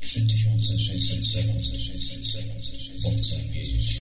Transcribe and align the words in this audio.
3600 0.00 1.24
sekund, 1.24 1.64
600 1.64 2.26
sekund, 2.26 2.64
bo 3.02 3.08
chcę 3.10 3.36
wiedzieć. 3.52 3.98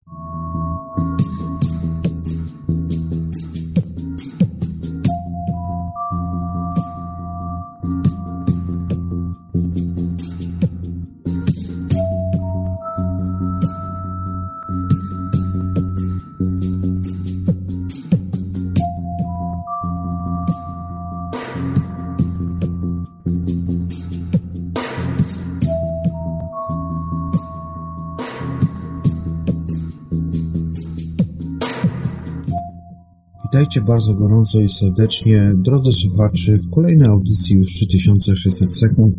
Witajcie 33.53 33.81
bardzo 33.81 34.13
gorąco 34.13 34.59
i 34.59 34.69
serdecznie, 34.69 35.51
drodzy 35.55 35.91
słuchacze, 35.91 36.57
w 36.57 36.69
kolejnej 36.69 37.07
audycji 37.07 37.55
już 37.55 37.67
3600 37.67 38.77
sekund, 38.77 39.15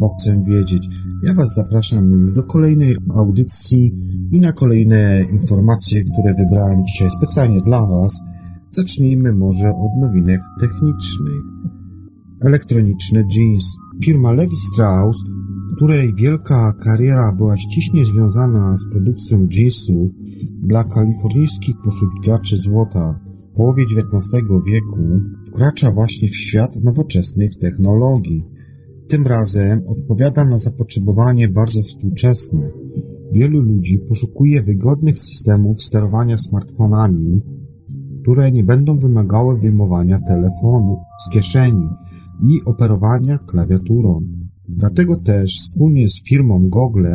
bo 0.00 0.14
chcę 0.14 0.42
wiedzieć. 0.46 0.88
Ja 1.22 1.34
Was 1.34 1.54
zapraszam 1.54 2.10
już 2.10 2.34
do 2.34 2.42
kolejnej 2.42 2.96
audycji 3.14 3.94
i 4.32 4.40
na 4.40 4.52
kolejne 4.52 5.24
informacje, 5.32 6.04
które 6.04 6.34
wybrałem 6.34 6.86
dzisiaj 6.86 7.10
specjalnie 7.10 7.60
dla 7.60 7.86
Was. 7.86 8.20
Zacznijmy 8.70 9.32
może 9.32 9.68
od 9.68 10.00
nowinek 10.00 10.40
technicznych. 10.60 11.42
Elektroniczny 12.40 13.24
jeans. 13.36 13.64
Firma 14.04 14.32
Levi 14.32 14.56
Strauss, 14.72 15.16
której 15.76 16.14
wielka 16.14 16.72
kariera 16.72 17.32
była 17.36 17.58
ściśle 17.58 18.04
związana 18.04 18.76
z 18.76 18.90
produkcją 18.90 19.46
jeansów 19.50 20.10
dla 20.62 20.84
kalifornijskich 20.84 21.76
poszukiwaczy 21.84 22.56
złota, 22.56 23.23
połowie 23.54 23.84
XIX 23.84 24.44
wieku 24.66 24.96
wkracza 25.48 25.90
właśnie 25.90 26.28
w 26.28 26.36
świat 26.36 26.76
nowoczesnych 26.84 27.58
technologii. 27.58 28.44
Tym 29.08 29.26
razem 29.26 29.82
odpowiada 29.88 30.44
na 30.44 30.58
zapotrzebowanie 30.58 31.48
bardzo 31.48 31.82
współczesne. 31.82 32.70
Wielu 33.32 33.60
ludzi 33.60 33.98
poszukuje 34.08 34.62
wygodnych 34.62 35.18
systemów 35.18 35.82
sterowania 35.82 36.38
smartfonami, 36.38 37.40
które 38.22 38.52
nie 38.52 38.64
będą 38.64 38.98
wymagały 38.98 39.58
wyjmowania 39.58 40.20
telefonu 40.20 40.96
z 41.26 41.30
kieszeni 41.32 41.88
i 42.48 42.64
operowania 42.64 43.38
klawiaturą. 43.38 44.20
Dlatego 44.68 45.16
też 45.16 45.60
wspólnie 45.60 46.08
z 46.08 46.22
firmą 46.28 46.68
Google 46.68 47.06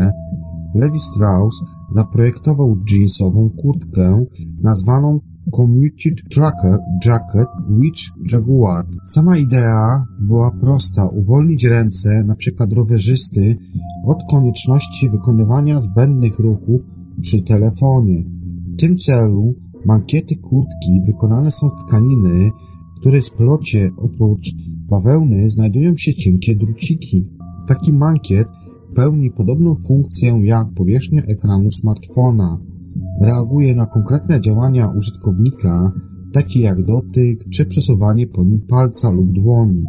Levi 0.76 1.00
Strauss 1.00 1.56
zaprojektował 1.96 2.78
jeansową 2.92 3.50
kurtkę 3.50 4.26
nazwaną 4.62 5.20
Commuted 5.52 6.30
Tracker 6.30 6.80
Jacket 7.06 7.48
Witch 7.70 8.12
Jaguar. 8.32 8.86
Sama 9.04 9.38
idea 9.38 10.06
była 10.20 10.52
prosta, 10.52 11.08
uwolnić 11.08 11.66
ręce, 11.66 12.10
np. 12.10 12.66
rowerzysty, 12.72 13.58
od 14.06 14.24
konieczności 14.32 15.10
wykonywania 15.10 15.82
zbędnych 15.82 16.40
ruchów 16.40 16.82
przy 17.22 17.42
telefonie. 17.42 18.24
W 18.74 18.80
tym 18.80 18.98
celu 18.98 19.54
mankiety 19.86 20.36
kurtki 20.36 21.02
wykonane 21.06 21.52
są 21.52 21.70
z 21.70 21.86
tkaniny, 21.88 22.52
w 22.98 23.00
której 23.00 23.22
splocie 23.22 23.92
oprócz 23.98 24.56
bawełny 24.90 25.50
znajdują 25.50 25.98
się 25.98 26.14
cienkie 26.14 26.56
druciki. 26.56 27.28
Taki 27.68 27.94
mankiet 27.94 28.48
pełni 28.96 29.32
podobną 29.32 29.76
funkcję 29.88 30.40
jak 30.44 30.74
powierzchnia 30.74 31.22
ekranu 31.22 31.72
smartfona 31.72 32.60
reaguje 33.22 33.76
na 33.76 33.86
konkretne 33.86 34.42
działania 34.42 34.88
użytkownika, 34.88 35.92
takie 36.34 36.62
jak 36.62 36.86
dotyk 36.86 37.50
czy 37.54 37.66
przesuwanie 37.66 38.28
po 38.28 38.44
nim 38.44 38.62
palca 38.70 39.12
lub 39.12 39.32
dłoni. 39.32 39.84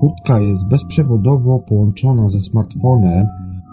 Kurtka 0.00 0.40
jest 0.40 0.68
bezprzewodowo 0.70 1.64
połączona 1.68 2.28
ze 2.28 2.38
smartfonem 2.38 3.26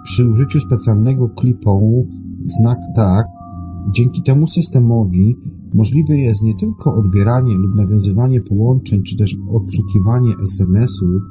przy 0.03 0.29
użyciu 0.29 0.59
specjalnego 0.59 1.29
klipu 1.29 2.07
znak 2.43 2.77
TAG. 2.95 3.25
Dzięki 3.95 4.23
temu 4.23 4.47
systemowi 4.47 5.35
możliwe 5.73 6.17
jest 6.17 6.43
nie 6.43 6.55
tylko 6.55 6.95
odbieranie 6.95 7.55
lub 7.55 7.75
nawiązywanie 7.75 8.41
połączeń, 8.41 9.03
czy 9.03 9.17
też 9.17 9.35
odsłuchiwanie 9.49 10.31
SMS-ów, 10.43 11.21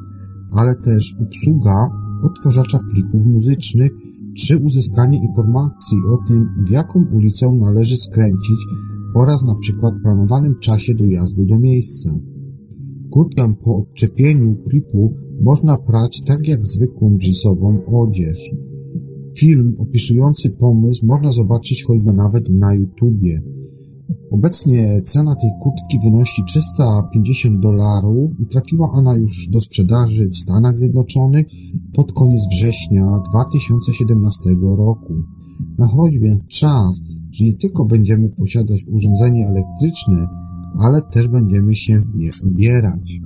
ale 0.52 0.74
też 0.74 1.16
obsługa 1.20 1.88
odtwarzacza 2.22 2.78
plików 2.90 3.26
muzycznych 3.26 3.92
czy 4.38 4.58
uzyskanie 4.58 5.18
informacji 5.18 5.98
o 6.08 6.28
tym, 6.28 6.48
w 6.66 6.70
jaką 6.70 7.00
ulicę 7.12 7.50
należy 7.60 7.96
skręcić 7.96 8.60
oraz 9.14 9.44
na 9.44 9.54
przykład 9.54 9.94
planowanym 10.02 10.58
czasie 10.58 10.94
dojazdu 10.94 11.44
do 11.44 11.58
miejsca. 11.58 12.10
Kurtkę 13.10 13.54
po 13.64 13.76
odczepieniu 13.76 14.56
klipu 14.68 15.14
można 15.40 15.76
prać 15.76 16.22
tak 16.26 16.48
jak 16.48 16.66
zwykłą 16.66 17.18
jeansową 17.22 17.84
odzież. 17.86 18.50
Film 19.38 19.74
opisujący 19.78 20.50
pomysł 20.50 21.06
można 21.06 21.32
zobaczyć 21.32 21.84
choćby 21.84 22.12
nawet 22.12 22.50
na 22.50 22.74
YouTubie. 22.74 23.42
Obecnie 24.30 25.02
cena 25.02 25.34
tej 25.34 25.50
kurtki 25.60 25.98
wynosi 26.04 26.44
350 26.44 27.60
dolarów 27.60 28.30
i 28.40 28.46
trafiła 28.46 28.90
ona 28.92 29.14
już 29.14 29.48
do 29.48 29.60
sprzedaży 29.60 30.28
w 30.28 30.36
Stanach 30.36 30.76
Zjednoczonych 30.76 31.46
pod 31.94 32.12
koniec 32.12 32.48
września 32.52 33.18
2017 33.30 34.40
roku. 34.62 35.14
Nachodzi 35.78 36.20
więc 36.20 36.46
czas, 36.46 37.00
że 37.30 37.44
nie 37.44 37.54
tylko 37.54 37.84
będziemy 37.84 38.28
posiadać 38.28 38.84
urządzenie 38.88 39.48
elektryczne, 39.48 40.28
ale 40.78 41.02
też 41.02 41.28
będziemy 41.28 41.74
się 41.74 42.00
w 42.00 42.14
nie 42.16 42.30
ubierać. 42.44 43.20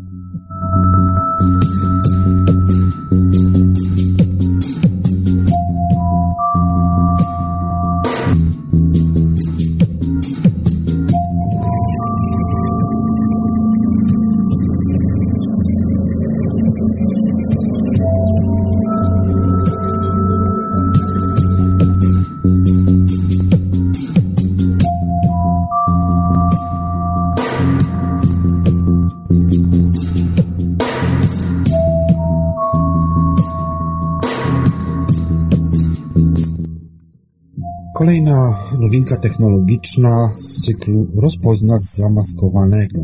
Nowinka 38.91 39.17
technologiczna 39.17 40.31
z 40.34 40.62
cyklu 40.62 41.06
Rozpoznać 41.17 41.81
zamaskowanego. 41.83 42.99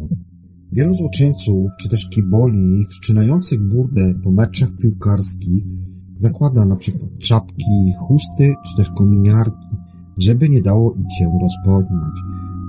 Wielu 0.73 0.95
złoczyńców, 0.95 1.67
czy 1.81 1.89
też 1.89 2.09
kiboli 2.11 2.85
wszczynających 2.91 3.69
burdę 3.69 4.15
po 4.25 4.31
meczach 4.31 4.69
piłkarskich 4.81 5.65
zakłada 6.17 6.65
na 6.65 6.77
przykład 6.77 7.11
czapki, 7.19 7.93
chusty, 7.99 8.55
czy 8.67 8.77
też 8.77 8.91
kominiarki, 8.99 9.67
żeby 10.19 10.49
nie 10.49 10.63
dało 10.63 10.95
ich 10.95 11.19
się 11.19 11.39
rozpoznać. 11.43 12.15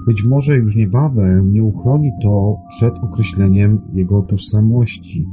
Być 0.08 0.24
może 0.24 0.56
już 0.56 0.76
niebawem 0.76 1.54
nie 1.54 1.64
uchroni 1.64 2.10
to 2.24 2.56
przed 2.70 2.94
określeniem 2.98 3.82
jego 3.94 4.22
tożsamości. 4.22 5.26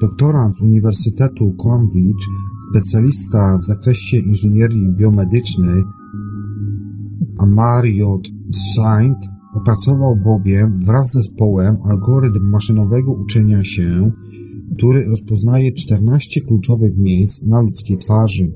Doktorant 0.00 0.56
z 0.56 0.60
Uniwersytetu 0.60 1.54
Cambridge 1.64 2.24
specjalista 2.70 3.58
w 3.58 3.64
zakresie 3.64 4.16
inżynierii 4.16 4.92
biomedycznej 4.92 5.84
Amariot 7.42 8.28
Saint 8.74 9.18
opracował 9.56 10.16
bowiem 10.16 10.80
wraz 10.86 11.10
z 11.10 11.12
zespołem 11.12 11.76
algorytm 11.84 12.50
maszynowego 12.50 13.12
uczenia 13.12 13.64
się, 13.64 14.10
który 14.76 15.04
rozpoznaje 15.04 15.72
14 15.72 16.40
kluczowych 16.40 16.96
miejsc 16.96 17.42
na 17.42 17.60
ludzkiej 17.60 17.98
twarzy. 17.98 18.52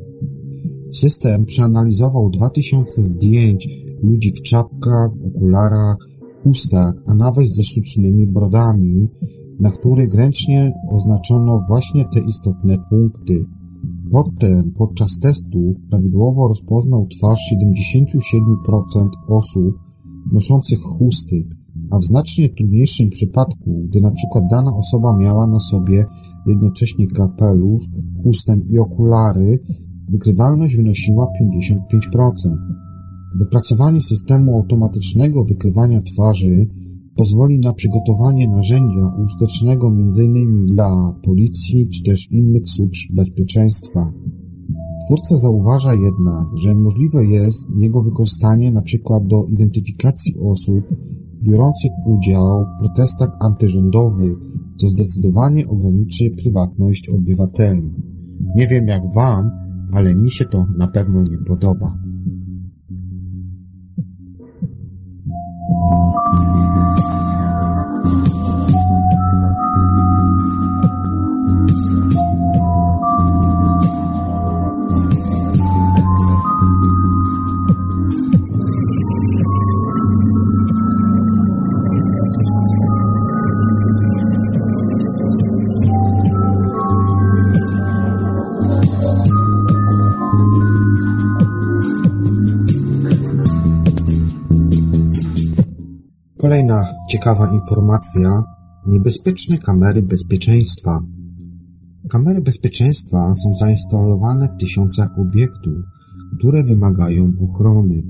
System 0.95 1.45
przeanalizował 1.45 2.31
2000 2.31 3.03
zdjęć 3.03 3.69
ludzi 4.03 4.33
w 4.33 4.43
czapkach, 4.43 5.11
okularach, 5.27 5.97
chustach, 6.43 6.95
a 7.07 7.15
nawet 7.15 7.45
ze 7.45 7.63
sztucznymi 7.63 8.27
brodami, 8.27 9.09
na 9.61 9.71
których 9.71 10.15
ręcznie 10.15 10.73
oznaczono 10.91 11.61
właśnie 11.69 12.05
te 12.15 12.21
istotne 12.21 12.79
punkty. 12.91 13.45
Potem 14.13 14.71
podczas 14.79 15.19
testu 15.19 15.75
prawidłowo 15.91 16.49
rozpoznał 16.49 17.07
twarz 17.07 17.39
77% 17.53 19.09
osób 19.29 19.79
noszących 20.33 20.81
chusty, 20.81 21.49
a 21.91 21.99
w 21.99 22.05
znacznie 22.05 22.49
trudniejszym 22.49 23.11
przypadku, 23.11 23.87
gdy 23.89 24.01
na 24.01 24.11
przykład 24.11 24.45
dana 24.51 24.77
osoba 24.77 25.17
miała 25.17 25.47
na 25.47 25.61
sobie 25.61 26.07
jednocześnie 26.47 27.07
kapelusz, 27.07 27.85
chustę 28.23 28.57
i 28.71 28.79
okulary, 28.79 29.59
wykrywalność 30.09 30.77
wynosiła 30.77 31.27
55%. 32.07 32.31
Wypracowanie 33.39 34.03
systemu 34.03 34.57
automatycznego 34.57 35.45
wykrywania 35.45 36.03
twarzy 36.03 36.67
pozwoli 37.17 37.59
na 37.59 37.73
przygotowanie 37.73 38.49
narzędzia 38.49 39.13
użytecznego 39.25 39.87
m.in. 39.87 40.67
dla 40.67 41.15
policji 41.25 41.89
czy 41.89 42.03
też 42.03 42.33
innych 42.33 42.69
służb 42.69 43.15
bezpieczeństwa. 43.15 44.13
Twórca 45.07 45.37
zauważa 45.37 45.95
jednak, 45.95 46.47
że 46.55 46.75
możliwe 46.75 47.25
jest 47.25 47.67
jego 47.77 48.03
wykorzystanie 48.03 48.69
np. 48.69 49.21
do 49.23 49.45
identyfikacji 49.45 50.35
osób 50.41 50.85
biorących 51.43 51.91
udział 52.07 52.65
w 52.65 52.79
protestach 52.79 53.29
antyrządowych, 53.41 54.39
co 54.77 54.89
zdecydowanie 54.89 55.69
ograniczy 55.69 56.31
prywatność 56.31 57.09
obywateli. 57.09 57.93
Nie 58.57 58.67
wiem 58.67 58.89
jak 58.89 59.03
Wam, 59.15 59.51
ale 59.93 60.15
mi 60.15 60.31
się 60.31 60.45
to 60.45 60.67
na 60.79 60.89
pewno 60.89 61.23
nie 61.23 61.39
podoba. 61.49 61.99
Ciekawa 97.15 97.53
informacja. 97.53 98.43
Niebezpieczne 98.87 99.59
kamery 99.59 100.03
bezpieczeństwa. 100.03 101.01
Kamery 102.09 102.41
bezpieczeństwa 102.41 103.35
są 103.35 103.55
zainstalowane 103.61 104.49
w 104.49 104.61
tysiącach 104.61 105.19
obiektów, 105.19 105.75
które 106.39 106.63
wymagają 106.63 107.33
ochrony. 107.45 108.03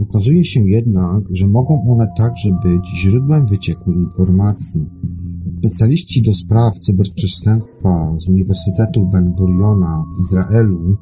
Okazuje 0.00 0.44
się 0.44 0.60
jednak, 0.68 1.22
że 1.30 1.46
mogą 1.46 1.84
one 1.88 2.06
także 2.18 2.48
być 2.62 3.00
źródłem 3.00 3.46
wycieku 3.46 3.92
informacji. 3.92 4.86
Specjaliści 5.58 6.22
do 6.22 6.34
spraw 6.34 6.78
cyberprzestępstwa 6.78 8.16
z 8.18 8.28
Uniwersytetu 8.28 9.06
Ben 9.12 9.32
Guriona 9.32 10.04
w 10.16 10.20
Izraelu 10.20 10.96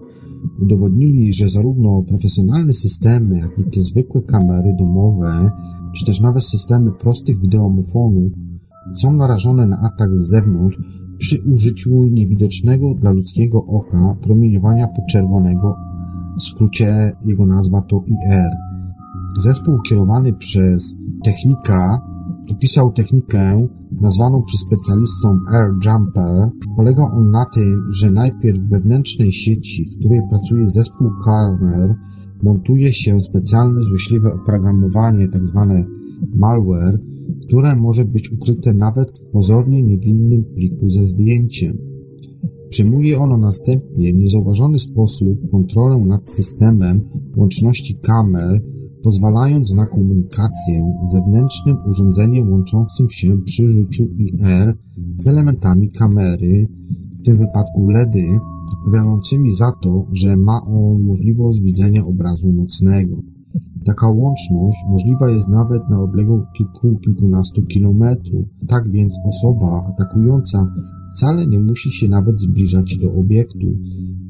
udowodnili, 0.62 1.32
że 1.32 1.48
zarówno 1.48 2.02
profesjonalne 2.02 2.72
systemy, 2.72 3.38
jak 3.38 3.58
i 3.58 3.70
te 3.70 3.82
zwykłe 3.82 4.22
kamery 4.22 4.76
domowe 4.78 5.50
czy 5.96 6.06
też 6.06 6.20
nawet 6.20 6.44
systemy 6.44 6.92
prostych 6.92 7.40
wideomofonów 7.40 8.32
są 8.96 9.12
narażone 9.12 9.66
na 9.66 9.80
atak 9.80 10.10
z 10.16 10.28
zewnątrz 10.28 10.78
przy 11.18 11.42
użyciu 11.42 12.04
niewidocznego 12.04 12.94
dla 12.94 13.10
ludzkiego 13.10 13.64
oka 13.66 14.16
promieniowania 14.22 14.88
podczerwonego, 14.88 15.76
w 16.38 16.42
skrócie 16.42 17.12
jego 17.24 17.46
nazwa 17.46 17.82
to 17.82 18.04
IR. 18.06 18.50
Zespół 19.38 19.78
kierowany 19.88 20.32
przez 20.32 20.94
technika 21.24 22.00
opisał 22.52 22.92
technikę 22.92 23.68
nazwaną 24.00 24.42
przez 24.42 24.60
specjalistą 24.60 25.38
Air 25.52 25.70
Jumper. 25.84 26.50
Polega 26.76 27.02
on 27.02 27.30
na 27.30 27.44
tym, 27.54 27.88
że 27.92 28.10
najpierw 28.10 28.58
w 28.58 28.68
wewnętrznej 28.68 29.32
sieci, 29.32 29.84
w 29.84 29.98
której 29.98 30.20
pracuje 30.30 30.70
zespół 30.70 31.10
kamer, 31.24 31.94
montuje 32.44 32.92
się 32.92 33.20
specjalne 33.20 33.82
złośliwe 33.82 34.32
oprogramowanie, 34.32 35.28
tzw. 35.28 35.66
Tak 35.68 35.86
malware, 36.34 37.00
które 37.46 37.76
może 37.76 38.04
być 38.04 38.32
ukryte 38.32 38.74
nawet 38.74 39.18
w 39.18 39.30
pozornie 39.30 39.82
niewinnym 39.82 40.44
pliku 40.44 40.90
ze 40.90 41.04
zdjęciem. 41.04 41.78
Przyjmuje 42.70 43.18
ono 43.18 43.36
następnie 43.36 44.12
w 44.12 44.16
niezauważony 44.16 44.78
sposób 44.78 45.50
kontrolę 45.50 45.98
nad 45.98 46.28
systemem 46.28 47.00
łączności 47.36 47.94
kamer, 47.94 48.62
pozwalając 49.02 49.74
na 49.74 49.86
komunikację 49.86 50.96
zewnętrznym 51.12 51.76
urządzeniem 51.90 52.52
łączącym 52.52 53.10
się 53.10 53.38
przy 53.42 53.68
życiu 53.68 54.04
IR 54.18 54.76
z 55.18 55.26
elementami 55.26 55.90
kamery, 55.90 56.68
w 57.20 57.24
tym 57.24 57.36
wypadku 57.36 57.90
LEDy, 57.90 58.24
odpowiadającymi 58.84 59.52
za 59.52 59.72
to, 59.72 60.06
że 60.12 60.36
ma 60.36 60.60
on 60.66 61.02
możliwość 61.02 61.60
widzenia 61.60 62.06
obrazu 62.06 62.52
nocnego. 62.52 63.16
Taka 63.84 64.08
łączność 64.08 64.78
możliwa 64.88 65.30
jest 65.30 65.48
nawet 65.48 65.82
na 65.90 66.00
odległość 66.00 66.46
kilku, 66.58 66.98
kilkunastu 66.98 67.62
kilometrów. 67.62 68.46
Tak 68.68 68.90
więc 68.90 69.14
osoba 69.28 69.84
atakująca 69.86 70.66
wcale 71.14 71.46
nie 71.46 71.58
musi 71.58 71.90
się 71.90 72.08
nawet 72.08 72.40
zbliżać 72.40 72.98
do 72.98 73.12
obiektu. 73.14 73.66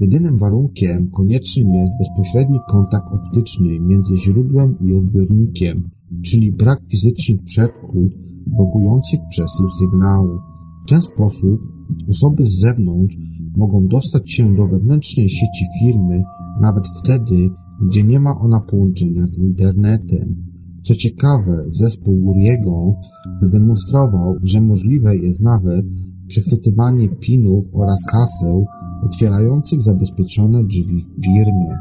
Jedynym 0.01 0.39
warunkiem 0.39 1.11
koniecznym 1.11 1.75
jest 1.75 1.93
bezpośredni 1.99 2.59
kontakt 2.69 3.07
optyczny 3.13 3.81
między 3.81 4.17
źródłem 4.17 4.77
i 4.81 4.95
odbiornikiem, 4.95 5.91
czyli 6.25 6.53
brak 6.53 6.81
fizycznych 6.91 7.43
przeszkód 7.45 8.13
blokujących 8.47 9.21
przesył 9.31 9.71
sygnału. 9.71 10.39
W 10.87 10.89
ten 10.89 11.03
sposób 11.03 11.61
osoby 12.09 12.47
z 12.47 12.61
zewnątrz 12.61 13.17
mogą 13.57 13.87
dostać 13.89 14.33
się 14.33 14.57
do 14.57 14.67
wewnętrznej 14.67 15.29
sieci 15.29 15.65
firmy 15.81 16.23
nawet 16.61 16.85
wtedy, 16.89 17.51
gdzie 17.83 18.05
nie 18.05 18.21
ma 18.21 18.39
ona 18.39 18.61
połączenia 18.61 19.27
z 19.27 19.39
internetem. 19.39 20.45
Co 20.83 20.95
ciekawe, 20.95 21.65
zespół 21.69 22.27
Uriego 22.27 22.95
zademonstrował, 23.41 24.35
że 24.43 24.61
możliwe 24.61 25.17
jest 25.17 25.43
nawet 25.43 25.87
przechwytywanie 26.27 27.09
pinów 27.09 27.67
oraz 27.73 28.07
haseł 28.13 28.67
otwierających 29.07 29.83
zabezpieczone 29.83 30.65
drzwi 30.65 30.97
w 30.97 31.25
firmie. 31.25 31.79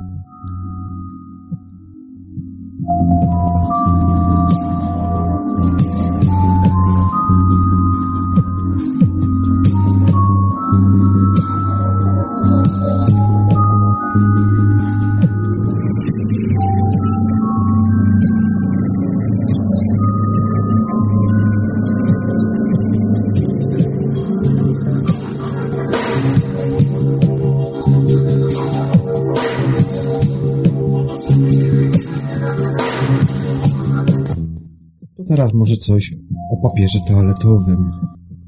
Teraz 35.27 35.53
może 35.53 35.77
coś 35.77 36.13
o 36.51 36.69
papierze 36.69 36.99
toaletowym. 37.07 37.91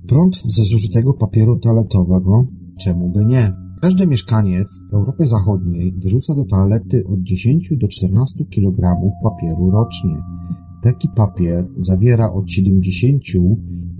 Prąd 0.08 0.44
ze 0.46 0.63
zużytego 0.63 1.13
papieru 1.13 1.60
toaletowego? 1.60 2.48
Czemu 2.79 3.10
by 3.10 3.25
nie? 3.25 3.51
Każdy 3.82 4.08
mieszkaniec 4.08 4.67
Europy 4.94 5.27
Zachodniej 5.27 5.94
wyrzuca 5.98 6.36
do 6.36 6.46
toalety 6.46 7.03
od 7.08 7.24
10 7.24 7.70
do 7.77 7.88
14 7.88 8.46
kg 8.46 8.98
papieru 9.24 9.72
rocznie. 9.72 10.15
Taki 10.84 11.10
papier 11.15 11.67
zawiera 11.79 12.34
od 12.34 12.51
70 12.51 13.24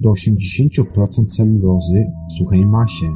do 0.02 0.10
80% 0.10 1.28
celulozy 1.38 2.06
w 2.30 2.38
suchej 2.38 2.66
masie. 2.66 3.08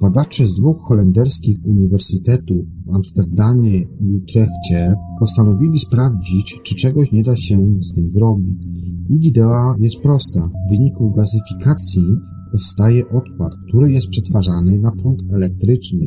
Badacze 0.00 0.46
z 0.46 0.54
dwóch 0.54 0.82
holenderskich 0.82 1.56
uniwersytetów 1.64 2.66
w 2.86 2.94
Amsterdamie 2.94 3.80
i 3.80 4.16
Utrechcie 4.16 4.94
postanowili 5.18 5.78
sprawdzić, 5.78 6.60
czy 6.64 6.74
czegoś 6.74 7.12
nie 7.12 7.22
da 7.22 7.36
się 7.36 7.78
z 7.80 7.94
tym 7.94 8.12
zrobić. 8.12 8.66
Ich 9.08 9.24
idea 9.24 9.74
jest 9.78 10.00
prosta. 10.02 10.50
W 10.66 10.70
wyniku 10.70 11.10
gazyfikacji 11.10 12.04
powstaje 12.52 13.08
odpad, 13.08 13.52
który 13.68 13.92
jest 13.92 14.08
przetwarzany 14.08 14.78
na 14.78 14.92
prąd 14.92 15.32
elektryczny. 15.32 16.06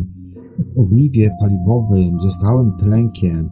W 0.76 0.80
ogniwie 0.80 1.32
paliwowym 1.40 2.22
ze 2.22 2.32
stałym 2.32 2.72
tlenkiem, 2.80 3.50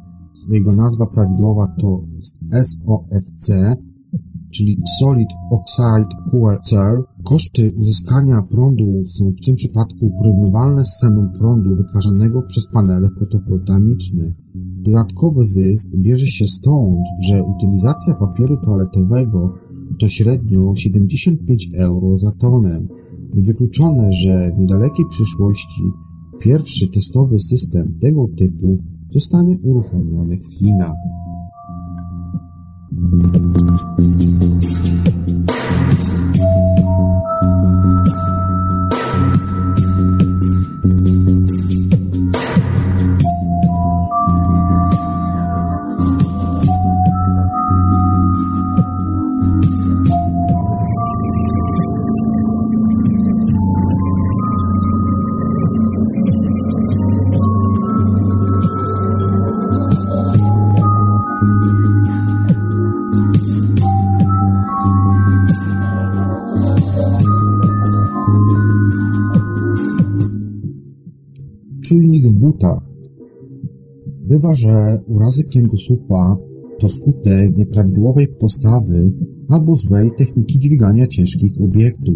jego 0.49 0.71
nazwa 0.71 1.05
prawidłowa 1.05 1.67
to 1.81 2.03
SOFC, 2.51 3.75
czyli 4.51 4.77
Solid 4.99 5.29
Oxide 5.51 6.15
Fuel 6.31 6.59
Cell, 6.63 7.03
koszty 7.23 7.71
uzyskania 7.77 8.41
prądu 8.41 9.03
są 9.07 9.31
w 9.31 9.45
tym 9.45 9.55
przypadku 9.55 10.11
porównywalne 10.17 10.85
z 10.85 10.97
ceną 10.97 11.29
prądu 11.39 11.75
wytwarzanego 11.75 12.41
przez 12.41 12.67
panele 12.73 13.09
fotowoltaiczne. 13.19 14.33
Dodatkowy 14.55 15.43
zysk 15.43 15.89
bierze 15.95 16.27
się 16.27 16.47
stąd, 16.47 17.05
że 17.19 17.43
utylizacja 17.43 18.13
papieru 18.13 18.57
toaletowego 18.65 19.53
to 19.99 20.09
średnio 20.09 20.75
75 20.75 21.69
euro 21.77 22.17
za 22.17 22.31
tonę. 22.31 22.81
Niewykluczone, 23.33 24.13
że 24.13 24.51
w 24.55 24.59
niedalekiej 24.59 25.05
przyszłości 25.09 25.81
pierwszy 26.39 26.87
testowy 26.87 27.39
system 27.39 27.97
tego 28.01 28.27
typu 28.37 28.77
zostanie 29.13 29.57
uruchomiony 29.63 30.37
w 30.37 30.47
Chinach. 30.47 30.95
Czujnik 32.91 33.37
w 38.05 38.30
butach. 72.41 72.83
Bywa, 74.27 74.55
że 74.55 75.01
urazy 75.07 75.43
kręgosłupa 75.43 76.37
to 76.79 76.89
skutek 76.89 77.57
nieprawidłowej 77.57 78.27
postawy 78.27 79.11
albo 79.49 79.75
złej 79.75 80.11
techniki 80.17 80.59
dźwigania 80.59 81.07
ciężkich 81.07 81.61
obiektów. 81.61 82.15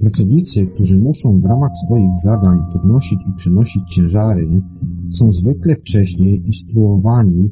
Pracownicy, 0.00 0.66
którzy 0.66 1.00
muszą 1.00 1.40
w 1.40 1.44
ramach 1.44 1.70
swoich 1.86 2.10
zadań 2.24 2.58
podnosić 2.72 3.18
i 3.30 3.36
przenosić 3.36 3.82
ciężary, 3.94 4.62
są 5.10 5.32
zwykle 5.32 5.76
wcześniej 5.76 6.42
instruowani, 6.46 7.50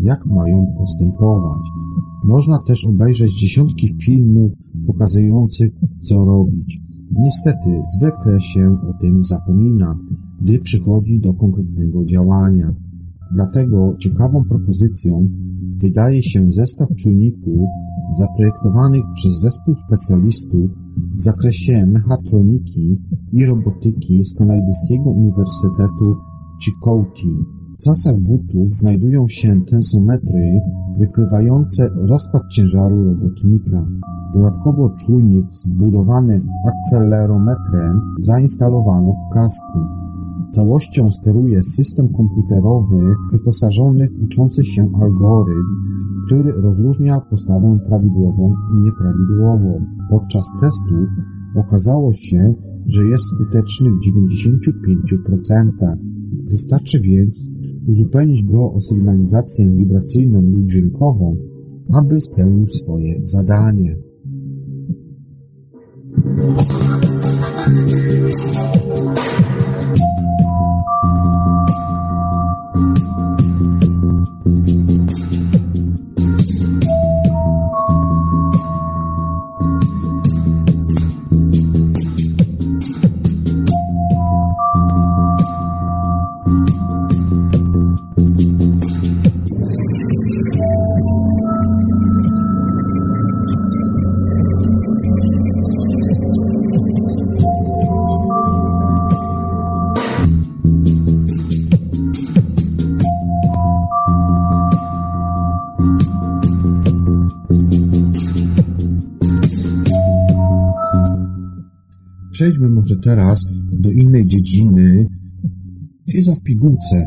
jak 0.00 0.26
mają 0.26 0.66
postępować. 0.78 1.62
Można 2.24 2.58
też 2.58 2.84
obejrzeć 2.84 3.40
dziesiątki 3.40 3.96
filmów 4.02 4.52
pokazujących, 4.86 5.72
co 6.00 6.24
robić. 6.24 6.81
Niestety, 7.16 7.82
zwykle 7.96 8.40
się 8.40 8.78
o 8.90 9.00
tym 9.00 9.24
zapomina, 9.24 9.98
gdy 10.40 10.58
przychodzi 10.58 11.20
do 11.20 11.34
konkretnego 11.34 12.04
działania. 12.04 12.74
Dlatego 13.34 13.96
ciekawą 13.98 14.44
propozycją 14.44 15.28
wydaje 15.76 16.22
się 16.22 16.52
zestaw 16.52 16.88
czujników 16.96 17.68
zaprojektowanych 18.18 19.02
przez 19.14 19.40
zespół 19.40 19.74
specjalistów 19.86 20.70
w 21.16 21.22
zakresie 21.22 21.86
mechatroniki 21.86 22.98
i 23.32 23.46
robotyki 23.46 24.24
z 24.24 24.34
kanadyjskiego 24.34 25.10
Uniwersytetu 25.10 26.16
Chilcothe. 26.64 27.61
W 27.82 27.84
casach 27.84 28.18
butów 28.18 28.72
znajdują 28.72 29.28
się 29.28 29.60
tensometry 29.70 30.60
wykrywające 30.98 31.88
rozkład 32.08 32.42
ciężaru 32.50 33.04
robotnika. 33.04 33.86
Dodatkowo 34.34 34.96
czujnik 35.06 35.46
zbudowany 35.52 36.42
akcelerometrem 36.68 38.00
zainstalowano 38.20 39.12
w 39.12 39.34
kasku. 39.34 39.78
Całością 40.52 41.10
steruje 41.10 41.64
system 41.64 42.08
komputerowy 42.08 43.14
wyposażony 43.32 44.08
w 44.08 44.24
uczący 44.24 44.64
się 44.64 44.82
algorytm, 45.02 45.66
który 46.26 46.52
rozróżnia 46.52 47.20
postawę 47.20 47.78
prawidłową 47.88 48.54
i 48.74 48.84
nieprawidłową. 48.84 49.86
Podczas 50.10 50.46
testu 50.60 50.94
okazało 51.56 52.12
się, 52.12 52.54
że 52.86 53.06
jest 53.06 53.24
skuteczny 53.24 53.90
w 53.90 54.00
95%. 55.54 55.96
Wystarczy 56.50 57.00
więc 57.00 57.51
uzupełnić 57.88 58.44
go 58.44 58.72
o 58.72 58.80
sygnalizację 58.80 59.70
wibracyjną 59.70 60.42
lub 60.42 60.64
dźwiękową, 60.64 61.36
aby 61.94 62.20
spełnił 62.20 62.68
swoje 62.68 63.20
zadanie. 63.24 63.96
Teraz 112.96 113.44
do 113.78 113.90
innej 113.90 114.26
dziedziny. 114.26 115.06
Wiedza 116.14 116.34
w 116.34 116.42
pigułce. 116.42 117.06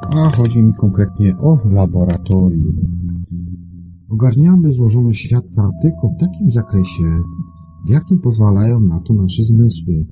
A 0.00 0.30
chodzi 0.30 0.62
mi 0.62 0.74
konkretnie 0.74 1.36
o 1.38 1.58
laboratorium. 1.70 2.76
Ogarniamy 4.08 4.72
złożoność 4.72 5.20
świata 5.20 5.70
tylko 5.82 6.08
w 6.08 6.16
takim 6.16 6.52
zakresie, 6.52 7.04
w 7.86 7.90
jakim 7.90 8.18
pozwalają 8.18 8.80
na 8.80 9.00
to 9.00 9.14
nasze 9.14 9.42
zmysły. 9.44 10.06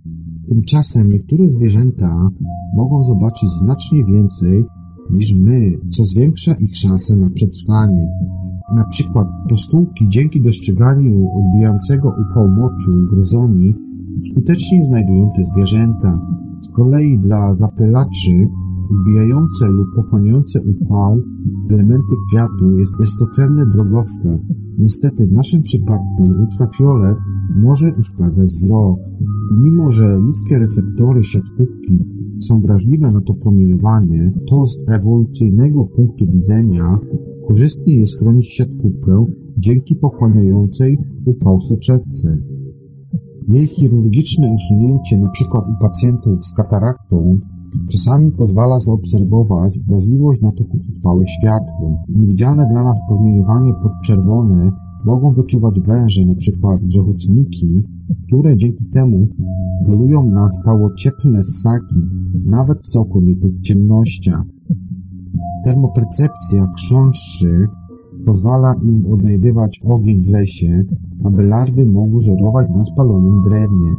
Tymczasem 0.48 1.08
niektóre 1.08 1.52
zwierzęta 1.52 2.28
mogą 2.76 3.04
zobaczyć 3.04 3.50
znacznie 3.50 4.04
więcej 4.04 4.64
niż 5.10 5.34
my, 5.34 5.78
co 5.90 6.04
zwiększa 6.04 6.54
ich 6.54 6.76
szanse 6.76 7.16
na 7.16 7.30
przetrwanie. 7.30 8.08
Na 8.76 8.84
przykład 8.84 9.28
postółki 9.48 10.08
dzięki 10.08 10.40
dostrzeganiu 10.40 11.28
odbijającego 11.38 12.08
UV 12.08 12.48
moczu 12.48 12.92
gryzoni 13.10 13.74
skutecznie 14.20 14.84
znajdują 14.84 15.30
te 15.36 15.46
zwierzęta. 15.46 16.20
Z 16.60 16.68
kolei 16.68 17.18
dla 17.18 17.54
zapylaczy 17.54 18.48
odbijające 18.90 19.68
lub 19.68 19.86
pochłaniające 19.96 20.60
UV 20.60 21.16
elementy 21.70 22.14
kwiatu 22.28 22.78
jest, 22.78 22.92
jest 23.00 23.18
to 23.18 23.26
cenny 23.26 23.66
drogowskaz. 23.66 24.46
Niestety 24.78 25.26
w 25.26 25.32
naszym 25.32 25.62
przypadku 25.62 26.22
ultrafiolet 26.40 27.18
może 27.56 27.92
uszkadzać 28.00 28.46
wzrok. 28.46 28.98
Mimo, 29.62 29.90
że 29.90 30.18
ludzkie 30.18 30.58
receptory 30.58 31.24
siatkówki 31.24 31.98
są 32.42 32.60
wrażliwe 32.60 33.10
na 33.10 33.20
to 33.20 33.34
promieniowanie, 33.34 34.32
to 34.50 34.66
z 34.66 34.76
ewolucyjnego 34.88 35.84
punktu 35.84 36.26
widzenia 36.32 36.98
korzystnie 37.48 37.96
jest 37.96 38.18
chronić 38.18 38.52
siatkówkę 38.52 39.26
dzięki 39.58 39.94
pochłaniającej 39.94 40.98
UV 41.26 41.60
soczewce. 41.68 42.53
Jej 43.48 43.66
chirurgiczne 43.66 44.50
usunięcie 44.54 45.16
np. 45.16 45.58
u 45.58 45.80
pacjentów 45.80 46.44
z 46.44 46.52
kataraktą 46.52 47.38
czasami 47.92 48.32
pozwala 48.32 48.80
zaobserwować 48.80 49.78
wrażliwość 49.78 50.42
na 50.42 50.52
krótkotrwałe 50.52 51.28
światło. 51.28 52.04
Niewidzialne 52.08 52.66
dla 52.72 52.84
nas 52.84 52.96
promieniowanie 53.08 53.72
podczerwone 53.82 54.70
mogą 55.04 55.32
wyczuwać 55.32 55.80
węże, 55.80 56.22
np. 56.22 56.78
grzechotniki, 56.82 57.82
które 58.26 58.56
dzięki 58.56 58.84
temu 58.84 59.26
polują 59.86 60.30
na 60.30 60.50
stało 60.50 60.94
cieplne 60.94 61.44
ssaki, 61.44 62.02
nawet 62.46 62.78
w 62.80 62.88
całkowitych 62.88 63.60
ciemnościach. 63.60 64.42
Termopercepcja 65.66 66.66
chrząszczy 66.76 67.66
pozwala 68.26 68.74
im 68.82 69.06
odnajdywać 69.12 69.80
ogień 69.84 70.22
w 70.22 70.28
lesie, 70.28 70.84
aby 71.24 71.46
larwy 71.46 71.86
mogły 71.86 72.22
żerować 72.22 72.68
na 72.76 72.86
spalonym 72.86 73.42
drewnie. 73.48 73.90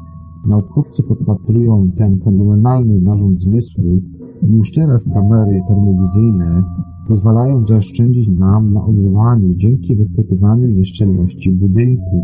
Naukowcy 0.48 1.04
podpatrują 1.04 1.92
ten 1.98 2.20
fenomenalny 2.20 3.02
narząd 3.02 3.42
zmysłu 3.42 4.02
i 4.42 4.58
już 4.58 4.72
teraz 4.72 5.10
kamery 5.14 5.62
termowizyjne 5.70 6.64
pozwalają 7.08 7.68
zaoszczędzić 7.68 8.28
nam 8.28 8.74
na 8.74 8.86
ogrzewaniu 8.86 9.56
dzięki 9.56 9.96
wychwytywaniu 9.96 10.68
nieszczelności 10.68 11.52
budynku, 11.52 12.22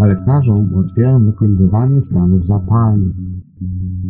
a 0.00 0.06
lekarzom 0.06 0.56
ułatwiają 0.74 1.18
lokalizowanie 1.18 2.02
stanów 2.02 2.46
zapalnych. 2.46 3.16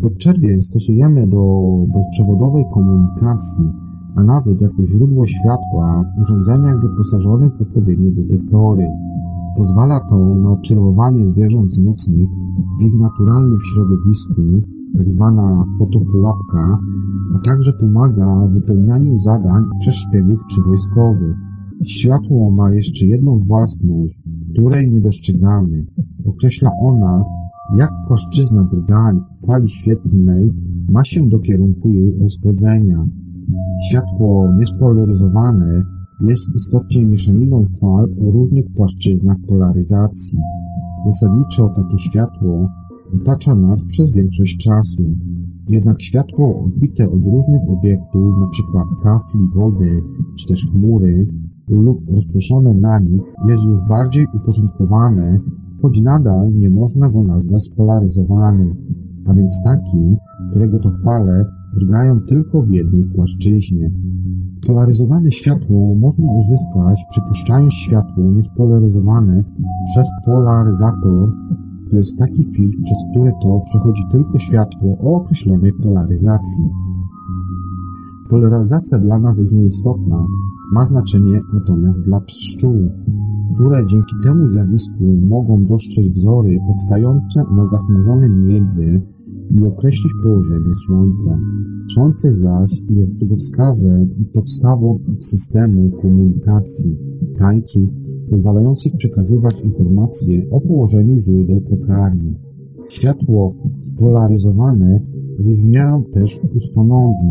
Podczerwień 0.02 0.62
stosujemy 0.62 1.26
do 1.26 1.62
bezprzewodowej 1.94 2.64
komunikacji, 2.74 3.64
a 4.16 4.22
nawet 4.22 4.60
jako 4.60 4.86
źródło 4.86 5.26
światła 5.26 6.04
urządzeniach 6.22 6.80
wyposażonych 6.80 7.52
w 7.56 7.62
odpowiednie 7.62 8.12
detektory. 8.12 8.86
Pozwala 9.56 10.00
to 10.00 10.34
na 10.34 10.50
obserwowanie 10.50 11.26
zwierząt 11.26 11.78
nocnych 11.84 12.28
w 12.80 12.84
ich 12.84 12.94
naturalnym 13.00 13.58
środowisku, 13.74 14.42
tzw. 14.98 15.34
Tak 15.36 15.78
fotopułapka, 15.78 16.78
a 17.34 17.38
także 17.38 17.72
pomaga 17.72 18.46
w 18.46 18.52
wypełnianiu 18.52 19.20
zadań 19.20 19.64
przez 19.80 19.94
szpiegów 19.94 20.40
czy 20.50 20.62
wojskowych. 20.62 21.36
Światło 21.84 22.50
ma 22.50 22.70
jeszcze 22.70 23.06
jedną 23.06 23.38
własność, 23.38 24.18
której 24.52 24.90
nie 24.90 25.00
dostrzegamy. 25.00 25.86
Określa 26.26 26.70
ona, 26.82 27.24
jak 27.78 27.90
płaszczyzna 28.08 28.64
drgań 28.64 29.20
fali 29.46 29.68
świetlnej 29.68 30.52
ma 30.90 31.04
się 31.04 31.28
do 31.28 31.38
kierunku 31.38 31.88
jej 31.88 32.18
rozchodzenia. 32.18 33.06
Światło 33.88 34.52
niespolaryzowane 34.58 35.82
jest 36.20 36.54
istotnie 36.56 37.06
mieszaniną 37.06 37.66
fal 37.80 38.04
o 38.04 38.30
różnych 38.30 38.64
płaszczyznach 38.76 39.36
polaryzacji. 39.48 40.38
Zasadniczo 41.06 41.68
takie 41.68 41.98
światło 41.98 42.68
otacza 43.20 43.54
nas 43.54 43.82
przez 43.88 44.12
większość 44.12 44.56
czasu. 44.56 45.02
Jednak 45.68 46.02
światło 46.02 46.64
odbite 46.64 47.10
od 47.10 47.24
różnych 47.24 47.62
obiektów, 47.68 48.34
np. 48.36 48.82
kafli, 49.02 49.40
wody 49.54 50.02
czy 50.38 50.46
też 50.46 50.66
chmury 50.66 51.26
lub 51.68 52.10
rozproszone 52.10 52.74
na 52.74 52.98
nich 52.98 53.22
jest 53.48 53.64
już 53.64 53.88
bardziej 53.88 54.26
uporządkowane, 54.34 55.40
choć 55.82 56.00
nadal 56.00 56.52
nie 56.52 56.70
można 56.70 57.10
go 57.10 57.22
nazwać 57.22 57.62
spolaryzowanym, 57.62 58.74
a 59.26 59.34
więc 59.34 59.62
taki, 59.64 60.16
którego 60.50 60.78
to 60.78 60.90
fale 61.04 61.44
drgają 61.78 62.20
tylko 62.20 62.62
w 62.62 62.70
jednej 62.70 63.04
płaszczyźnie. 63.04 63.90
Polaryzowane 64.66 65.32
światło 65.32 65.94
można 65.94 66.32
uzyskać 66.32 67.04
przypuszczając 67.10 67.74
światło 67.74 68.24
niespolaryzowane 68.24 69.44
przez 69.86 70.06
polaryzator 70.24 71.32
to 71.90 71.96
jest 71.96 72.18
taki 72.18 72.44
filtr, 72.44 72.76
przez 72.82 72.98
który 73.10 73.32
to 73.42 73.62
przechodzi 73.66 74.02
tylko 74.12 74.38
światło 74.38 74.98
o 74.98 75.16
określonej 75.16 75.72
polaryzacji. 75.72 76.64
Polaryzacja 78.30 78.98
dla 78.98 79.18
nas 79.18 79.38
jest 79.38 79.58
nieistotna, 79.58 80.26
ma 80.72 80.80
znaczenie 80.80 81.40
natomiast 81.52 82.00
dla 82.00 82.20
pszczół, 82.20 82.76
które 83.54 83.86
dzięki 83.86 84.14
temu 84.24 84.50
zjawisku 84.50 85.04
mogą 85.28 85.64
dostrzec 85.64 86.08
wzory 86.08 86.58
powstające 86.66 87.44
na 87.56 87.68
zachmurzonym 87.68 88.48
niebie 88.48 89.00
i 89.50 89.64
określić 89.64 90.12
położenie 90.22 90.74
Słońca. 90.86 91.38
Słońce 91.94 92.36
zaś 92.36 92.70
jest 92.90 93.14
drogowskazem 93.14 94.08
i 94.20 94.24
podstawą 94.24 94.98
systemu 95.20 95.90
komunikacji, 95.90 96.98
tańców 97.38 97.90
pozwalających 98.30 98.96
przekazywać 98.96 99.60
informacje 99.64 100.50
o 100.50 100.60
położeniu 100.60 101.18
źródeł 101.18 101.60
pokarmu. 101.60 102.34
Światło 102.88 103.54
polaryzowane 103.98 105.00
różniają 105.38 106.04
też 106.04 106.40
ustonogi. 106.56 107.28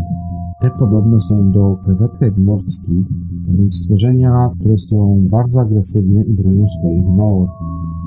Te 0.62 0.70
podobne 0.78 1.20
są 1.20 1.50
do 1.50 1.76
krewetek 1.84 2.36
morskich, 2.38 3.06
więc 3.48 3.74
stworzenia, 3.74 4.48
które 4.60 4.78
są 4.78 5.26
bardzo 5.30 5.60
agresywne 5.60 6.22
i 6.22 6.32
bronią 6.32 6.66
swoich 6.68 7.16
nor. 7.16 7.48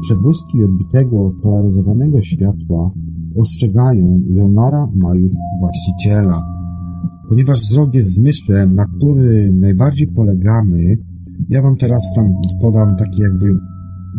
Przebłyski 0.02 0.64
odbitego 0.64 1.32
polaryzowanego 1.44 2.22
światła 2.22 2.92
ostrzegają, 3.38 4.20
że 4.29 4.48
nora 4.48 4.88
ma 4.96 5.15
już 5.15 5.34
właściciela. 5.60 6.41
Ponieważ 7.29 7.60
wzrok 7.60 7.94
jest 7.94 8.13
zmysłem, 8.13 8.75
na 8.75 8.86
którym 8.86 9.60
najbardziej 9.60 10.08
polegamy, 10.08 10.98
ja 11.50 11.62
wam 11.62 11.77
teraz 11.77 12.13
tam 12.15 12.25
podam 12.62 12.96
takie 12.96 13.24
jakby 13.24 13.56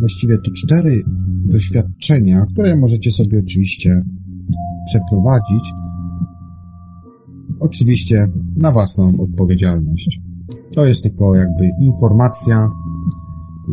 właściwie 0.01 0.39
to 0.39 0.51
cztery 0.55 1.03
doświadczenia, 1.45 2.47
które 2.53 2.77
możecie 2.77 3.11
sobie 3.11 3.39
oczywiście 3.39 4.03
przeprowadzić. 4.87 5.73
Oczywiście 7.61 8.27
na 8.57 8.73
własną 8.73 9.21
odpowiedzialność. 9.21 10.21
To 10.75 10.87
jest 10.87 11.03
tylko 11.03 11.35
jakby 11.35 11.71
informacja, 11.81 12.71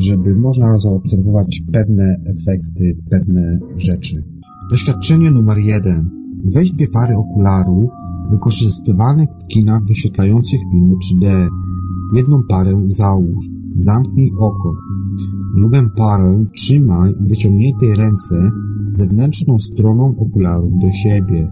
żeby 0.02 0.36
można 0.36 0.78
zaobserwować 0.80 1.62
pewne 1.72 2.16
efekty, 2.26 2.98
pewne 3.10 3.60
rzeczy. 3.78 4.35
Doświadczenie 4.72 5.32
numer 5.32 5.58
jeden. 5.58 6.10
Weź 6.54 6.72
dwie 6.72 6.88
pary 6.88 7.16
okularów 7.16 7.92
wykorzystywanych 8.32 9.30
w 9.30 9.48
kinach 9.48 9.86
wyświetlających 9.86 10.60
filmy 10.72 10.94
3D 10.94 11.48
Jedną 12.16 12.44
parę 12.50 12.86
załóż, 12.88 13.46
zamknij 13.78 14.32
oko. 14.40 14.76
Drugą 15.58 15.78
parę 15.98 16.46
trzymaj 16.56 17.14
wyciągniętej 17.20 17.96
ręce 17.96 18.52
zewnętrzną 18.94 19.60
stroną 19.60 20.16
okularów 20.18 20.72
do 20.82 20.92
siebie. 20.92 21.50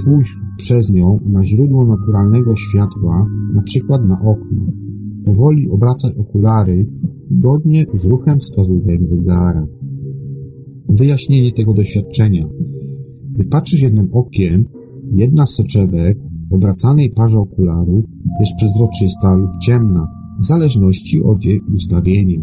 Spójrz 0.00 0.38
przez 0.56 0.90
nią 0.90 1.20
na 1.26 1.44
źródło 1.44 1.86
naturalnego 1.86 2.56
światła, 2.56 3.26
na 3.54 3.62
przykład 3.62 4.04
na 4.08 4.20
okno. 4.20 4.62
Powoli 5.24 5.70
obracaj 5.70 6.12
okulary 6.18 6.86
zgodnie 7.30 7.86
z 8.02 8.04
ruchem 8.04 8.38
wskazówek 8.38 9.06
zegara. 9.06 9.66
Wyjaśnienie 10.88 11.52
tego 11.52 11.74
doświadczenia. 11.74 12.46
Gdy 13.34 13.44
patrzysz 13.44 13.82
jednym 13.82 14.08
okiem, 14.12 14.64
jedna 15.16 15.46
z 15.46 15.54
soczewek 15.54 16.18
obracanej 16.50 17.10
parze 17.10 17.38
okularów 17.38 18.04
jest 18.40 18.52
przezroczysta 18.56 19.34
lub 19.34 19.50
ciemna, 19.62 20.06
w 20.40 20.46
zależności 20.46 21.22
od 21.22 21.44
jej 21.44 21.60
ustawienia. 21.74 22.40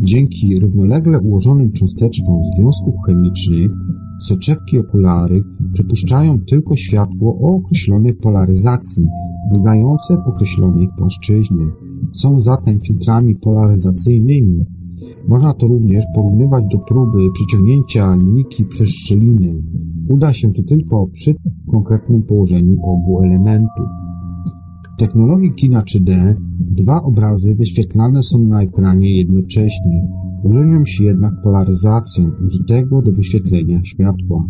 Dzięki 0.00 0.60
równolegle 0.60 1.20
ułożonym 1.20 1.72
cząsteczkom 1.72 2.40
związków 2.56 2.94
chemicznych 3.06 3.70
soczewki 4.20 4.78
okulary 4.78 5.42
przepuszczają 5.72 6.38
tylko 6.40 6.76
światło 6.76 7.38
o 7.40 7.56
określonej 7.56 8.14
polaryzacji, 8.14 9.04
wydające 9.52 10.16
w 10.16 10.28
określonej 10.28 10.88
płaszczyźnie. 10.98 11.66
Są 12.12 12.40
zatem 12.40 12.80
filtrami 12.80 13.34
polaryzacyjnymi. 13.34 14.64
Można 15.28 15.54
to 15.54 15.66
również 15.66 16.04
porównywać 16.14 16.64
do 16.72 16.78
próby 16.78 17.18
przyciągnięcia 17.32 18.14
linijki 18.14 18.64
przez 18.64 18.88
szczelinę. 18.88 19.54
Uda 20.08 20.32
się 20.32 20.52
to 20.52 20.62
tylko 20.62 21.06
przy 21.06 21.34
konkretnym 21.70 22.22
położeniu 22.22 22.76
obu 22.82 23.22
elementów. 23.22 23.86
W 24.94 25.00
technologii 25.00 25.54
kina 25.54 25.82
3D 25.82 26.34
dwa 26.60 27.02
obrazy 27.02 27.54
wyświetlane 27.54 28.22
są 28.22 28.38
na 28.38 28.62
ekranie 28.62 29.16
jednocześnie. 29.16 30.08
Różnią 30.44 30.84
się 30.84 31.04
jednak 31.04 31.32
polaryzacją 31.42 32.30
użytego 32.46 33.02
do 33.02 33.12
wyświetlenia 33.12 33.84
światła. 33.84 34.44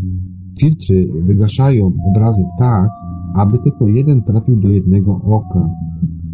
Filtry 0.61 1.09
wygaszają 1.27 1.93
obrazy 2.11 2.43
tak, 2.59 2.89
aby 3.35 3.59
tylko 3.59 3.89
jeden 3.89 4.23
trafił 4.23 4.57
do 4.57 4.69
jednego 4.69 5.21
oka. 5.25 5.69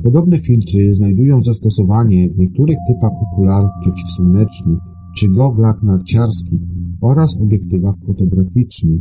Podobne 0.04 0.38
filtry 0.38 0.94
znajdują 0.94 1.42
zastosowanie 1.42 2.30
w 2.30 2.38
niektórych 2.38 2.76
typach 2.88 3.10
okularów 3.22 3.70
przeciwsłonecznych 3.80 4.78
czy 5.16 5.28
goglach 5.28 5.82
narciarskich 5.82 6.60
oraz 7.00 7.36
obiektywach 7.40 7.94
fotograficznych, 8.06 9.00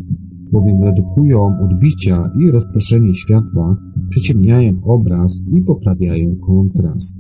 bowiem 0.52 0.84
redukują 0.84 1.40
odbicia 1.64 2.30
i 2.40 2.52
rozproszenie 2.52 3.14
światła, 3.14 3.78
przyciemniają 4.10 4.72
obraz 4.84 5.40
i 5.52 5.62
poprawiają 5.62 6.36
kontrast. 6.36 7.16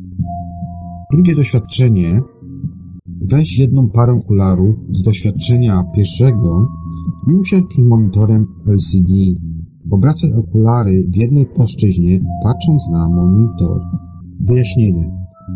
Drugie 1.13 1.36
doświadczenie. 1.36 2.22
Weź 3.22 3.60
jedną 3.60 3.89
parę 3.89 4.13
okularów 4.13 4.76
z 4.89 5.02
doświadczenia 5.02 5.84
pierwszego 5.96 6.67
i 7.32 7.34
usiądź 7.34 7.67
przed 7.67 7.86
monitorem 7.86 8.48
LCD. 8.67 9.13
Obracaj 9.91 10.34
okulary 10.34 11.08
w 11.10 11.15
jednej 11.15 11.46
płaszczyźnie, 11.46 12.19
patrząc 12.43 12.89
na 12.91 13.10
monitor. 13.10 13.82
Wyjaśnienie. 14.39 15.12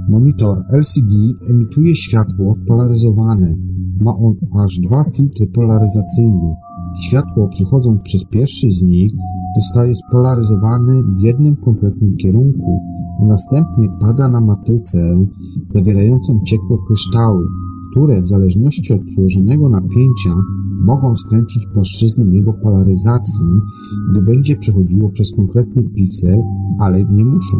Monitor 0.09 0.63
LCD 0.71 1.15
emituje 1.49 1.95
światło 1.95 2.55
polaryzowane. 2.67 3.53
Ma 4.01 4.11
on 4.15 4.35
aż 4.65 4.79
dwa 4.79 5.03
filtry 5.03 5.47
polaryzacyjne. 5.47 6.55
Światło 7.01 7.47
przechodząc 7.47 8.01
przez 8.01 8.21
pierwszy 8.31 8.71
z 8.71 8.81
nich 8.81 9.11
zostaje 9.55 9.95
spolaryzowane 9.95 11.03
w 11.03 11.21
jednym 11.21 11.55
konkretnym 11.55 12.17
kierunku, 12.17 12.79
a 13.21 13.25
następnie 13.25 13.89
pada 14.01 14.27
na 14.27 14.41
matrycę 14.41 15.25
zawierającą 15.73 16.39
ciekłe 16.45 16.77
kryształy, 16.87 17.43
które 17.97 18.21
w 18.21 18.29
zależności 18.29 18.93
od 18.93 19.05
przyłożonego 19.05 19.69
napięcia 19.69 20.35
mogą 20.85 21.15
skręcić 21.15 21.63
płaszczyznę 21.73 22.37
jego 22.37 22.53
polaryzacji, 22.53 23.45
gdy 24.11 24.21
będzie 24.21 24.55
przechodziło 24.55 25.09
przez 25.09 25.31
konkretny 25.31 25.83
piksel, 25.83 26.41
ale 26.79 27.05
nie 27.05 27.25
muszą. 27.25 27.57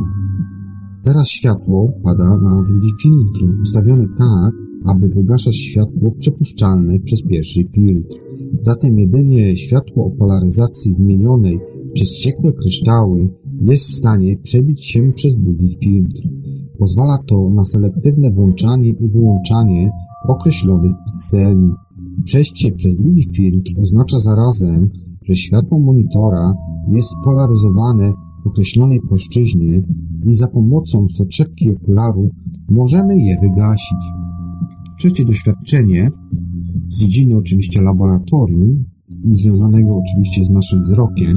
Teraz 1.03 1.27
światło 1.27 1.93
pada 2.03 2.37
na 2.37 2.63
drugi 2.63 2.89
filtr, 3.01 3.61
ustawiony 3.61 4.07
tak, 4.19 4.53
aby 4.85 5.09
wygaszać 5.09 5.55
światło 5.55 6.11
przepuszczalne 6.19 6.99
przez 6.99 7.23
pierwszy 7.23 7.63
filtr. 7.75 8.17
Zatem 8.61 8.99
jedynie 8.99 9.57
światło 9.57 10.05
o 10.05 10.09
polaryzacji 10.09 10.93
zmienionej 10.93 11.59
przez 11.93 12.13
ciekłe 12.13 12.53
kryształy 12.53 13.29
jest 13.61 13.89
w 13.89 13.93
stanie 13.93 14.37
przebić 14.37 14.85
się 14.85 15.11
przez 15.15 15.35
drugi 15.35 15.77
filtr. 15.83 16.21
Pozwala 16.77 17.17
to 17.17 17.49
na 17.49 17.65
selektywne 17.65 18.31
włączanie 18.31 18.89
i 18.89 19.07
wyłączanie 19.07 19.91
określonych 20.27 20.91
pikseli. 21.05 21.69
Przejście 22.23 22.71
przez 22.71 22.95
drugi 22.95 23.23
filtr 23.33 23.71
oznacza 23.81 24.19
zarazem, 24.19 24.89
że 25.23 25.35
światło 25.35 25.79
monitora 25.79 26.53
jest 26.91 27.09
spolaryzowane 27.21 28.13
w 28.43 28.47
określonej 28.47 28.99
płaszczyźnie 29.09 29.83
i 30.25 30.35
za 30.35 30.47
pomocą 30.47 31.07
soczewki 31.17 31.69
okularu 31.69 32.29
możemy 32.69 33.19
je 33.19 33.37
wygasić. 33.41 33.97
Trzecie 34.99 35.25
doświadczenie 35.25 36.11
z 36.89 36.99
dziedziny 36.99 37.35
oczywiście 37.35 37.81
laboratorium 37.81 38.85
i 39.23 39.39
związanego 39.39 40.01
oczywiście 40.03 40.45
z 40.45 40.49
naszym 40.49 40.83
wzrokiem. 40.83 41.33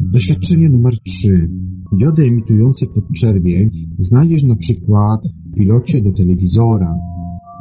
Doświadczenie 0.00 0.70
numer 0.70 0.94
3. 1.06 1.48
Diody 1.92 2.22
emitujące 2.22 2.86
podczerwień 2.86 3.70
znajdziesz 3.98 4.42
na 4.42 4.56
przykład 4.56 5.20
w 5.46 5.54
pilocie 5.54 6.02
do 6.02 6.12
telewizora. 6.12 6.94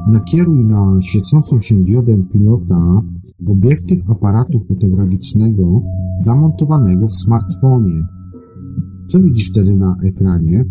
Nakieruj 0.07 0.65
na 0.65 1.01
świecącą 1.01 1.61
się 1.61 1.83
diodę 1.83 2.23
pilota 2.33 3.01
obiektyw 3.47 4.09
aparatu 4.09 4.59
fotograficznego 4.67 5.81
zamontowanego 6.17 7.07
w 7.07 7.15
smartfonie. 7.15 8.01
Co 9.07 9.19
widzisz 9.19 9.49
wtedy 9.49 9.75
na 9.75 9.95
ekranie? 10.03 10.65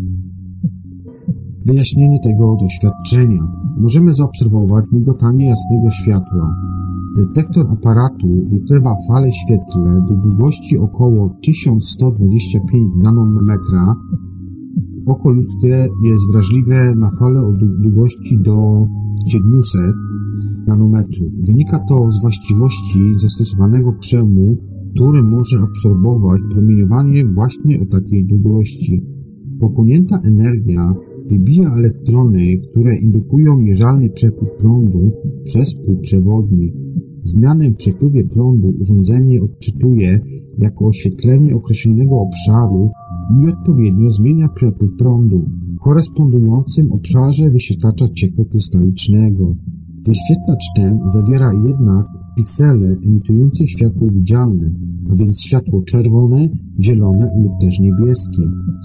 Wyjaśnienie 1.67 2.19
tego 2.25 2.57
doświadczenia. 2.61 3.43
Możemy 3.81 4.15
zaobserwować 4.15 4.85
migotanie 4.93 5.49
jasnego 5.49 5.91
światła. 5.91 6.55
Detektor 7.19 7.67
aparatu 7.71 8.29
wykrywa 8.51 8.95
fale 9.09 9.33
świetlne 9.33 10.07
do 10.09 10.15
długości 10.15 10.79
około 10.79 11.37
1125 11.43 12.93
nanometra. 13.05 13.95
Oko 15.07 15.31
ludzkie 15.31 15.89
jest 16.05 16.33
wrażliwe 16.33 16.95
na 16.95 17.11
fale 17.21 17.41
o 17.41 17.53
długości 17.83 18.39
do 18.39 18.87
700 19.27 19.95
nanometrów. 20.67 21.33
Wynika 21.47 21.79
to 21.89 22.11
z 22.11 22.21
właściwości 22.21 22.99
zastosowanego 23.17 23.93
krzemu, 23.93 24.57
który 24.95 25.23
może 25.23 25.57
absorbować 25.69 26.41
promieniowanie 26.51 27.27
właśnie 27.27 27.81
o 27.81 27.87
takiej 27.87 28.25
długości. 28.25 29.05
Pochłonięta 29.61 30.21
energia 30.25 30.95
wybija 31.31 31.75
elektrony, 31.75 32.59
które 32.71 32.97
indukują 32.97 33.59
mierzalny 33.59 34.11
przepływ 34.11 34.53
prądu 34.53 35.13
przez 35.45 35.75
półprzewodnik. 35.75 36.75
Zmianę 37.25 37.71
w 37.71 37.77
przepływie 37.77 38.25
prądu 38.25 38.75
urządzenie 38.81 39.43
odczytuje 39.43 40.21
jako 40.59 40.87
oświetlenie 40.87 41.57
określonego 41.57 42.21
obszaru 42.21 42.91
i 43.43 43.49
odpowiednio 43.49 44.11
zmienia 44.11 44.49
przepływ 44.49 44.91
prądu 44.99 45.45
w 45.77 45.81
korespondującym 45.85 46.93
obszarze 46.93 47.51
wyświetlacza 47.51 48.09
ciekłokrystalicznego. 48.09 49.55
Wyświetlacz 50.07 50.65
ten 50.77 51.01
zawiera 51.07 51.51
jednak 51.67 52.07
piksele 52.37 52.97
emitujące 53.05 53.69
światło 53.69 54.09
widzialne, 54.11 54.71
a 55.11 55.15
więc 55.15 55.41
światło 55.41 55.83
czerwone, 55.83 56.49
zielone 56.81 57.31
lub 57.43 57.53
też 57.61 57.79
niebieskie. 57.81 58.43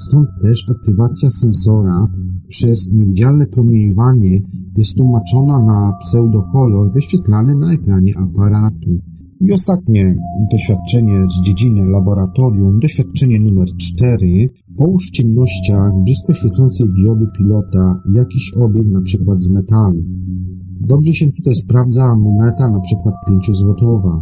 Stąd 0.07 0.27
też 0.41 0.65
aktywacja 0.71 1.29
sensora 1.29 2.07
przez 2.47 2.93
niewidzialne 2.93 3.45
promieniowanie 3.45 4.41
jest 4.77 4.97
tłumaczona 4.97 5.65
na 5.65 5.93
pseudokolor 6.05 6.93
wyświetlany 6.93 7.55
na 7.55 7.73
ekranie 7.73 8.13
aparatu. 8.17 8.89
I 9.41 9.53
ostatnie 9.53 10.15
doświadczenie 10.51 11.25
z 11.29 11.41
dziedziny 11.45 11.89
laboratorium, 11.89 12.79
doświadczenie 12.79 13.39
numer 13.39 13.67
4. 13.77 14.49
Połóż 14.77 15.07
w 15.07 15.11
ciemnościach 15.11 15.91
blisko 16.05 16.33
świecącej 16.33 16.87
diody 16.89 17.25
pilota 17.37 18.01
jakiś 18.13 18.53
obiekt, 18.53 18.87
na 18.87 19.01
przykład 19.01 19.43
z 19.43 19.49
metalu. 19.49 20.03
Dobrze 20.81 21.13
się 21.13 21.31
tutaj 21.31 21.55
sprawdza 21.55 22.15
moneta, 22.15 22.71
na 22.71 22.79
przykład 22.79 23.15
5-złotowa. 23.29 24.21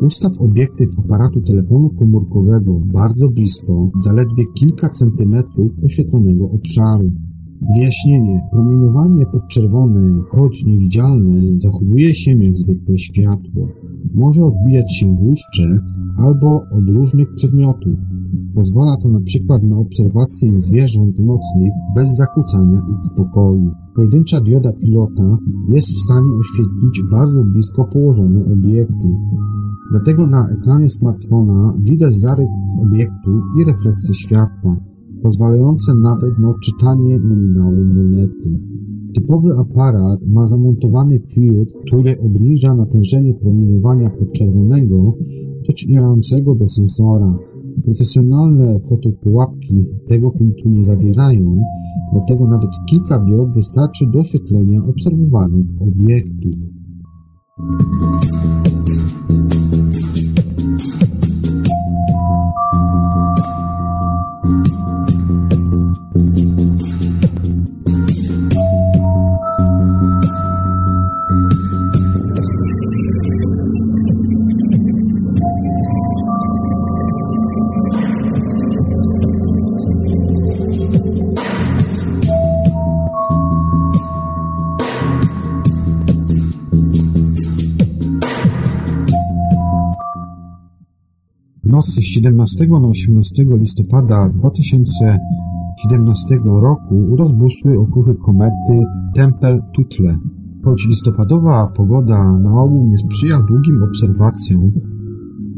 Ustaw 0.00 0.40
obiektyw 0.40 0.88
aparatu 0.98 1.40
telefonu 1.40 1.90
komórkowego 1.90 2.80
bardzo 2.84 3.28
blisko, 3.28 3.90
zaledwie 4.04 4.44
kilka 4.54 4.88
centymetrów 4.88 5.70
oświetlonego 5.84 6.44
obszaru. 6.50 7.08
Wyjaśnienie. 7.74 8.40
Promieniowanie 8.52 9.26
podczerwone, 9.26 10.22
choć 10.30 10.64
niewidzialne, 10.64 11.40
zachowuje 11.58 12.14
się 12.14 12.30
jak 12.30 12.58
zwykłe 12.58 12.98
światło. 12.98 13.68
Może 14.14 14.42
odbijać 14.42 14.96
się 14.96 15.16
w 15.16 15.22
lustrze 15.22 15.80
albo 16.18 16.62
od 16.78 16.88
różnych 16.88 17.34
przedmiotów. 17.34 17.98
Pozwala 18.54 18.96
to 19.02 19.08
na 19.08 19.20
przykład 19.20 19.62
na 19.62 19.76
obserwację 19.78 20.62
zwierząt 20.62 21.18
nocnych 21.18 21.72
bez 21.96 22.16
zakłócania 22.16 22.78
ich 22.78 23.12
spokoju. 23.12 23.70
Pojedyncza 23.94 24.40
dioda 24.40 24.72
pilota 24.72 25.38
jest 25.68 25.88
w 25.88 26.04
stanie 26.04 26.32
oświetlić 26.40 27.02
bardzo 27.10 27.44
blisko 27.44 27.84
położone 27.84 28.44
obiekty. 28.52 29.08
Dlatego 29.90 30.26
na 30.26 30.48
ekranie 30.48 30.90
smartfona 30.90 31.74
widać 31.78 32.14
zarys 32.14 32.48
obiektu 32.82 33.40
i 33.60 33.64
refleksję 33.64 34.14
światła 34.14 34.76
pozwalające 35.22 35.94
nawet 35.94 36.38
na 36.38 36.50
odczytanie 36.50 37.18
nominału 37.18 37.84
monety. 37.84 38.60
Typowy 39.14 39.48
aparat 39.60 40.18
ma 40.26 40.46
zamontowany 40.48 41.20
filtr, 41.20 41.72
który 41.86 42.20
obniża 42.20 42.74
natężenie 42.74 43.34
promieniowania 43.34 44.10
podczerwonego 44.10 45.14
docierającego 45.68 46.54
do 46.54 46.68
sensora. 46.68 47.38
Profesjonalne 47.84 48.80
fotopułapki 48.88 49.86
tego 50.08 50.30
filtru 50.30 50.70
nie 50.70 50.84
zawierają, 50.84 51.60
dlatego 52.12 52.48
nawet 52.48 52.70
kilka 52.90 53.18
diod 53.18 53.54
wystarczy 53.54 54.06
do 54.12 54.20
oświetlenia 54.20 54.84
obserwowanych 54.84 55.66
obiektów. 55.80 56.54
17 91.82 92.68
na 92.68 92.88
18 92.88 93.44
listopada 93.58 94.28
2017 94.28 96.36
roku 96.44 97.16
rozbłysły 97.16 97.78
okruchy 97.78 98.14
komety 98.14 98.84
Tempel-Tutle. 99.16 100.16
Choć 100.64 100.86
listopadowa 100.86 101.66
pogoda 101.66 102.38
na 102.38 102.62
ogół 102.62 102.86
nie 102.86 102.98
sprzyja 102.98 103.42
długim 103.48 103.82
obserwacjom, 103.82 104.72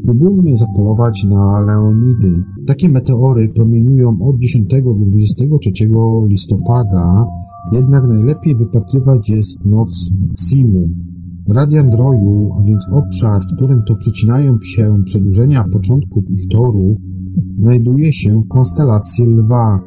próbujmy 0.05 0.57
zapolować 0.57 1.23
na 1.23 1.61
Leonidy. 1.61 2.43
Takie 2.67 2.89
meteory 2.89 3.49
promieniują 3.49 4.09
od 4.09 4.39
10 4.39 4.67
do 4.67 4.93
23 4.93 5.71
listopada, 6.27 7.25
jednak 7.73 8.07
najlepiej 8.07 8.55
wypatrywać 8.55 9.29
jest 9.29 9.65
noc 9.65 10.11
Simu. 11.49 11.53
Radiandroju, 11.53 12.51
a 12.57 12.63
więc 12.67 12.85
obszar, 12.91 13.41
w 13.41 13.55
którym 13.55 13.83
to 13.83 13.95
przecinają 13.95 14.57
się 14.61 15.03
przedłużenia 15.05 15.63
początków 15.73 16.23
ich 16.29 16.47
toru, 16.47 16.95
znajduje 17.59 18.13
się 18.13 18.41
w 18.41 18.47
konstelacji 18.47 19.25
Lwa. 19.25 19.79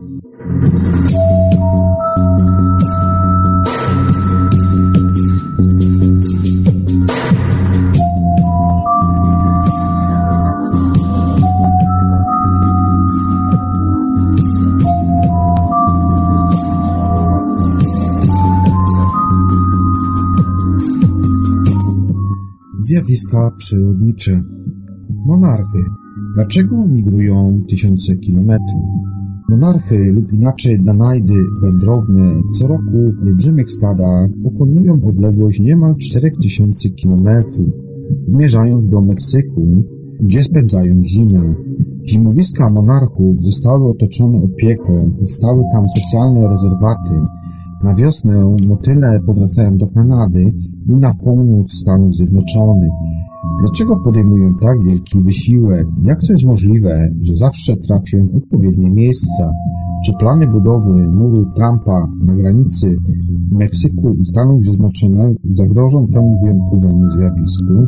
Zjawiska 22.93 23.51
przyrodnicze. 23.59 24.43
Monarchy. 25.27 25.79
Dlaczego 26.35 26.87
migrują 26.87 27.61
tysiące 27.69 28.17
kilometrów? 28.17 28.83
Monarchy 29.51 29.99
lub 30.13 30.33
inaczej 30.33 30.83
danajdy 30.83 31.35
wędrowne 31.63 32.35
co 32.59 32.69
roku 32.69 33.13
w 33.13 33.27
olbrzymich 33.27 33.71
stadach 33.71 34.31
pokonują 34.45 35.01
odległość 35.05 35.61
niemal 35.61 35.95
4000 35.97 36.91
kilometrów, 36.91 37.69
zmierzając 38.29 38.89
do 38.89 39.01
Meksyku, 39.01 39.85
gdzie 40.21 40.45
spędzają 40.45 41.03
zimę. 41.05 41.55
Zimowiska 42.09 42.71
monarchów 42.71 43.45
zostały 43.45 43.91
otoczone 43.91 44.39
opieką, 44.39 45.11
powstały 45.19 45.63
tam 45.73 45.85
specjalne 45.89 46.49
rezerwaty, 46.49 47.15
Na 47.83 47.95
wiosnę 47.95 48.57
motyle 48.69 49.21
powracają 49.27 49.77
do 49.77 49.87
Kanady 49.87 50.53
i 50.89 50.93
na 50.93 51.15
północ 51.15 51.73
Stanów 51.73 52.15
Zjednoczonych. 52.15 52.91
Dlaczego 53.61 53.97
podejmują 53.97 54.55
tak 54.55 54.85
wielki 54.85 55.21
wysiłek? 55.21 55.87
Jak 56.03 56.21
to 56.27 56.33
jest 56.33 56.45
możliwe, 56.45 57.09
że 57.23 57.37
zawsze 57.37 57.77
trafią 57.77 58.19
w 58.33 58.37
odpowiednie 58.37 58.91
miejsca? 58.91 59.51
Czy 60.07 60.13
plany 60.13 60.47
budowy 60.47 61.09
muru 61.09 61.45
Trumpa 61.45 62.07
na 62.27 62.35
granicy 62.35 62.97
Meksyku 63.51 64.15
i 64.15 64.25
Stanów 64.25 64.65
Zjednoczonych 64.65 65.37
zagrożą 65.55 66.07
temu 66.07 66.41
wyjątkowemu 66.43 67.11
zjawisku? 67.11 67.87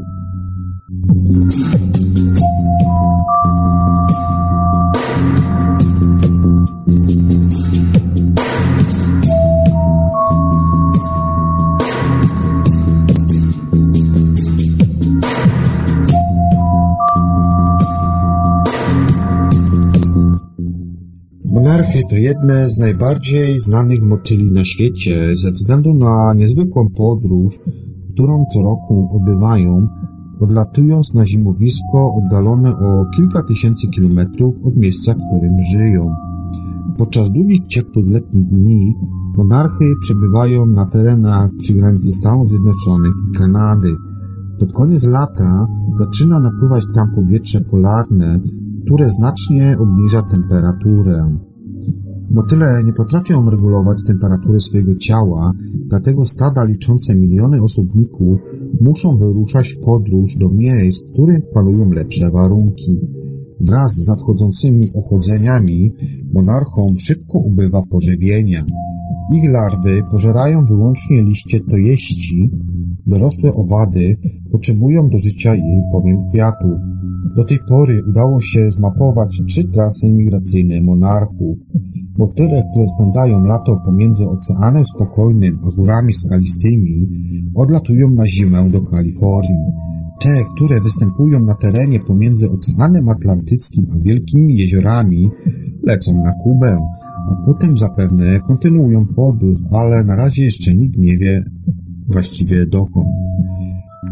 Monarchy 21.75 22.03
to 22.11 22.17
jedne 22.17 22.71
z 22.71 22.79
najbardziej 22.79 23.59
znanych 23.59 24.03
motyli 24.03 24.53
na 24.53 24.65
świecie 24.65 25.37
ze 25.37 25.51
względu 25.51 25.95
na 25.95 26.35
niezwykłą 26.35 26.89
podróż, 26.97 27.59
którą 28.13 28.45
co 28.55 28.63
roku 28.63 29.09
odbywają, 29.17 29.89
odlatując 30.41 31.15
na 31.15 31.27
zimowisko 31.27 32.15
oddalone 32.15 32.77
o 32.77 33.05
kilka 33.17 33.43
tysięcy 33.43 33.89
kilometrów 33.89 34.55
od 34.65 34.77
miejsca, 34.77 35.13
w 35.13 35.17
którym 35.17 35.57
żyją. 35.73 36.11
Podczas 36.99 37.31
długich 37.31 37.67
ciepłych 37.67 38.11
letnich 38.11 38.47
dni 38.47 38.95
monarchy 39.37 39.85
przebywają 40.01 40.67
na 40.67 40.87
terenach 40.87 41.51
przy 41.59 41.75
granicy 41.75 42.13
Stanów 42.13 42.49
Zjednoczonych 42.49 43.13
i 43.31 43.39
Kanady. 43.39 43.97
Pod 44.61 44.73
koniec 44.73 45.07
lata 45.07 45.67
zaczyna 45.99 46.41
napływać 46.41 46.85
tam 46.95 47.15
powietrze 47.15 47.61
polarne, 47.61 48.41
które 48.87 49.11
znacznie 49.11 49.77
obniża 49.79 50.23
temperaturę. 50.23 51.37
Motyle 52.35 52.85
nie 52.85 52.93
potrafią 52.93 53.51
regulować 53.51 53.99
temperatury 54.07 54.61
swojego 54.61 54.95
ciała, 54.95 55.53
dlatego 55.87 56.25
stada 56.25 56.65
liczące 56.65 57.17
miliony 57.17 57.63
osobników 57.63 58.41
muszą 58.81 59.19
wyruszać 59.19 59.69
w 59.69 59.81
podróż 59.81 60.37
do 60.37 60.49
miejsc, 60.49 61.03
w 61.03 61.13
których 61.13 61.51
panują 61.55 61.91
lepsze 61.91 62.31
warunki. 62.31 63.01
Wraz 63.61 63.93
z 63.93 64.09
nadchodzącymi 64.09 64.89
ochłodzeniami 64.95 65.93
monarchom 66.33 66.99
szybko 66.99 67.39
ubywa 67.39 67.83
pożywienia. 67.83 68.65
Ich 69.33 69.51
larwy 69.51 70.03
pożerają 70.11 70.67
wyłącznie 70.67 71.23
liście 71.23 71.61
tojeści, 71.61 72.51
dorosłe 73.07 73.55
owady 73.55 74.17
potrzebują 74.53 75.09
do 75.09 75.19
życia 75.19 75.55
jej 75.55 75.83
bowiem 75.93 76.31
kwiatów. 76.31 76.79
Do 77.37 77.45
tej 77.45 77.59
pory 77.69 78.03
udało 78.09 78.41
się 78.41 78.71
zmapować 78.71 79.43
trzy 79.49 79.65
trasy 79.65 80.13
migracyjne 80.13 80.81
monarchów. 80.81 81.59
Motyle, 82.19 82.63
które 82.73 82.87
spędzają 82.95 83.45
lato 83.45 83.81
pomiędzy 83.85 84.25
Oceanem 84.29 84.87
Spokojnym 84.87 85.59
a 85.65 85.77
górami 85.77 86.15
skalistymi, 86.15 87.09
odlatują 87.55 88.11
na 88.11 88.29
zimę 88.29 88.71
do 88.71 88.81
Kalifornii. 88.81 89.73
Te, 90.21 90.45
które 90.55 90.81
występują 90.81 91.41
na 91.41 91.55
terenie 91.55 92.01
pomiędzy 92.01 92.47
Oceanem 92.51 93.09
Atlantyckim 93.09 93.87
a 93.95 94.03
wielkimi 94.03 94.59
jeziorami, 94.59 95.31
lecą 95.83 96.23
na 96.25 96.33
Kubę, 96.33 96.79
a 97.31 97.47
potem 97.47 97.79
zapewne 97.79 98.41
kontynuują 98.41 99.07
podróż, 99.07 99.61
ale 99.73 100.05
na 100.05 100.17
razie 100.17 100.45
jeszcze 100.45 100.75
nikt 100.75 100.99
nie 100.99 101.19
wie 101.19 101.45
właściwie 102.09 102.67
dokąd. 102.67 103.07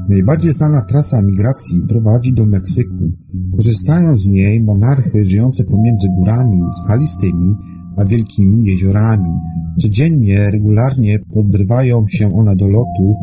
Najbardziej 0.08 0.52
znana 0.52 0.82
trasa 0.82 1.22
migracji 1.22 1.80
prowadzi 1.88 2.32
do 2.32 2.46
Meksyku. 2.46 3.04
Korzystają 3.56 4.16
z 4.16 4.26
niej 4.26 4.62
monarchy 4.62 5.24
żyjące 5.24 5.64
pomiędzy 5.64 6.08
górami 6.18 6.60
skalistymi 6.84 7.56
a 7.96 8.04
wielkimi 8.04 8.70
jeziorami. 8.70 9.30
Codziennie, 9.78 10.50
regularnie 10.50 11.18
podrywają 11.18 12.04
się 12.08 12.32
one 12.32 12.56
do 12.56 12.68
lotu 12.68 13.14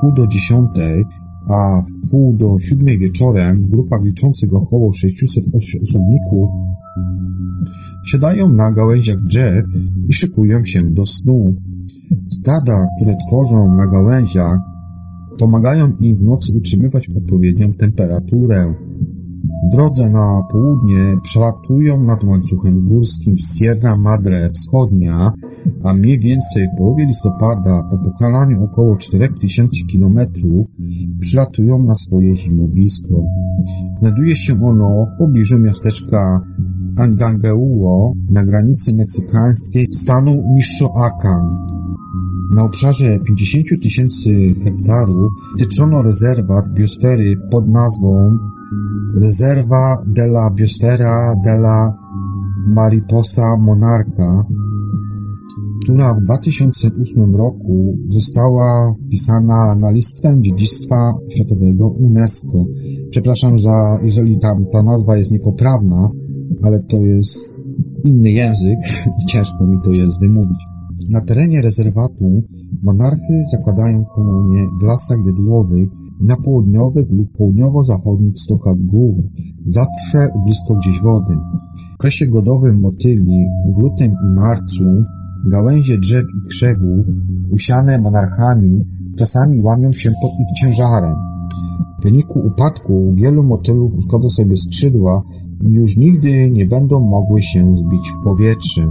pół 0.00 0.12
do 0.12 0.26
dziesiątej, 0.26 1.04
a 1.48 1.82
w 1.82 2.10
pół 2.10 2.32
do 2.32 2.58
siódmej 2.58 2.98
wieczorem 2.98 3.56
w 3.56 3.70
grupach 3.70 4.02
liczących 4.04 4.54
około 4.54 4.92
600 4.92 5.44
osobników 5.82 6.50
siadają 8.04 8.48
na 8.48 8.72
gałęziach 8.72 9.20
drzew 9.20 9.64
i 10.08 10.12
szykują 10.12 10.64
się 10.64 10.82
do 10.82 11.06
snu. 11.06 11.54
Stada, 12.28 12.86
które 12.96 13.16
tworzą 13.28 13.74
na 13.74 13.86
gałęziach, 13.86 14.58
pomagają 15.40 15.90
im 16.00 16.16
w 16.16 16.22
nocy 16.22 16.52
utrzymywać 16.56 17.08
odpowiednią 17.08 17.72
temperaturę. 17.72 18.74
W 19.66 19.70
drodze 19.70 20.10
na 20.10 20.42
południe 20.50 21.16
przelatują 21.22 22.02
nad 22.02 22.24
łańcuchem 22.24 22.88
górskim 22.88 23.34
Sierra 23.38 23.96
Madre 23.96 24.50
Wschodnia, 24.50 25.32
a 25.84 25.94
mniej 25.94 26.18
więcej 26.18 26.68
w 26.74 26.78
połowie 26.78 27.06
listopada, 27.06 27.82
po 27.90 27.98
pokonaniu 27.98 28.64
około 28.64 28.96
4000 28.96 29.70
km, 29.92 30.18
przylatują 31.20 31.82
na 31.82 31.94
swoje 31.94 32.36
zimowisko. 32.36 33.14
Znajduje 34.00 34.36
się 34.36 34.52
ono 34.62 35.06
w 35.14 35.18
pobliżu 35.18 35.58
miasteczka 35.58 36.40
Angangeuło 36.98 38.12
na 38.30 38.44
granicy 38.44 38.94
meksykańskiej 38.94 39.86
stanu 39.92 40.30
Michoacán. 40.54 41.68
Na 42.54 42.62
obszarze 42.64 43.18
50 43.18 43.82
tysięcy 43.82 44.54
hektarów 44.64 45.32
tyczono 45.58 46.02
rezerwat 46.02 46.72
biosfery 46.74 47.36
pod 47.50 47.68
nazwą 47.68 48.38
Rezerwa 49.18 50.02
della 50.06 50.50
Biosfera 50.50 51.34
della 51.42 51.92
Mariposa 52.66 53.56
Monarca, 53.56 54.44
która 55.82 56.14
w 56.14 56.20
2008 56.20 57.36
roku 57.36 57.96
została 58.08 58.94
wpisana 59.06 59.74
na 59.74 59.90
listę 59.90 60.36
dziedzictwa 60.40 61.14
światowego 61.28 61.88
UNESCO. 61.88 62.64
Przepraszam 63.10 63.58
za, 63.58 63.98
jeżeli 64.02 64.38
tam 64.38 64.66
ta 64.72 64.82
nazwa 64.82 65.16
jest 65.16 65.32
niepoprawna, 65.32 66.10
ale 66.62 66.80
to 66.80 66.96
jest 67.02 67.54
inny 68.04 68.30
język 68.30 68.78
i 69.22 69.26
ciężko 69.32 69.66
mi 69.66 69.78
to 69.84 69.90
jest 69.90 70.20
wymówić. 70.20 70.58
Na 71.10 71.20
terenie 71.20 71.62
rezerwatu 71.62 72.42
monarchy 72.82 73.44
zakładają 73.52 74.04
kolonie 74.04 74.66
w 74.80 74.84
lasach 74.84 75.18
wiedłowych 75.26 75.88
na 76.20 76.36
południowych 76.36 77.06
lub 77.10 77.32
południowo-zachodnich 77.36 78.40
stokach 78.40 78.76
gór, 78.76 79.14
zawsze 79.66 80.28
blisko 80.44 80.74
gdzieś 80.74 81.02
wody. 81.02 81.34
W 81.92 81.94
okresie 81.94 82.26
godowym 82.26 82.80
motyli 82.80 83.46
w 83.76 83.82
lutym 83.82 84.12
i 84.24 84.34
marcu 84.34 84.84
gałęzie 85.46 85.98
drzew 85.98 86.24
i 86.24 86.48
krzewów 86.48 87.06
usiane 87.50 87.98
monarchami 87.98 88.84
czasami 89.18 89.62
łamią 89.62 89.92
się 89.92 90.10
pod 90.22 90.30
ich 90.40 90.52
ciężarem. 90.56 91.14
W 92.00 92.04
wyniku 92.04 92.38
upadku 92.38 93.12
wielu 93.14 93.42
motylów 93.42 93.94
uszkodzą 93.94 94.30
sobie 94.30 94.56
skrzydła 94.56 95.22
i 95.66 95.72
już 95.72 95.96
nigdy 95.96 96.50
nie 96.50 96.66
będą 96.66 97.00
mogły 97.00 97.42
się 97.42 97.76
zbić 97.76 98.10
w 98.10 98.24
powietrze. 98.24 98.90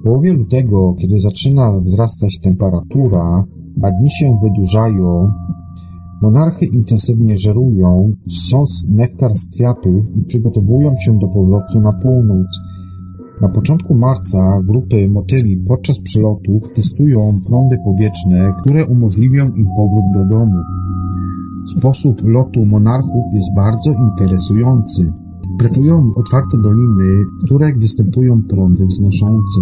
W 0.00 0.02
połowie 0.02 0.32
lutego, 0.32 0.94
kiedy 0.98 1.20
zaczyna 1.20 1.80
wzrastać 1.80 2.38
temperatura, 2.40 3.44
a 3.82 3.90
dni 3.90 4.10
się 4.10 4.38
wydłużają, 4.42 5.30
monarchy 6.22 6.66
intensywnie 6.66 7.36
żerują, 7.36 8.12
ssąc 8.28 8.70
nektar 8.88 9.34
z 9.34 9.46
kwiatów 9.46 10.04
i 10.16 10.24
przygotowują 10.24 10.94
się 11.04 11.18
do 11.18 11.28
powrotu 11.28 11.80
na 11.80 11.92
północ. 11.92 12.46
Na 13.40 13.48
początku 13.48 13.94
marca 13.94 14.60
grupy 14.64 15.08
motyli 15.08 15.56
podczas 15.56 15.98
przylotów 15.98 16.72
testują 16.74 17.40
prądy 17.46 17.76
powietrzne, 17.84 18.52
które 18.60 18.86
umożliwią 18.86 19.48
im 19.48 19.66
powrót 19.76 20.04
do 20.14 20.24
domu. 20.24 20.60
Sposób 21.78 22.22
lotu 22.24 22.66
monarchów 22.66 23.24
jest 23.34 23.54
bardzo 23.56 23.92
interesujący. 23.92 25.12
Preferują 25.58 26.12
otwarte 26.16 26.58
doliny, 26.62 27.24
w 27.42 27.44
których 27.44 27.78
występują 27.78 28.42
prądy 28.42 28.86
wznoszące. 28.86 29.60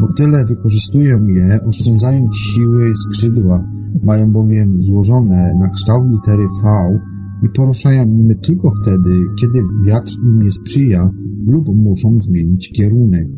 Motyle 0.00 0.44
wykorzystują 0.44 1.26
je, 1.26 1.58
oszczędzając 1.68 2.36
siły 2.36 2.92
skrzydła. 2.96 3.64
Mają 4.02 4.32
bowiem 4.32 4.82
złożone 4.82 5.54
na 5.60 5.68
kształt 5.68 6.10
litery 6.10 6.42
V 6.64 6.98
i 7.42 7.48
poruszają 7.56 8.06
nimi 8.06 8.36
tylko 8.36 8.70
wtedy, 8.82 9.10
kiedy 9.40 9.62
wiatr 9.86 10.12
im 10.24 10.42
nie 10.42 10.50
sprzyja 10.50 11.10
lub 11.46 11.68
muszą 11.68 12.18
zmienić 12.20 12.70
kierunek. 12.70 13.28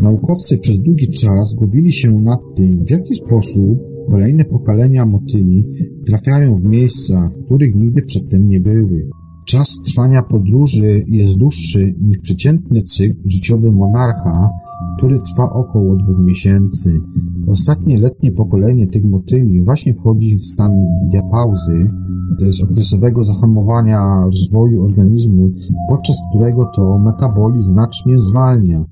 Naukowcy 0.00 0.58
przez 0.58 0.78
długi 0.78 1.08
czas 1.08 1.54
głowili 1.54 1.92
się 1.92 2.10
nad 2.10 2.40
tym, 2.56 2.84
w 2.86 2.90
jaki 2.90 3.14
sposób 3.14 3.78
kolejne 4.10 4.44
pokolenia 4.44 5.06
motyli 5.06 5.64
trafiają 6.06 6.56
w 6.56 6.64
miejsca, 6.64 7.28
w 7.28 7.44
których 7.44 7.74
nigdy 7.74 8.02
przedtem 8.02 8.48
nie 8.48 8.60
były. 8.60 9.08
Czas 9.46 9.68
trwania 9.86 10.22
podróży 10.22 11.02
jest 11.08 11.36
dłuższy 11.36 11.94
niż 12.00 12.18
przeciętny 12.18 12.82
cykl 12.82 13.20
życiowy 13.26 13.72
monarcha, 13.72 14.50
który 14.96 15.20
trwa 15.20 15.50
około 15.50 15.96
dwóch 15.96 16.18
miesięcy. 16.18 17.00
Ostatnie 17.46 17.98
letnie 17.98 18.32
pokolenie 18.32 18.88
tych 18.88 19.04
motyli 19.04 19.64
właśnie 19.64 19.94
wchodzi 19.94 20.36
w 20.36 20.46
stan 20.46 20.72
diapauzy, 21.10 21.90
to 22.38 22.44
jest 22.46 22.64
okresowego 22.64 23.24
zahamowania 23.24 24.22
rozwoju 24.24 24.84
organizmu, 24.84 25.50
podczas 25.88 26.16
którego 26.30 26.70
to 26.76 26.98
metabolizm 26.98 27.72
znacznie 27.72 28.18
zwalnia. 28.18 28.84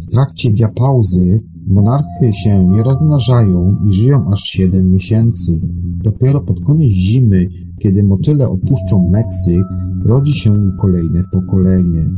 W 0.00 0.06
trakcie 0.12 0.50
diapauzy 0.50 1.40
monarchy 1.66 2.32
się 2.32 2.64
nie 2.64 2.82
rozmnażają 2.82 3.76
i 3.88 3.92
żyją 3.92 4.30
aż 4.32 4.40
7 4.40 4.90
miesięcy. 4.90 5.60
Dopiero 6.04 6.40
pod 6.40 6.64
koniec 6.64 6.92
zimy, 6.92 7.48
kiedy 7.78 8.04
motyle 8.04 8.48
opuszczą 8.48 9.08
Meksyk, 9.08 9.64
rodzi 10.04 10.34
się 10.34 10.54
kolejne 10.80 11.22
pokolenie. 11.32 12.10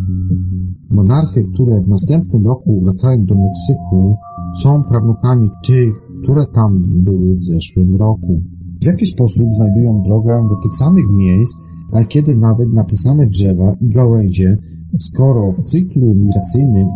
Monarchy, 0.91 1.45
które 1.55 1.83
w 1.83 1.89
następnym 1.89 2.47
roku 2.47 2.81
wracają 2.81 3.25
do 3.25 3.35
Meksyku, 3.35 4.17
są 4.63 4.83
prawnukami 4.83 5.51
tych, 5.67 5.95
które 6.23 6.47
tam 6.47 6.85
były 6.87 7.35
w 7.35 7.45
zeszłym 7.45 7.97
roku. 7.97 8.43
W 8.81 8.87
jaki 8.87 9.07
sposób 9.07 9.47
znajdują 9.57 10.03
drogę 10.03 10.35
do 10.49 10.57
tych 10.63 10.75
samych 10.75 11.11
miejsc, 11.11 11.59
a 11.93 12.05
kiedy 12.05 12.37
nawet 12.37 12.73
na 12.73 12.85
te 12.85 12.97
same 12.97 13.27
drzewa 13.27 13.75
i 13.81 13.89
gałęzie, 13.89 14.57
skoro 14.99 15.53
w 15.53 15.63
cyklu 15.63 16.15
migracyjnym 16.15 16.87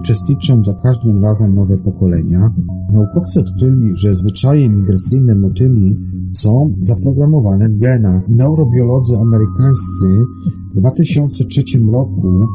uczestniczą 0.00 0.64
za 0.64 0.74
każdym 0.74 1.24
razem 1.24 1.54
nowe 1.54 1.78
pokolenia, 1.78 2.54
naukowcy 2.92 3.40
odkryli, 3.40 3.92
że 3.96 4.14
zwyczaje 4.14 4.70
migracyjne 4.70 5.34
motyli 5.34 5.96
są 6.32 6.66
zaprogramowane 6.82 7.68
w 7.68 7.78
genach. 7.78 8.28
Neurobiolodzy 8.28 9.14
amerykańscy 9.22 10.06
w 10.74 10.78
2003 10.78 11.62
roku 11.92 12.46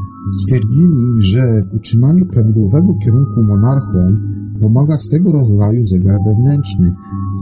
stwierdzili, 0.42 1.22
że 1.22 1.64
utrzymaniu 1.76 2.26
prawidłowego 2.26 2.94
kierunku 3.04 3.44
monarchom 3.44 4.18
pomaga 4.62 4.98
swego 4.98 5.32
rodzaju 5.32 5.86
zegar 5.88 6.18
wewnętrzny, 6.26 6.94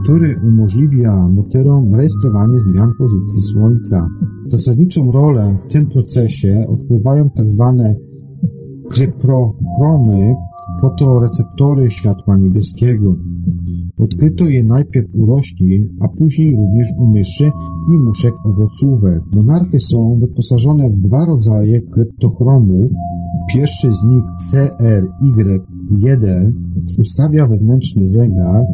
który 0.02 0.40
umożliwia 0.44 1.28
motylom 1.28 1.94
rejestrowanie 1.94 2.58
zmian 2.58 2.92
pozycji 2.98 3.42
Słońca. 3.42 4.08
Zasadniczą 4.46 5.12
rolę 5.12 5.56
w 5.64 5.72
tym 5.72 5.86
procesie 5.86 6.64
odgrywają 6.68 7.30
tzw. 7.36 7.74
Tak 7.82 8.08
kryprochromy, 8.90 10.34
fotoreceptory 10.80 11.90
światła 11.90 12.36
niebieskiego. 12.36 13.16
Odkryto 13.98 14.44
je 14.44 14.64
najpierw 14.64 15.14
u 15.14 15.26
roślin, 15.26 15.88
a 16.00 16.08
później 16.08 16.56
również 16.56 16.88
u 16.98 17.06
myszy 17.06 17.50
i 17.94 18.00
muszek 18.00 18.34
owocówek. 18.44 19.22
Monarchy 19.34 19.80
są 19.80 20.18
wyposażone 20.20 20.90
w 20.90 21.00
dwa 21.00 21.24
rodzaje 21.26 21.80
kryptochromów. 21.80 22.92
Pierwszy 23.54 23.94
z 23.94 24.04
nich 24.04 24.24
CRY1 25.92 26.52
ustawia 26.98 27.46
wewnętrzny 27.46 28.08
zegar 28.08 28.64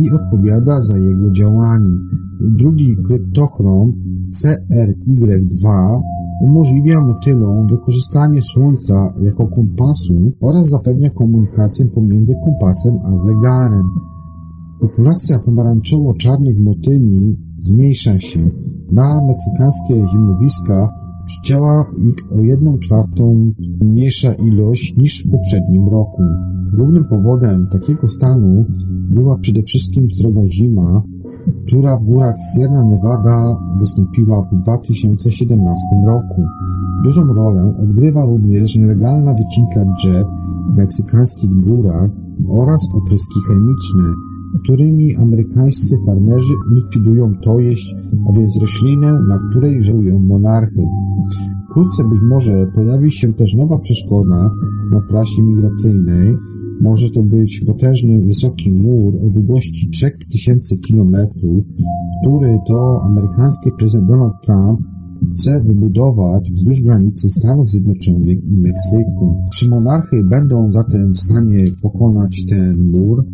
i 0.00 0.10
odpowiada 0.10 0.80
za 0.80 0.98
jego 0.98 1.30
działanie. 1.30 1.94
Drugi 2.40 2.96
kryptochrom 3.06 3.92
CRY2 4.42 6.00
umożliwia 6.40 7.00
motylom 7.00 7.66
wykorzystanie 7.66 8.42
Słońca 8.42 9.14
jako 9.22 9.46
kompasu 9.46 10.32
oraz 10.40 10.68
zapewnia 10.68 11.10
komunikację 11.10 11.86
pomiędzy 11.86 12.34
kompasem 12.44 12.98
a 13.04 13.18
zegarem. 13.18 13.86
Populacja 14.80 15.38
pomarańczowo-czarnych 15.38 16.60
motyli 16.60 17.38
zmniejsza 17.62 18.20
się. 18.20 18.50
Na 18.92 19.26
meksykańskie 19.26 20.08
zimowiska 20.12 21.03
przycięła 21.26 21.86
ich 21.98 22.32
o 22.38 22.40
jedną 22.40 22.78
czwartą 22.78 23.52
mniejsza 23.80 24.32
ilość 24.32 24.96
niż 24.96 25.24
w 25.24 25.30
poprzednim 25.30 25.88
roku. 25.88 26.22
Głównym 26.76 27.04
powodem 27.04 27.66
takiego 27.66 28.08
stanu 28.08 28.64
była 29.10 29.38
przede 29.38 29.62
wszystkim 29.62 30.08
sroga 30.10 30.46
zima, 30.46 31.02
która 31.66 31.96
w 31.96 32.04
górach 32.04 32.34
Sierra 32.54 32.84
Nevada 32.84 33.56
wystąpiła 33.78 34.42
w 34.42 34.54
2017 34.54 35.80
roku. 36.06 36.42
Dużą 37.04 37.22
rolę 37.34 37.74
odgrywa 37.82 38.26
również 38.26 38.76
nielegalna 38.76 39.34
wycinka 39.34 39.92
drzew 39.96 40.26
w 40.70 40.76
meksykańskich 40.76 41.50
górach 41.50 42.10
oraz 42.48 42.88
opryski 42.94 43.40
chemiczne, 43.48 44.04
którymi 44.62 45.16
amerykańscy 45.16 45.96
farmerzy 46.06 46.52
likwidują 46.74 47.34
tojeść, 47.44 47.94
a 48.28 48.32
więc 48.32 48.60
roślinę, 48.60 49.12
na 49.28 49.38
której 49.50 49.82
żyją 49.82 50.18
monarchy. 50.18 50.82
Wkrótce 51.70 52.04
być 52.04 52.20
może 52.22 52.66
pojawi 52.74 53.12
się 53.12 53.32
też 53.32 53.54
nowa 53.54 53.78
przeszkoda 53.78 54.50
na 54.92 55.00
trasie 55.00 55.42
migracyjnej, 55.42 56.36
może 56.80 57.10
to 57.10 57.22
być 57.22 57.60
potężny, 57.66 58.22
wysoki 58.22 58.72
mur 58.72 59.14
o 59.16 59.28
długości 59.28 59.90
3000 59.90 60.76
km, 60.88 61.16
który 62.22 62.58
to 62.68 63.02
amerykański 63.02 63.70
prezydent 63.78 64.08
Donald 64.08 64.32
Trump 64.44 64.80
chce 65.34 65.62
wybudować 65.64 66.50
wzdłuż 66.50 66.80
granicy 66.80 67.30
Stanów 67.30 67.70
Zjednoczonych 67.70 68.44
i 68.44 68.58
Meksyku. 68.58 69.44
Czy 69.54 69.70
monarchy 69.70 70.24
będą 70.24 70.72
zatem 70.72 71.12
w 71.12 71.18
stanie 71.18 71.64
pokonać 71.82 72.44
ten 72.48 72.90
mur? 72.90 73.24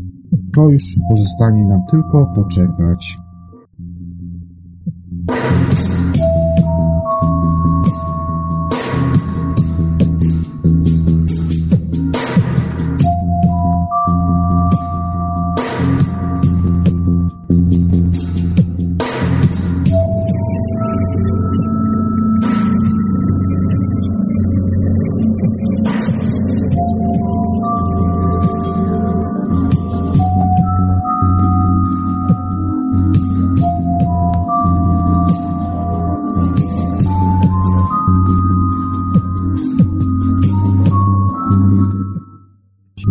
To 0.54 0.68
już 0.68 0.82
pozostanie 1.08 1.64
nam 1.64 1.80
tylko 1.90 2.26
poczekać. 2.34 3.16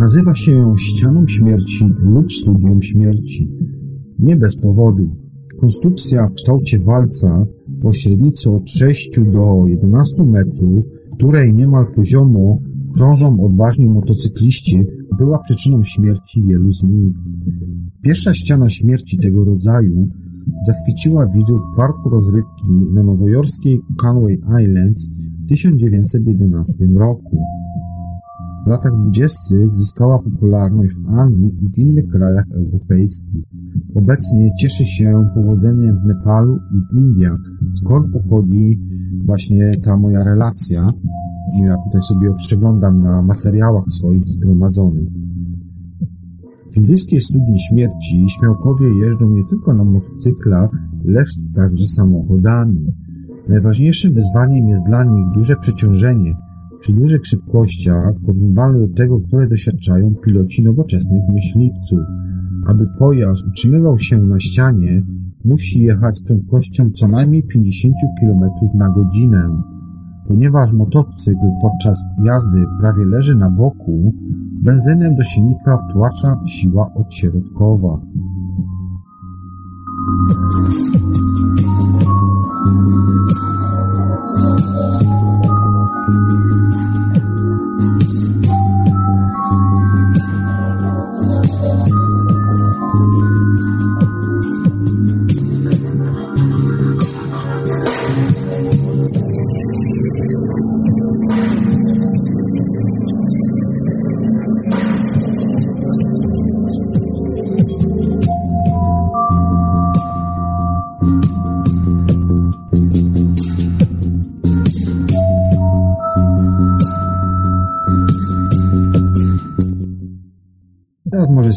Nazywa 0.10 0.36
się 0.36 0.52
ją 0.52 0.78
ścianą 0.78 1.28
śmierci 1.28 1.86
lub 2.00 2.34
studium 2.34 2.82
śmierci. 2.82 3.50
Nie 4.20 4.36
bez 4.36 4.56
powodu. 4.56 5.10
Konstrukcja 5.62 6.28
w 6.28 6.34
kształcie 6.34 6.80
walca 6.80 7.46
o 7.84 7.94
średnicy 7.94 8.50
od 8.50 8.70
6 8.70 9.10
do 9.34 9.64
11 9.68 10.24
metrów, 10.24 10.84
której 11.14 11.54
niemal 11.54 11.86
poziomo 11.96 12.60
krążą 12.96 13.46
odważni 13.46 13.86
motocykliści, 13.86 14.84
była 15.18 15.40
przyczyną 15.40 15.84
śmierci 15.84 16.44
wielu 16.44 16.74
z 16.74 16.84
nich. 16.84 17.16
Pierwsza 18.02 18.34
ściana 18.34 18.70
śmierci 18.70 19.18
tego 19.18 19.44
rodzaju 19.46 20.08
zachwyciła 20.68 21.26
widzów 21.26 21.62
w 21.62 21.78
parku 21.78 22.10
rozrywki 22.10 22.68
na 22.94 23.04
nowojorskiej 23.04 23.82
Conway 23.98 24.42
Islands 24.64 25.10
w 25.46 25.48
1911 25.48 26.86
roku. 26.96 27.38
W 28.70 28.72
latach 28.72 29.02
dwudziestych 29.02 29.76
zyskała 29.76 30.20
popularność 30.20 30.96
w 30.96 31.10
Anglii 31.10 31.56
i 31.62 31.70
w 31.70 31.78
innych 31.78 32.08
krajach 32.10 32.46
europejskich. 32.52 33.44
Obecnie 33.96 34.52
cieszy 34.60 34.86
się 34.86 35.30
powodzeniem 35.34 36.00
w 36.00 36.06
Nepalu 36.06 36.56
i 36.56 36.82
w 36.94 36.98
Indiach, 36.98 37.40
skąd 37.76 38.14
pochodzi 38.14 38.80
właśnie 39.26 39.72
ta 39.72 39.98
moja 39.98 40.24
relacja. 40.24 40.92
Ja 41.64 41.76
tutaj 41.78 42.02
sobie 42.02 42.36
przeglądam 42.36 43.02
na 43.02 43.22
materiałach 43.22 43.86
swoich 43.90 44.30
zgromadzonych. 44.30 45.10
W 46.72 46.78
indyjskiej 46.78 47.22
studni 47.22 47.60
śmierci 47.60 48.26
śmiałkowie 48.40 48.88
jeżdżą 49.06 49.30
nie 49.30 49.46
tylko 49.50 49.74
na 49.74 49.84
motocyklach, 49.84 50.70
lecz 51.06 51.30
także 51.56 51.88
samochodami. 51.88 52.86
Najważniejszym 53.48 54.14
wyzwaniem 54.14 54.70
jest 54.70 54.88
dla 54.88 55.04
nich 55.04 55.26
duże 55.34 55.56
przeciążenie, 55.56 56.36
przy 56.80 56.94
dużych 56.94 57.26
szybkościach 57.26 58.14
porównywalne 58.26 58.88
do 58.88 58.94
tego, 58.94 59.20
które 59.20 59.48
doświadczają 59.48 60.16
piloci 60.16 60.64
nowoczesnych 60.64 61.24
myśliwców. 61.34 62.00
Aby 62.68 62.88
pojazd 63.00 63.48
utrzymywał 63.48 64.00
się 64.00 64.22
na 64.22 64.40
ścianie, 64.40 65.04
musi 65.46 65.84
jechać 65.84 66.16
z 66.16 66.22
prędkością 66.22 66.90
co 66.92 67.08
najmniej 67.08 67.44
50 67.44 67.94
km 68.22 68.40
na 68.76 68.90
godzinę. 68.90 69.62
Ponieważ 70.28 70.72
motocykl 70.72 71.48
podczas 71.62 72.00
jazdy 72.26 72.66
prawie 72.82 73.06
leży 73.06 73.36
na 73.36 73.50
boku, 73.50 74.14
benzynę 74.64 75.16
do 75.16 75.24
silnika 75.24 75.78
wtłacza 75.90 76.42
siła 76.48 76.94
odśrodkowa. 76.94 78.02
może 84.90 85.29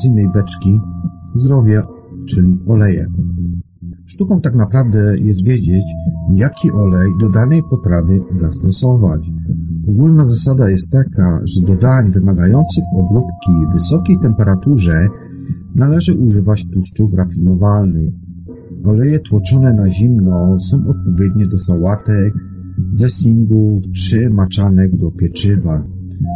z 0.02 0.06
innej 0.06 0.28
beczki, 0.34 0.80
zdrowie, 1.34 1.82
czyli 2.26 2.58
oleje. 2.66 3.06
Sztuką 4.06 4.40
tak 4.40 4.54
naprawdę 4.54 5.18
jest 5.18 5.46
wiedzieć, 5.46 5.84
jaki 6.34 6.70
olej 6.72 7.10
do 7.20 7.28
danej 7.28 7.62
potrawy 7.70 8.20
zastosować. 8.36 9.30
Ogólna 9.88 10.24
zasada 10.24 10.70
jest 10.70 10.90
taka, 10.90 11.40
że 11.44 11.66
do 11.66 11.76
dań 11.76 12.10
wymagających 12.10 12.84
obróbki 12.94 13.52
w 13.70 13.72
wysokiej 13.72 14.18
temperaturze 14.22 15.08
należy 15.76 16.14
używać 16.14 16.64
tłuszczów 16.72 17.14
rafinowalnych. 17.14 18.14
Oleje 18.84 19.20
tłoczone 19.20 19.72
na 19.72 19.90
zimno 19.90 20.60
są 20.60 20.76
odpowiednie 20.88 21.46
do 21.46 21.58
sałatek, 21.58 22.34
dressingów 22.78 23.82
czy 23.92 24.30
maczanek 24.30 24.96
do 24.96 25.10
pieczywa. 25.10 25.84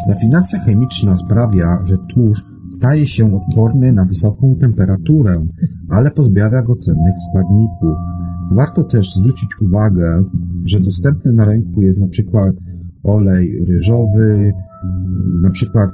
Rafinacja 0.08 0.58
chemiczna 0.60 1.16
sprawia, 1.16 1.82
że 1.84 1.96
tłuszcz 2.14 2.55
staje 2.72 3.06
się 3.06 3.36
odporny 3.36 3.92
na 3.92 4.04
wysoką 4.04 4.56
temperaturę, 4.60 5.46
ale 5.90 6.10
pozbawia 6.10 6.62
go 6.62 6.76
cennych 6.76 7.14
składników. 7.28 7.96
Warto 8.52 8.84
też 8.84 9.06
zwrócić 9.16 9.48
uwagę, 9.60 10.22
że 10.64 10.80
dostępny 10.80 11.32
na 11.32 11.44
rynku 11.44 11.80
jest 11.82 11.98
na 11.98 12.08
przykład 12.08 12.56
olej 13.02 13.64
ryżowy, 13.64 14.52
na 15.42 15.50
przykład 15.50 15.90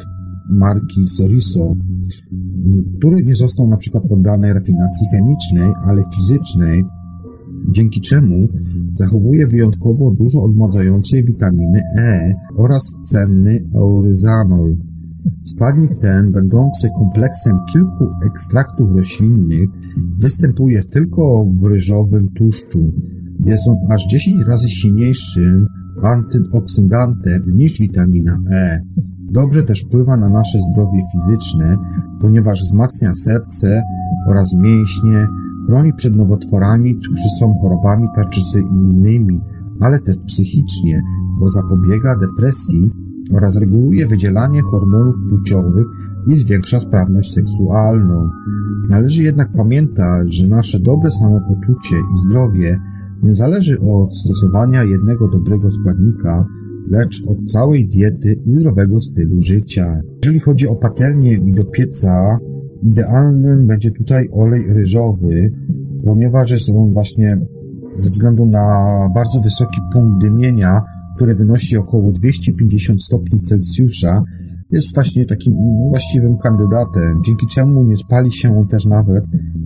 marki 0.50 1.04
Soriso, 1.04 1.72
który 2.98 3.24
nie 3.24 3.34
został 3.34 3.66
na 3.68 3.76
przykład 3.76 4.08
poddany 4.08 4.54
rafinacji 4.54 5.06
chemicznej, 5.10 5.72
ale 5.84 6.02
fizycznej, 6.14 6.84
dzięki 7.70 8.00
czemu 8.00 8.48
zachowuje 8.98 9.46
wyjątkowo 9.46 10.10
dużo 10.10 10.42
odmładzającej 10.42 11.24
witaminy 11.24 11.80
E 11.96 12.34
oraz 12.56 12.82
cenny 13.04 13.64
euryzanol. 13.74 14.76
Składnik 15.44 15.94
ten, 15.94 16.32
będący 16.32 16.88
kompleksem 16.98 17.58
kilku 17.72 18.04
ekstraktów 18.26 18.90
roślinnych, 18.96 19.68
występuje 20.20 20.82
tylko 20.82 21.46
w 21.56 21.64
ryżowym 21.64 22.28
tłuszczu. 22.28 22.78
Jest 23.46 23.68
on 23.68 23.76
aż 23.90 24.06
10 24.06 24.46
razy 24.48 24.68
silniejszym 24.68 25.66
antyoksydantem 26.02 27.42
niż 27.56 27.78
witamina 27.78 28.38
E. 28.50 28.80
Dobrze 29.30 29.62
też 29.62 29.80
wpływa 29.80 30.16
na 30.16 30.28
nasze 30.28 30.58
zdrowie 30.72 31.02
fizyczne, 31.12 31.76
ponieważ 32.20 32.60
wzmacnia 32.60 33.14
serce 33.14 33.82
oraz 34.28 34.54
mięśnie, 34.54 35.26
chroni 35.66 35.92
przed 35.92 36.16
nowotworami, 36.16 36.96
którzy 36.96 37.28
są 37.40 37.54
chorobami 37.62 38.08
tarczycy 38.16 38.60
i 38.60 38.74
innymi, 38.74 39.40
ale 39.80 40.00
też 40.00 40.16
psychicznie, 40.26 41.02
bo 41.40 41.50
zapobiega 41.50 42.16
depresji 42.16 42.90
oraz 43.32 43.56
reguluje 43.56 44.06
wydzielanie 44.06 44.62
hormonów 44.62 45.14
płciowych 45.28 45.86
i 46.26 46.38
zwiększa 46.38 46.80
sprawność 46.80 47.32
seksualną. 47.32 48.30
Należy 48.88 49.22
jednak 49.22 49.52
pamiętać, 49.52 50.36
że 50.36 50.48
nasze 50.48 50.78
dobre 50.78 51.10
samopoczucie 51.10 51.96
i 52.14 52.18
zdrowie 52.18 52.80
nie 53.22 53.36
zależy 53.36 53.80
od 53.80 54.16
stosowania 54.16 54.84
jednego 54.84 55.28
dobrego 55.28 55.70
składnika, 55.70 56.46
lecz 56.90 57.22
od 57.28 57.44
całej 57.44 57.88
diety 57.88 58.32
i 58.46 58.54
zdrowego 58.54 59.00
stylu 59.00 59.42
życia. 59.42 60.00
Jeżeli 60.24 60.40
chodzi 60.40 60.68
o 60.68 60.76
patelnię 60.76 61.32
i 61.32 61.52
do 61.52 61.64
pieca, 61.64 62.38
idealnym 62.82 63.66
będzie 63.66 63.90
tutaj 63.90 64.28
olej 64.32 64.72
ryżowy, 64.72 65.52
ponieważ 66.04 66.50
jest 66.50 66.70
on 66.70 66.92
właśnie 66.92 67.38
ze 68.00 68.10
względu 68.10 68.46
na 68.46 68.86
bardzo 69.14 69.40
wysoki 69.40 69.80
punkt 69.92 70.20
dymienia, 70.20 70.82
który 71.16 71.34
wynosi 71.34 71.76
około 71.76 72.12
250 72.12 73.02
stopni 73.04 73.40
Celsjusza, 73.40 74.24
jest 74.72 74.94
właśnie 74.94 75.26
takim 75.26 75.54
właściwym 75.88 76.38
kandydatem, 76.38 77.22
dzięki 77.26 77.46
czemu 77.46 77.82
nie 77.84 77.96
spali 77.96 78.32
się 78.32 78.58
on 78.58 78.66
też 78.68 78.84
nawet 78.84 79.24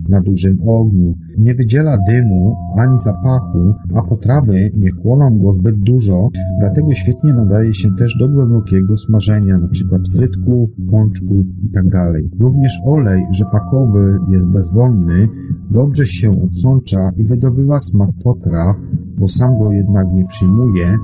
na 0.09 0.21
dużym 0.21 0.57
ogniu. 0.67 1.13
Nie 1.37 1.55
wydziela 1.55 1.97
dymu 2.09 2.55
ani 2.77 2.99
zapachu, 2.99 3.73
a 3.95 4.01
potrawy 4.01 4.71
nie 4.75 4.91
chłoną 4.91 5.39
go 5.39 5.53
zbyt 5.53 5.75
dużo, 5.79 6.29
dlatego 6.59 6.93
świetnie 6.93 7.33
nadaje 7.33 7.73
się 7.73 7.89
też 7.95 8.17
do 8.19 8.29
głębokiego 8.29 8.97
smażenia, 8.97 9.55
np. 9.55 9.99
frytków, 10.15 10.69
pączków 10.91 11.45
itd. 11.63 11.89
Tak 11.91 12.13
Również 12.39 12.73
olej 12.85 13.25
rzepakowy 13.31 14.17
jest 14.29 14.45
bezwonny, 14.45 15.29
dobrze 15.71 16.05
się 16.05 16.31
odsącza 16.43 17.11
i 17.17 17.23
wydobywa 17.23 17.79
smak 17.79 18.09
potraw, 18.23 18.75
bo 19.17 19.27
sam 19.27 19.57
go 19.59 19.71
jednak 19.71 20.07
nie 20.13 20.25
przyjmuje, 20.25 20.97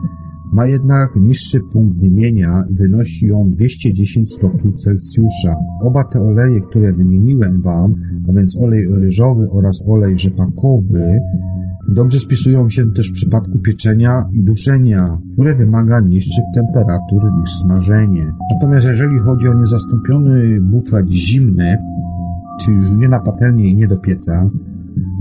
ma 0.53 0.67
jednak 0.67 1.15
niższy 1.15 1.59
punkt 1.71 1.97
dymienia 1.97 2.63
i 2.69 2.73
wynosi 2.73 3.31
on 3.31 3.51
210 3.51 4.33
stopni 4.33 4.73
Celsjusza. 4.73 5.55
Oba 5.81 6.03
te 6.03 6.21
oleje, 6.21 6.61
które 6.61 6.93
wymieniłem 6.93 7.61
Wam, 7.61 7.95
a 8.29 8.33
więc 8.33 8.57
olej 8.61 8.87
ryżowy 8.91 9.47
oraz 9.51 9.81
olej 9.87 10.19
rzepakowy, 10.19 11.19
dobrze 11.87 12.19
spisują 12.19 12.69
się 12.69 12.91
też 12.91 13.09
w 13.09 13.13
przypadku 13.13 13.59
pieczenia 13.59 14.23
i 14.31 14.43
duszenia, 14.43 15.17
które 15.33 15.55
wymaga 15.55 15.99
niższych 15.99 16.45
temperatur 16.55 17.23
niż 17.39 17.49
smażenie. 17.49 18.33
Natomiast 18.53 18.87
jeżeli 18.87 19.19
chodzi 19.19 19.47
o 19.47 19.53
niezastąpiony 19.53 20.61
bufet 20.61 21.11
zimny, 21.11 21.77
czyli 22.61 22.77
już 22.77 22.91
nie 22.91 23.09
na 23.09 23.19
patelnię 23.19 23.65
i 23.65 23.75
nie 23.75 23.87
do 23.87 23.97
pieca, 23.97 24.49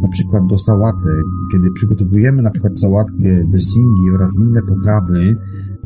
na 0.02 0.08
przykład 0.08 0.46
do 0.46 0.58
sałaty, 0.58 1.20
kiedy 1.52 1.70
przygotowujemy 1.74 2.42
na 2.42 2.50
przykład 2.50 2.80
sałatkę, 2.80 3.44
dressingi 3.44 4.10
oraz 4.14 4.30
inne 4.40 4.62
potrawy 4.62 5.36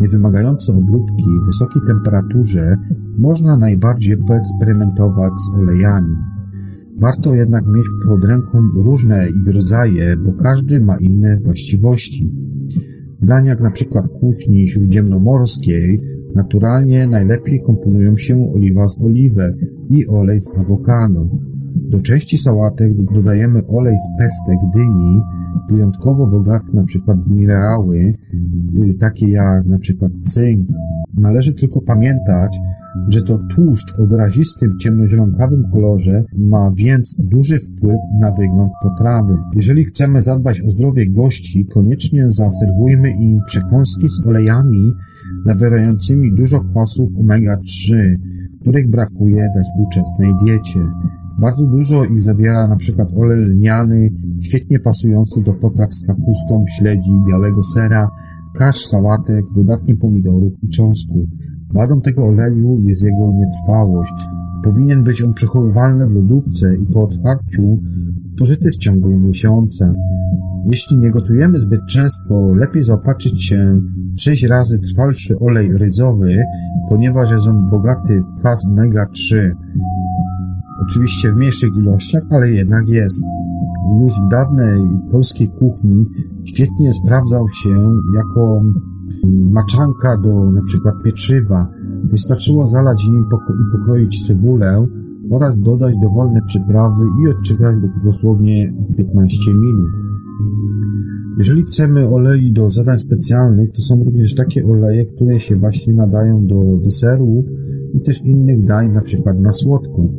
nie 0.00 0.08
wymagające 0.08 0.72
obróbki 0.72 1.24
w 1.42 1.46
wysokiej 1.46 1.82
temperaturze, 1.86 2.76
można 3.18 3.56
najbardziej 3.56 4.16
poeksperymentować 4.16 5.32
z 5.40 5.54
olejami. 5.54 6.16
Warto 7.00 7.34
jednak 7.34 7.66
mieć 7.66 7.86
pod 8.06 8.24
ręką 8.24 8.66
różne 8.74 9.28
ich 9.28 9.54
rodzaje, 9.54 10.16
bo 10.16 10.32
każdy 10.32 10.80
ma 10.80 10.96
inne 10.96 11.38
właściwości. 11.44 12.34
W 13.22 13.26
daniach 13.26 13.60
przykład 13.70 14.08
kuchni 14.20 14.68
śródziemnomorskiej 14.68 16.00
naturalnie 16.34 17.08
najlepiej 17.08 17.62
komponują 17.66 18.16
się 18.16 18.52
oliwa 18.54 18.88
z 18.88 19.00
oliwek 19.00 19.54
i 19.90 20.06
olej 20.06 20.40
z 20.40 20.58
awokado. 20.58 21.26
Do 21.90 22.00
części 22.00 22.38
sałatek 22.38 22.92
dodajemy 23.14 23.66
olej 23.66 23.96
z 24.00 24.18
pestek 24.18 24.58
dyni, 24.74 25.20
wyjątkowo 25.70 26.26
bogaty 26.26 26.66
na 26.74 26.84
przykład 26.84 27.24
w 27.24 27.30
minerały, 27.30 28.14
y, 28.88 28.94
takie 29.00 29.28
jak 29.28 29.66
na 29.66 29.78
przykład 29.78 30.12
cynk. 30.22 30.68
Należy 31.14 31.54
tylko 31.54 31.80
pamiętać, 31.80 32.58
że 33.08 33.22
to 33.22 33.38
tłuszcz 33.54 33.94
o 33.98 34.06
wyrazistym 34.06 34.78
ciemnozielonkawym 34.78 35.64
kolorze 35.72 36.24
ma 36.36 36.70
więc 36.76 37.16
duży 37.18 37.58
wpływ 37.58 37.98
na 38.20 38.32
wygląd 38.32 38.72
potrawy. 38.82 39.36
Jeżeli 39.54 39.84
chcemy 39.84 40.22
zadbać 40.22 40.60
o 40.60 40.70
zdrowie 40.70 41.10
gości, 41.10 41.66
koniecznie 41.66 42.32
zaserwujmy 42.32 43.10
im 43.10 43.40
przekąski 43.46 44.08
z 44.08 44.26
olejami 44.26 44.92
zawierającymi 45.44 46.32
dużo 46.32 46.60
kwasów 46.60 47.08
omega-3, 47.12 48.14
których 48.60 48.90
brakuje 48.90 49.48
we 49.56 49.62
współczesnej 49.62 50.32
diecie. 50.44 50.80
Bardzo 51.38 51.66
dużo 51.66 52.04
ich 52.04 52.22
zawiera 52.22 52.68
na 52.68 52.76
przykład 52.76 53.08
olej 53.16 53.44
lniany, 53.44 54.10
świetnie 54.40 54.80
pasujący 54.80 55.42
do 55.42 55.52
potraw 55.52 55.94
z 55.94 56.06
kapustą, 56.06 56.64
śledzi, 56.78 57.10
białego 57.28 57.62
sera, 57.62 58.10
kasz, 58.58 58.86
sałatek, 58.86 59.44
dodatkiem 59.56 59.96
pomidorów 59.96 60.52
i 60.62 60.68
cząstku. 60.68 61.28
Wadą 61.74 62.00
tego 62.00 62.24
oleju 62.24 62.80
jest 62.84 63.04
jego 63.04 63.32
nietrwałość. 63.32 64.12
Powinien 64.64 65.04
być 65.04 65.22
on 65.22 65.34
przechowywalny 65.34 66.06
w 66.06 66.12
lodówce 66.12 66.76
i 66.76 66.86
po 66.92 67.02
otwarciu 67.02 67.78
spożyty 68.34 68.70
w 68.70 68.76
ciągu 68.76 69.08
miesiąca. 69.08 69.94
Jeśli 70.70 70.98
nie 70.98 71.10
gotujemy 71.10 71.60
zbyt 71.60 71.80
często, 71.88 72.54
lepiej 72.54 72.84
zaopatrzyć 72.84 73.44
się 73.44 73.80
w 74.16 74.20
6 74.20 74.44
razy 74.44 74.78
trwalszy 74.78 75.38
olej 75.38 75.78
rydzowy, 75.78 76.42
ponieważ 76.88 77.30
jest 77.30 77.46
on 77.46 77.70
bogaty 77.70 78.20
w 78.20 78.40
kwas 78.40 78.66
omega-3. 78.70 79.50
Oczywiście 80.82 81.32
w 81.32 81.36
mniejszych 81.36 81.70
ilościach, 81.76 82.22
ale 82.30 82.50
jednak 82.50 82.88
jest. 82.88 83.24
Już 84.02 84.14
w 84.26 84.28
dawnej 84.30 84.80
polskiej 85.10 85.48
kuchni 85.48 86.06
świetnie 86.44 86.94
sprawdzał 86.94 87.48
się 87.48 87.74
jako 88.14 88.60
maczanka 89.52 90.16
do 90.16 90.50
na 90.50 90.62
przykład 90.62 90.94
pieczywa. 91.04 91.68
Wystarczyło 92.04 92.68
zalać 92.68 93.06
nim 93.08 93.24
i 93.24 93.78
pokroić 93.78 94.26
cebulę 94.26 94.86
oraz 95.30 95.60
dodać 95.60 95.94
dowolne 96.02 96.42
przyprawy 96.46 97.04
i 97.22 97.28
odczekać 97.28 97.76
do 97.76 98.10
dosłownie 98.10 98.74
15 98.96 99.52
minut. 99.54 99.90
Jeżeli 101.38 101.62
chcemy 101.62 102.08
olei 102.08 102.52
do 102.52 102.70
zadań 102.70 102.98
specjalnych, 102.98 103.72
to 103.72 103.82
są 103.82 104.04
również 104.04 104.34
takie 104.34 104.66
oleje, 104.66 105.04
które 105.04 105.40
się 105.40 105.56
właśnie 105.56 105.92
nadają 105.92 106.46
do 106.46 106.62
deserów 106.84 107.44
i 107.94 108.00
też 108.00 108.24
innych 108.24 108.64
dań, 108.64 108.92
na 108.92 109.00
przykład 109.00 109.40
na 109.40 109.52
słodku. 109.52 110.12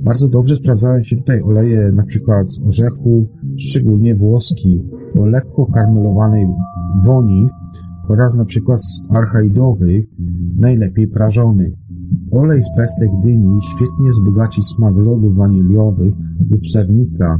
Bardzo 0.00 0.28
dobrze 0.28 0.56
sprawdzają 0.56 1.04
się 1.04 1.16
tutaj 1.16 1.42
oleje 1.42 1.92
na 1.92 2.02
przykład 2.02 2.52
z 2.52 2.62
orzechów, 2.62 3.24
szczególnie 3.58 4.14
włoski, 4.14 4.82
o 5.20 5.26
lekko 5.26 5.66
karmelowanej 5.66 6.46
woni 7.04 7.48
oraz 8.08 8.34
na 8.34 8.44
przykład 8.44 8.80
z 8.80 9.02
archaidowych, 9.16 10.04
najlepiej 10.56 11.08
prażonych. 11.08 11.72
Olej 12.32 12.62
z 12.62 12.68
pestek 12.76 13.10
dyni 13.22 13.58
świetnie 13.62 14.10
wzbogaci 14.10 14.62
smak 14.62 14.96
lodów 14.96 15.36
waniliowych 15.36 16.14
lub 16.50 16.60
sernika. 16.72 17.38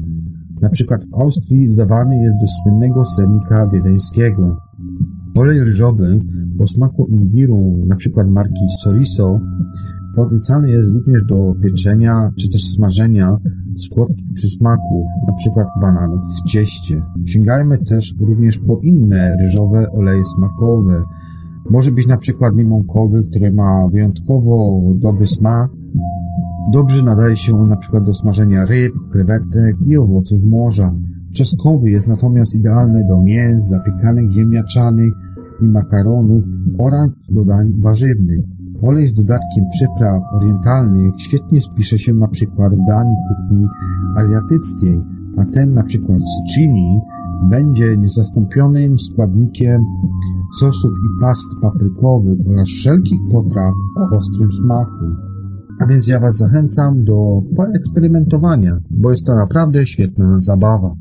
Na 0.60 0.70
przykład 0.70 1.04
w 1.04 1.14
Austrii 1.14 1.68
dodawany 1.68 2.22
jest 2.22 2.36
do 2.40 2.46
słynnego 2.46 3.04
sernika 3.04 3.66
wiedeńskiego. 3.66 4.56
Olej 5.34 5.64
ryżowy 5.64 6.20
o 6.58 6.66
smaku 6.66 7.06
imbiru, 7.06 7.76
na 7.86 7.96
przykład 7.96 8.30
marki 8.30 8.68
Soriso, 8.82 9.40
polecany 10.18 10.70
jest 10.70 10.90
również 10.90 11.24
do 11.24 11.54
pieczenia 11.62 12.30
czy 12.36 12.50
też 12.50 12.64
smażenia 12.64 13.36
słodkich 13.76 14.32
przysmaków, 14.34 15.06
przykład 15.36 15.66
bananów 15.80 16.20
w 16.20 16.48
cieście. 16.48 17.02
Sięgajmy 17.26 17.78
też 17.78 18.14
również 18.20 18.58
po 18.58 18.80
inne 18.82 19.36
ryżowe 19.36 19.90
oleje 19.90 20.24
smakowe. 20.24 21.02
Może 21.70 21.90
być 21.90 22.06
przykład 22.16 22.56
limonkowy, 22.56 23.24
który 23.24 23.52
ma 23.52 23.88
wyjątkowo 23.88 24.82
dobry 24.94 25.26
smak. 25.26 25.70
Dobrze 26.72 27.02
nadaje 27.02 27.36
się 27.36 27.60
on 27.60 27.68
przykład 27.76 28.04
do 28.04 28.14
smażenia 28.14 28.64
ryb, 28.66 28.92
krewetek 29.12 29.76
i 29.86 29.96
owoców 29.96 30.42
morza. 30.44 30.94
Czeskowy 31.32 31.90
jest 31.90 32.08
natomiast 32.08 32.54
idealny 32.54 33.04
do 33.08 33.22
mięs, 33.22 33.68
zapiekanych 33.68 34.32
ziemniaczanych 34.32 35.12
i 35.62 35.64
makaronów 35.64 36.44
oraz 36.78 37.08
do 37.30 37.44
dań 37.44 37.72
warzywnych. 37.80 38.57
Olej 38.82 39.08
z 39.08 39.14
dodatkiem 39.14 39.64
przypraw 39.70 40.22
orientalnych 40.32 41.14
świetnie 41.18 41.62
spisze 41.62 41.98
się 41.98 42.14
na 42.14 42.28
przykład 42.28 42.72
w 42.74 42.86
dani 42.88 43.14
kuchni 43.28 43.66
azjatyckiej, 44.16 45.04
a 45.38 45.44
ten 45.44 45.74
na 45.74 45.82
przykład 45.82 46.18
z 46.22 46.54
chili 46.54 47.00
będzie 47.50 47.96
niezastąpionym 47.96 48.98
składnikiem 48.98 49.80
sosów 50.60 50.90
i 50.90 51.22
past 51.22 51.48
paprykowych 51.62 52.38
oraz 52.50 52.68
wszelkich 52.68 53.20
potraw 53.30 53.72
o 53.96 54.16
ostrym 54.16 54.52
smaku. 54.52 55.04
A 55.80 55.86
więc 55.86 56.08
ja 56.08 56.20
Was 56.20 56.36
zachęcam 56.36 57.04
do 57.04 57.40
poeksperymentowania, 57.56 58.78
bo 58.90 59.10
jest 59.10 59.26
to 59.26 59.34
naprawdę 59.34 59.86
świetna 59.86 60.40
zabawa. 60.40 60.94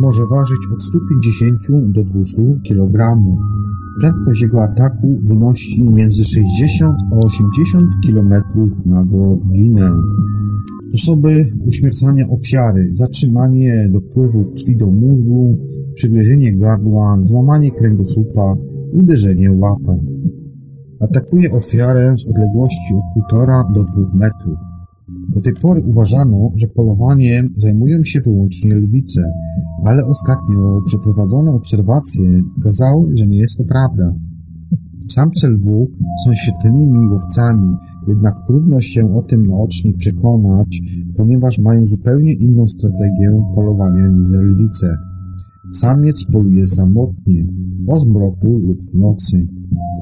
Może 0.00 0.22
ważyć 0.26 0.58
od 0.72 0.82
150 0.82 1.92
do 1.92 2.04
200 2.04 2.42
kg. 2.68 3.22
Prędkość 4.00 4.42
jego 4.42 4.62
ataku 4.62 5.20
wynosi 5.24 5.84
między 5.84 6.24
60 6.24 6.96
a 7.12 7.16
80 7.16 7.84
km 8.06 8.34
na 8.86 9.04
godzinę. 9.04 9.92
Sposoby 10.88 11.52
uśmiercania 11.66 12.28
ofiary, 12.28 12.90
zatrzymanie 12.94 13.88
dopływu 13.92 14.44
krwi 14.44 14.76
do 14.76 14.86
mózgu, 14.86 15.56
przygryzienie 15.94 16.56
gardła, 16.56 17.16
złamanie 17.24 17.70
kręgosłupa, 17.70 18.56
uderzenie 18.92 19.52
łapem. 19.52 19.98
Atakuje 21.00 21.52
ofiarę 21.52 22.14
z 22.18 22.30
odległości 22.30 22.94
od 22.94 23.32
1,5 23.32 23.72
do 23.74 23.84
2 23.84 24.14
metrów. 24.14 24.69
Do 25.34 25.40
tej 25.40 25.52
pory 25.52 25.82
uważano, 25.82 26.50
że 26.56 26.66
polowaniem 26.66 27.48
zajmują 27.58 28.04
się 28.04 28.20
wyłącznie 28.20 28.74
lwice, 28.74 29.32
ale 29.84 30.06
ostatnio 30.06 30.82
przeprowadzone 30.86 31.50
obserwacje 31.50 32.42
pokazały, 32.54 33.16
że 33.16 33.26
nie 33.26 33.38
jest 33.38 33.58
to 33.58 33.64
prawda. 33.64 34.14
Samce 35.08 35.48
lwów 35.48 35.88
są 36.24 36.34
świetnymi 36.34 37.08
łowcami, 37.08 37.76
jednak 38.08 38.34
trudno 38.46 38.80
się 38.80 39.16
o 39.16 39.22
tym 39.22 39.46
naocznie 39.46 39.92
przekonać, 39.92 40.80
ponieważ 41.16 41.58
mają 41.58 41.88
zupełnie 41.88 42.32
inną 42.32 42.68
strategię 42.68 43.42
polowania 43.54 44.08
niż 44.08 44.28
lwice. 44.30 44.96
Samiec 45.72 46.24
poluje 46.32 46.66
samotnie, 46.66 47.46
o 47.88 48.00
zmroku 48.00 48.58
lub 48.58 48.90
w 48.90 48.94
nocy. 48.94 49.48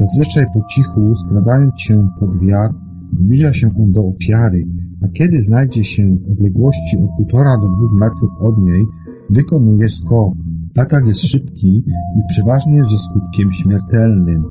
Zazwyczaj 0.01 0.45
po 0.55 0.61
cichu, 0.71 1.17
skradając 1.17 1.81
się 1.81 2.09
pod 2.21 2.41
wiatr, 2.41 2.75
zbliża 3.21 3.55
się 3.55 3.71
on 3.83 3.93
do 3.93 4.07
ofiary, 4.07 4.65
a 5.05 5.09
kiedy 5.09 5.43
znajdzie 5.43 5.85
się 5.85 6.03
w 6.03 6.33
odległości 6.33 6.97
od 6.97 7.33
1,5 7.33 7.61
do 7.61 7.87
2 7.89 8.07
metrów 8.07 8.31
od 8.41 8.59
niej, 8.59 8.87
wykonuje 9.31 9.89
skok. 9.89 10.35
Atak 10.79 11.07
jest 11.07 11.27
szybki 11.27 11.83
i 12.17 12.21
przeważnie 12.29 12.85
ze 12.85 12.99
skutkiem 12.99 13.53
śmiertelnym. 13.53 14.45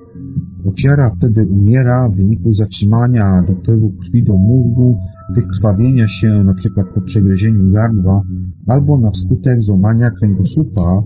Ofiara 0.66 1.10
wtedy 1.10 1.46
umiera 1.46 2.10
w 2.10 2.18
wyniku 2.18 2.54
zatrzymania 2.54 3.44
dopływu 3.48 3.90
krwi 3.90 4.24
do 4.24 4.38
mózgu, 4.38 4.98
wykrwawienia 5.36 6.08
się 6.08 6.28
np. 6.28 6.84
po 6.96 7.02
przegryzieniu 7.02 7.72
gardła 7.72 8.22
albo 8.68 8.98
na 8.98 9.12
skutek 9.14 9.64
złamania 9.64 10.10
kręgosłupa 10.10 11.04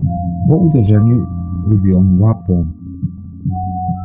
po 0.48 0.56
uderzeniu 0.56 1.26
lubią 1.66 2.18
łapą. 2.20 2.66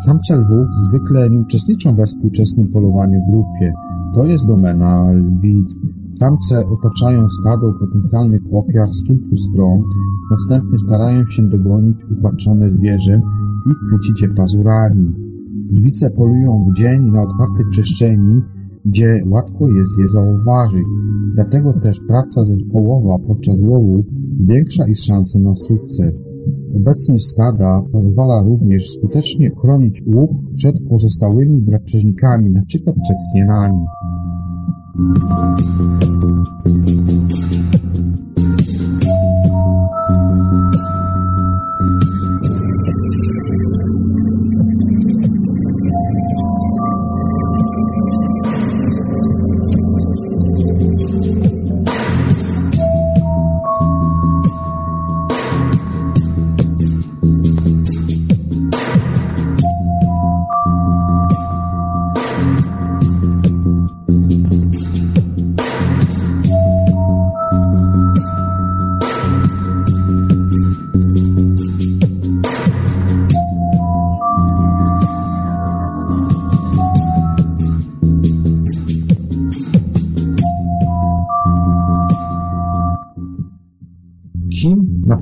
Samce 0.05 0.37
lwów 0.37 0.67
zwykle 0.83 1.29
nie 1.29 1.39
uczestniczą 1.39 1.95
we 1.95 2.05
współczesnym 2.05 2.67
polowaniu 2.67 3.21
w 3.23 3.31
grupie. 3.31 3.73
To 4.15 4.25
jest 4.25 4.47
domena 4.47 5.11
lwic. 5.11 5.79
Samce 6.11 6.67
otaczają 6.67 7.29
stado 7.29 7.73
potencjalnych 7.79 8.41
ofiar 8.51 8.93
z 8.93 9.03
kilku 9.03 9.37
stron, 9.37 9.83
następnie 10.31 10.79
starają 10.79 11.23
się 11.29 11.43
dogonić 11.43 11.97
upatrzone 12.17 12.69
zwierzę 12.69 13.21
i 13.65 13.87
chwycić 13.87 14.21
je 14.21 14.29
pazurami. 14.29 15.13
Lwice 15.71 16.09
polują 16.09 16.65
w 16.69 16.77
dzień 16.77 17.01
na 17.11 17.21
otwartej 17.21 17.65
przestrzeni, 17.69 18.41
gdzie 18.85 19.23
łatwo 19.25 19.67
jest 19.67 19.99
je 19.99 20.09
zauważyć. 20.09 20.85
Dlatego 21.35 21.73
też 21.73 21.99
praca 22.07 22.45
zespołowa 22.45 23.15
podczas 23.27 23.55
łowów 23.59 24.05
zwiększa 24.43 24.87
ich 24.87 24.99
szanse 24.99 25.39
na 25.39 25.55
sukces. 25.55 26.26
Obecność 26.75 27.25
stada 27.25 27.81
pozwala 27.91 28.43
również 28.43 28.89
skutecznie 28.89 29.51
chronić 29.61 30.01
łup 30.07 30.31
przed 30.55 30.75
pozostałymi 30.89 31.61
drapieżnikami, 31.61 32.45
np. 32.45 32.93
przed 33.03 33.17
hienami. 33.33 33.85
Kim 40.07 40.86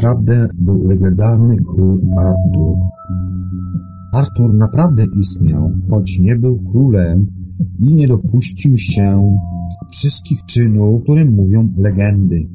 naprawdę 0.05 0.47
był 0.53 0.87
legendarny 0.87 1.55
król 1.57 2.01
Artur? 2.17 2.77
Artur 4.13 4.53
naprawdę 4.53 5.03
istniał, 5.19 5.71
choć 5.89 6.19
nie 6.19 6.35
był 6.35 6.59
królem 6.71 7.27
i 7.79 7.95
nie 7.95 8.07
dopuścił 8.07 8.77
się 8.77 9.37
wszystkich 9.91 10.45
czynów, 10.45 11.03
którym 11.03 11.35
mówią 11.35 11.73
legendy. 11.77 12.47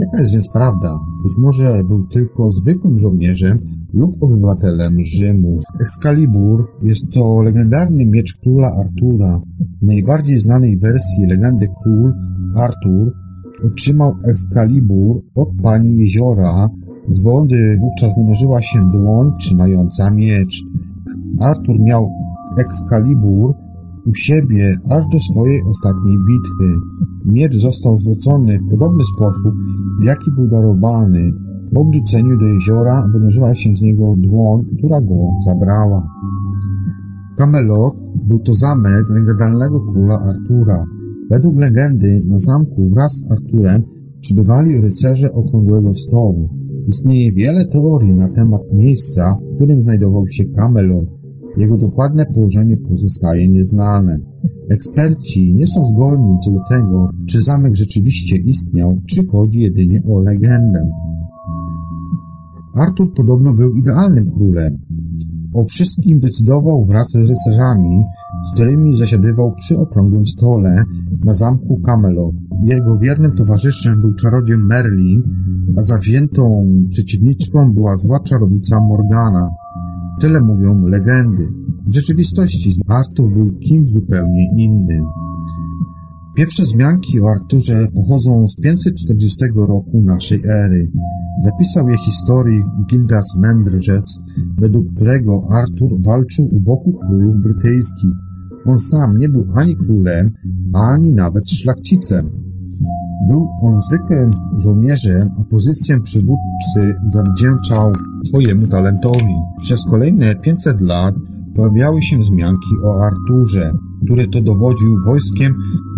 Jaka 0.00 0.22
jest 0.22 0.34
więc 0.34 0.48
prawda? 0.48 0.98
Być 1.24 1.32
może 1.38 1.84
był 1.88 2.06
tylko 2.06 2.50
zwykłym 2.52 2.98
żołnierzem 2.98 3.58
lub 3.92 4.22
obywatelem 4.22 4.92
Rzymu. 5.04 5.58
Excalibur 5.80 6.68
jest 6.82 7.04
to 7.14 7.42
legendarny 7.42 8.06
miecz 8.06 8.34
króla 8.42 8.70
Artura. 8.80 9.40
W 9.82 9.86
najbardziej 9.86 10.40
znanej 10.40 10.78
wersji 10.78 11.26
legendy 11.26 11.68
król 11.82 12.12
Artur 12.56 13.12
otrzymał 13.66 14.12
Excalibur 14.30 15.22
od 15.34 15.48
pani 15.62 15.98
jeziora. 15.98 16.68
Wody 17.08 17.78
wówczas 17.80 18.14
wynurzyła 18.18 18.62
się 18.62 18.78
dłoń 18.92 19.32
trzymająca 19.38 20.10
miecz. 20.10 20.62
Artur 21.40 21.80
miał 21.80 22.10
Excalibur 22.58 23.54
u 24.06 24.14
siebie 24.14 24.76
aż 24.90 25.04
do 25.12 25.20
swojej 25.20 25.62
ostatniej 25.62 26.16
bitwy. 26.28 26.74
Miecz 27.24 27.56
został 27.56 27.98
zwrócony 27.98 28.58
w 28.58 28.70
podobny 28.70 29.04
sposób, 29.16 29.54
w 30.00 30.04
jaki 30.04 30.30
był 30.30 30.48
darowany. 30.48 31.32
Po 31.74 31.80
obrzuceniu 31.80 32.38
do 32.38 32.46
jeziora 32.46 33.08
wynurzyła 33.12 33.54
się 33.54 33.76
z 33.76 33.80
niego 33.80 34.14
dłoń, 34.16 34.64
która 34.78 35.00
go 35.00 35.14
zabrała. 35.46 36.08
Camelot 37.38 37.96
był 38.28 38.38
to 38.38 38.54
zamek 38.54 39.04
legendarnego 39.10 39.80
króla 39.80 40.14
Artura. 40.14 40.84
Według 41.30 41.56
legendy 41.56 42.22
na 42.26 42.38
zamku 42.38 42.90
wraz 42.90 43.12
z 43.12 43.30
Arturem 43.32 43.82
przybywali 44.20 44.80
rycerze 44.80 45.32
Okrągłego 45.32 45.94
Stołu. 45.94 46.63
Istnieje 46.88 47.32
wiele 47.32 47.64
teorii 47.64 48.14
na 48.14 48.28
temat 48.28 48.62
miejsca, 48.72 49.38
w 49.52 49.54
którym 49.56 49.82
znajdował 49.82 50.28
się 50.28 50.44
Camelot. 50.44 51.04
Jego 51.56 51.78
dokładne 51.78 52.26
położenie 52.26 52.76
pozostaje 52.76 53.48
nieznane. 53.48 54.18
Eksperci 54.70 55.54
nie 55.54 55.66
są 55.66 55.84
zgodni 55.84 56.36
co 56.44 56.50
do 56.50 56.60
tego, 56.68 57.10
czy 57.26 57.42
zamek 57.42 57.76
rzeczywiście 57.76 58.36
istniał, 58.36 58.98
czy 59.06 59.26
chodzi 59.26 59.60
jedynie 59.60 60.02
o 60.08 60.20
legendę. 60.20 60.90
Artur 62.74 63.14
podobno 63.14 63.54
był 63.54 63.76
idealnym 63.76 64.30
królem. 64.30 64.78
O 65.54 65.64
wszystkim 65.64 66.20
decydował 66.20 66.84
wraz 66.84 67.10
z 67.10 67.28
rycerzami, 67.28 68.04
z 68.48 68.54
którymi 68.54 68.96
zasiadywał 68.96 69.54
przy 69.54 69.78
okrągłym 69.78 70.26
stole 70.26 70.84
na 71.24 71.34
zamku 71.34 71.80
Camelot. 71.86 72.34
Jego 72.62 72.98
wiernym 72.98 73.32
towarzyszem 73.32 74.00
był 74.00 74.14
czarodziej 74.14 74.56
Merlin, 74.58 75.22
a 75.76 75.82
zawziętą 75.82 76.66
przeciwniczką 76.90 77.72
była 77.72 77.96
zła 77.96 78.20
czarownica 78.20 78.80
Morgana. 78.80 79.50
Tyle 80.20 80.40
mówią 80.40 80.86
legendy. 80.86 81.48
W 81.86 81.94
rzeczywistości 81.94 82.72
Artur 82.88 83.32
był 83.32 83.52
kimś 83.52 83.90
zupełnie 83.90 84.50
innym. 84.56 85.04
Pierwsze 86.36 86.62
wzmianki 86.62 87.20
o 87.20 87.30
Arturze 87.30 87.86
pochodzą 87.94 88.48
z 88.48 88.54
540 88.62 89.36
roku 89.56 90.00
naszej 90.00 90.42
ery. 90.44 90.90
Zapisał 91.44 91.88
je 91.88 91.98
historyk 91.98 92.64
Gildas 92.90 93.36
Mendrzec, 93.36 94.18
według 94.58 94.94
którego 94.94 95.48
Artur 95.50 96.02
walczył 96.02 96.44
u 96.52 96.60
boku 96.60 96.92
królów 96.92 97.36
brytyjskich. 97.42 98.10
On 98.66 98.74
sam 98.74 99.18
nie 99.18 99.28
był 99.28 99.46
ani 99.54 99.76
królem, 99.76 100.30
ani 100.72 101.10
nawet 101.12 101.50
szlachcicem. 101.50 102.30
Był 103.28 103.48
on 103.62 103.80
zwykłym 103.82 104.30
żołnierzem, 104.56 105.30
a 105.40 105.44
pozycję 105.44 106.00
przywódcy 106.00 106.94
zawdzięczał 107.12 107.92
swojemu 108.24 108.66
talentowi. 108.66 109.34
Przez 109.58 109.84
kolejne 109.90 110.34
500 110.36 110.80
lat 110.80 111.14
pojawiały 111.54 112.02
się 112.02 112.18
wzmianki 112.18 112.70
o 112.84 113.04
Arturze, 113.04 113.72
który 114.04 114.28
to 114.28 114.42
dowodził 114.42 114.96
wojskiem 115.06 115.54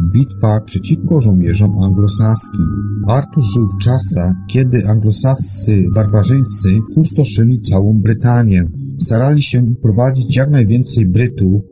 w 0.08 0.12
bitwach 0.12 0.64
przeciwko 0.64 1.20
żołnierzom 1.20 1.78
anglosaskim. 1.82 2.66
Artur 3.08 3.42
żył 3.42 3.68
w 3.68 3.84
czasach, 3.84 4.34
kiedy 4.48 4.88
anglosascy 4.88 5.86
barbarzyńcy 5.94 6.68
pustoszyli 6.94 7.60
całą 7.60 8.00
Brytanię. 8.00 8.68
Starali 9.00 9.42
się 9.42 9.62
uprowadzić 9.62 10.36
jak 10.36 10.50
najwięcej 10.50 11.06
Brytów, 11.06 11.62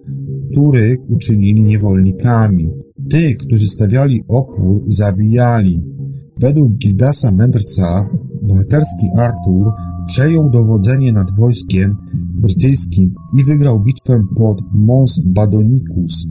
których 0.55 0.98
uczynili 1.11 1.62
niewolnikami. 1.62 2.70
Tych, 3.11 3.36
którzy 3.36 3.68
stawiali 3.68 4.22
opór, 4.28 4.84
zabijali. 4.88 5.82
Według 6.40 6.72
Gildasa 6.72 7.32
Mędrca 7.32 8.09
bohaterski 8.42 9.07
Artur 9.18 9.72
przejął 10.07 10.50
dowodzenie 10.50 11.12
nad 11.12 11.36
wojskiem 11.36 11.96
brytyjskim 12.34 13.14
i 13.38 13.44
wygrał 13.44 13.80
bitwę 13.80 14.14
pod 14.36 14.61
Mons 14.74 15.20
Badonicus. 15.26 16.26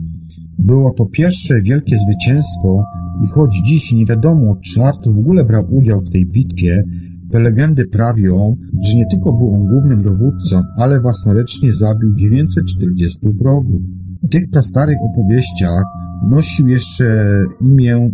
Było 0.58 0.92
to 0.92 1.06
pierwsze 1.06 1.62
wielkie 1.62 1.96
zwycięstwo 1.98 2.84
i 3.24 3.28
choć 3.28 3.50
dziś 3.66 3.92
nie 3.92 4.06
wiadomo, 4.06 4.56
czy 4.64 4.82
Artur 4.82 5.14
w 5.14 5.18
ogóle 5.18 5.44
brał 5.44 5.64
udział 5.70 6.00
w 6.00 6.10
tej 6.10 6.26
bitwie, 6.26 6.82
te 7.30 7.40
legendy 7.40 7.86
prawią, 7.86 8.56
że 8.84 8.94
nie 8.94 9.06
tylko 9.10 9.32
był 9.32 9.54
on 9.54 9.66
głównym 9.68 10.02
dowódcą, 10.02 10.60
ale 10.78 11.00
własnoręcznie 11.00 11.74
zabił 11.74 12.14
940 12.14 13.18
wrogów. 13.22 13.82
Tych 14.30 14.50
prastarych 14.50 14.98
opowieściach 15.02 15.84
nosił 16.28 16.68
jeszcze 16.68 17.38
imię 17.60 18.10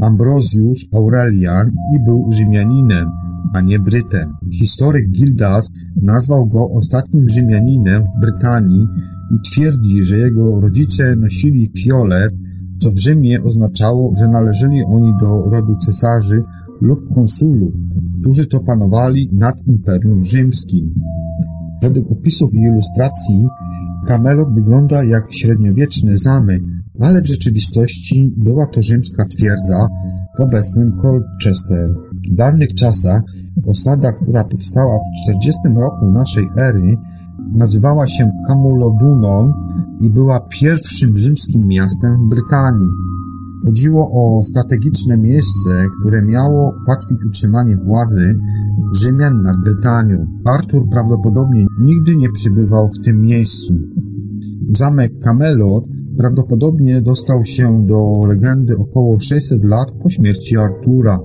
Ambrozjusz 0.00 0.86
Aurelian 0.94 1.70
i 1.96 2.04
był 2.04 2.32
Rzymianinem, 2.32 3.08
a 3.54 3.60
nie 3.60 3.78
Brytem. 3.78 4.34
Historyk 4.52 5.10
Gildas 5.10 5.70
nazwał 6.02 6.46
go 6.46 6.70
ostatnim 6.70 7.28
Rzymianinem 7.28 8.02
w 8.02 8.20
Brytanii 8.20 8.86
i 9.30 9.50
twierdzi, 9.50 10.04
że 10.04 10.18
jego 10.18 10.60
rodzice 10.60 11.16
nosili 11.16 11.70
fiolet, 11.78 12.34
co 12.80 12.90
w 12.90 12.98
Rzymie 12.98 13.42
oznaczało, 13.42 14.14
że 14.18 14.28
należeli 14.28 14.84
oni 14.84 15.12
do 15.20 15.50
rodu 15.50 15.76
cesarzy 15.76 16.42
lub 16.80 17.14
konsulów, 17.14 17.72
którzy 18.20 18.46
to 18.46 18.60
panowali 18.60 19.30
nad 19.32 19.66
Imperium 19.66 20.24
Rzymskim. 20.24 20.94
Według 21.82 22.12
opisów 22.12 22.54
i 22.54 22.58
ilustracji 22.58 23.46
Kamelot 24.08 24.54
wygląda 24.54 25.04
jak 25.04 25.24
średniowieczny 25.34 26.18
zamek, 26.18 26.62
ale 27.00 27.22
w 27.22 27.26
rzeczywistości 27.26 28.34
była 28.36 28.66
to 28.66 28.82
rzymska 28.82 29.24
twierdza 29.24 29.88
w 30.38 30.40
obecnym 30.40 30.92
Colchester. 31.02 31.94
W 32.30 32.34
dawnych 32.34 32.74
czasach 32.74 33.22
osada, 33.66 34.12
która 34.12 34.44
powstała 34.44 34.98
w 34.98 35.30
40 35.30 35.60
roku 35.76 36.12
naszej 36.12 36.48
ery, 36.56 36.96
nazywała 37.54 38.06
się 38.06 38.30
Camulodunon 38.48 39.52
i 40.00 40.10
była 40.10 40.48
pierwszym 40.60 41.16
rzymskim 41.16 41.66
miastem 41.66 42.10
w 42.26 42.28
Brytanii. 42.28 42.88
Chodziło 43.64 44.10
o 44.12 44.42
strategiczne 44.42 45.18
miejsce, 45.18 45.86
które 46.00 46.22
miało 46.22 46.74
ułatwić 46.86 47.18
utrzymanie 47.28 47.76
władzy 47.76 48.38
Rzymian 48.94 49.42
nad 49.42 49.56
Brytanią. 49.56 50.26
Artur 50.44 50.88
prawdopodobnie 50.90 51.66
nigdy 51.80 52.16
nie 52.16 52.32
przybywał 52.32 52.88
w 52.88 53.04
tym 53.04 53.22
miejscu. 53.22 53.74
Zamek 54.70 55.12
Camelot 55.24 55.84
prawdopodobnie 56.16 57.02
dostał 57.02 57.44
się 57.44 57.86
do 57.86 58.20
legendy 58.26 58.76
około 58.76 59.20
600 59.20 59.64
lat 59.64 59.90
po 60.02 60.10
śmierci 60.10 60.56
Artura, 60.56 61.18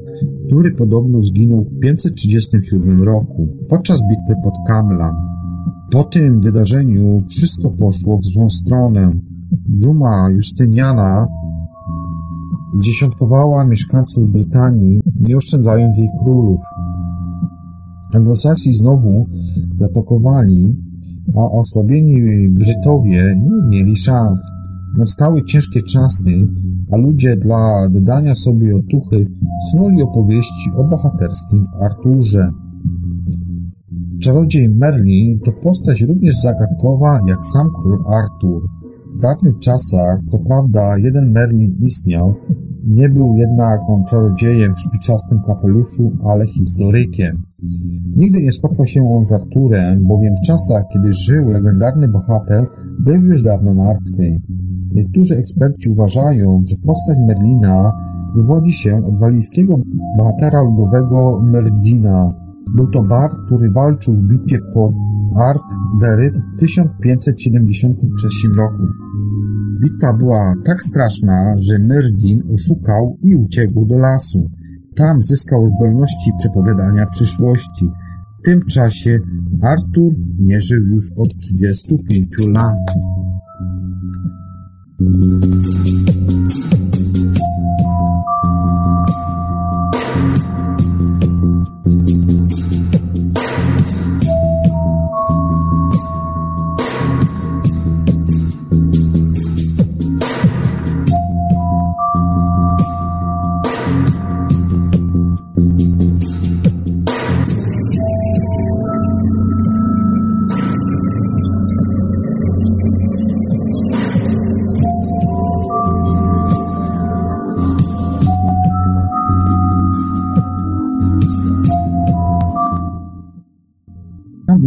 który 0.47 0.71
podobno 0.71 1.23
zginął 1.23 1.63
w 1.63 1.79
537 1.79 3.03
roku 3.03 3.47
podczas 3.69 3.99
bitwy 4.01 4.41
pod 4.43 4.53
Kamlan. 4.67 5.15
Po 5.91 6.03
tym 6.03 6.41
wydarzeniu 6.41 7.21
wszystko 7.29 7.71
poszło 7.71 8.17
w 8.17 8.23
złą 8.23 8.49
stronę. 8.49 9.11
Dżuma 9.79 10.29
Justyniana 10.29 11.27
zdziesiątkowała 12.79 13.65
mieszkańców 13.65 14.31
Brytanii, 14.31 15.01
nie 15.19 15.37
oszczędzając 15.37 15.97
jej 15.97 16.09
królów. 16.23 16.61
Anglosasi 18.13 18.73
znowu 18.73 19.27
zaatakowali, 19.79 20.75
a 21.35 21.51
osłabieni 21.51 22.49
Brytowie 22.49 23.41
nie 23.41 23.69
mieli 23.69 23.97
szans. 23.97 24.41
Nastały 24.97 25.45
ciężkie 25.45 25.81
czasy, 25.83 26.47
a 26.91 26.97
ludzie 26.97 27.37
dla 27.37 27.89
dodania 27.89 28.35
sobie 28.35 28.75
otuchy 28.75 29.25
snuli 29.71 30.01
opowieści 30.01 30.69
o 30.75 30.83
bohaterskim 30.83 31.67
Arturze. 31.81 32.51
Czarodziej 34.21 34.69
Merlin 34.69 35.39
to 35.45 35.51
postać 35.51 36.01
również 36.01 36.35
zagadkowa 36.35 37.19
jak 37.27 37.45
sam 37.45 37.67
król 37.81 38.03
Artur. 38.07 38.82
W 39.17 39.19
dawnych 39.21 39.59
czasach, 39.59 40.19
co 40.31 40.39
prawda, 40.39 40.97
jeden 40.97 41.31
Merlin 41.31 41.77
istniał, 41.85 42.33
nie 42.87 43.09
był 43.09 43.35
jednak 43.35 43.79
on 43.87 44.03
czarodziejem 44.05 44.75
w 44.75 44.79
szpiczastym 44.79 45.39
kapeluszu, 45.47 46.11
ale 46.25 46.47
historykiem. 46.47 47.43
Nigdy 48.15 48.41
nie 48.41 48.51
spotkał 48.51 48.87
się 48.87 49.15
on 49.17 49.25
z 49.25 49.31
Arturem, 49.31 50.07
bowiem 50.07 50.33
w 50.43 50.47
czasach, 50.47 50.83
kiedy 50.93 51.13
żył 51.13 51.49
legendarny 51.49 52.07
bohater, 52.07 52.67
był 52.99 53.21
już 53.21 53.43
dawno 53.43 53.73
martwy. 53.73 54.39
Niektórzy 54.93 55.37
eksperci 55.37 55.89
uważają, 55.89 56.61
że 56.69 56.75
postać 56.85 57.17
Merlina 57.27 57.91
wywodzi 58.35 58.71
się 58.71 59.05
od 59.05 59.19
walijskiego 59.19 59.79
bohatera 60.17 60.61
ludowego 60.61 61.41
Merdina. 61.41 62.42
Był 62.75 62.87
to 62.87 63.03
bard, 63.03 63.35
który 63.45 63.71
walczył 63.71 64.13
w 64.13 64.27
bitwie 64.27 64.59
pod 64.73 64.93
Arth 65.35 65.63
w 65.93 66.59
1573 66.59 68.27
roku. 68.57 68.83
Bitwa 69.81 70.13
była 70.13 70.53
tak 70.65 70.83
straszna, 70.83 71.55
że 71.59 71.79
Myrdin 71.79 72.43
oszukał 72.55 73.17
i 73.21 73.35
uciekł 73.35 73.85
do 73.85 73.97
lasu. 73.97 74.49
Tam 74.95 75.23
zyskał 75.23 75.69
zdolności 75.69 76.31
przepowiadania 76.39 77.05
przyszłości. 77.05 77.89
W 78.39 78.45
tym 78.45 78.61
czasie 78.65 79.17
Artur 79.61 80.13
nie 80.39 80.61
żył 80.61 80.81
już 80.87 81.05
od 81.17 81.37
35 81.39 82.27
lat. 82.55 82.77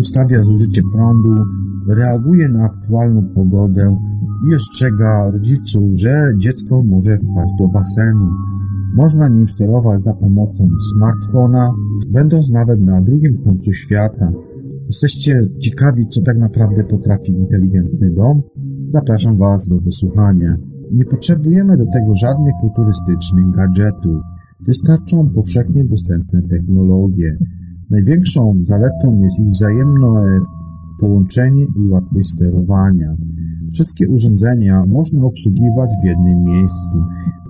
Ustawia 0.06 0.44
zużycie 0.44 0.82
prądu, 0.92 1.34
reaguje 1.88 2.48
na 2.48 2.64
aktualną 2.64 3.22
pogodę 3.34 3.96
i 4.50 4.54
ostrzega 4.54 5.30
rodziców, 5.30 5.82
że 5.94 6.32
dziecko 6.38 6.82
może 6.82 7.18
wpaść 7.18 7.52
do 7.58 7.68
basenu. 7.68 8.28
Można 8.94 9.28
nim 9.28 9.48
sterować 9.54 10.04
za 10.04 10.14
pomocą 10.14 10.68
smartfona, 10.94 11.72
będąc 12.10 12.50
nawet 12.50 12.80
na 12.80 13.00
drugim 13.00 13.38
końcu 13.44 13.72
świata. 13.72 14.32
Jesteście 14.86 15.40
ciekawi, 15.60 16.06
co 16.06 16.22
tak 16.22 16.38
naprawdę 16.38 16.84
potrafi 16.84 17.32
inteligentny 17.32 18.10
dom? 18.10 18.42
Zapraszam 18.92 19.36
Was 19.36 19.68
do 19.68 19.80
wysłuchania. 19.80 20.56
Nie 20.92 21.04
potrzebujemy 21.04 21.76
do 21.76 21.84
tego 21.84 22.14
żadnych 22.14 22.54
futurystycznych 22.60 23.50
gadżetów. 23.50 24.22
Wystarczą 24.66 25.30
powszechnie 25.34 25.84
dostępne 25.84 26.42
technologie. 26.42 27.38
Największą 27.90 28.64
zaletą 28.68 29.20
jest 29.20 29.38
ich 29.38 29.48
wzajemne 29.48 30.40
połączenie 31.00 31.64
i 31.64 31.88
łatwość 31.88 32.28
sterowania. 32.28 33.16
Wszystkie 33.72 34.08
urządzenia 34.08 34.84
można 34.86 35.22
obsługiwać 35.22 35.90
w 36.02 36.06
jednym 36.06 36.44
miejscu. 36.44 36.98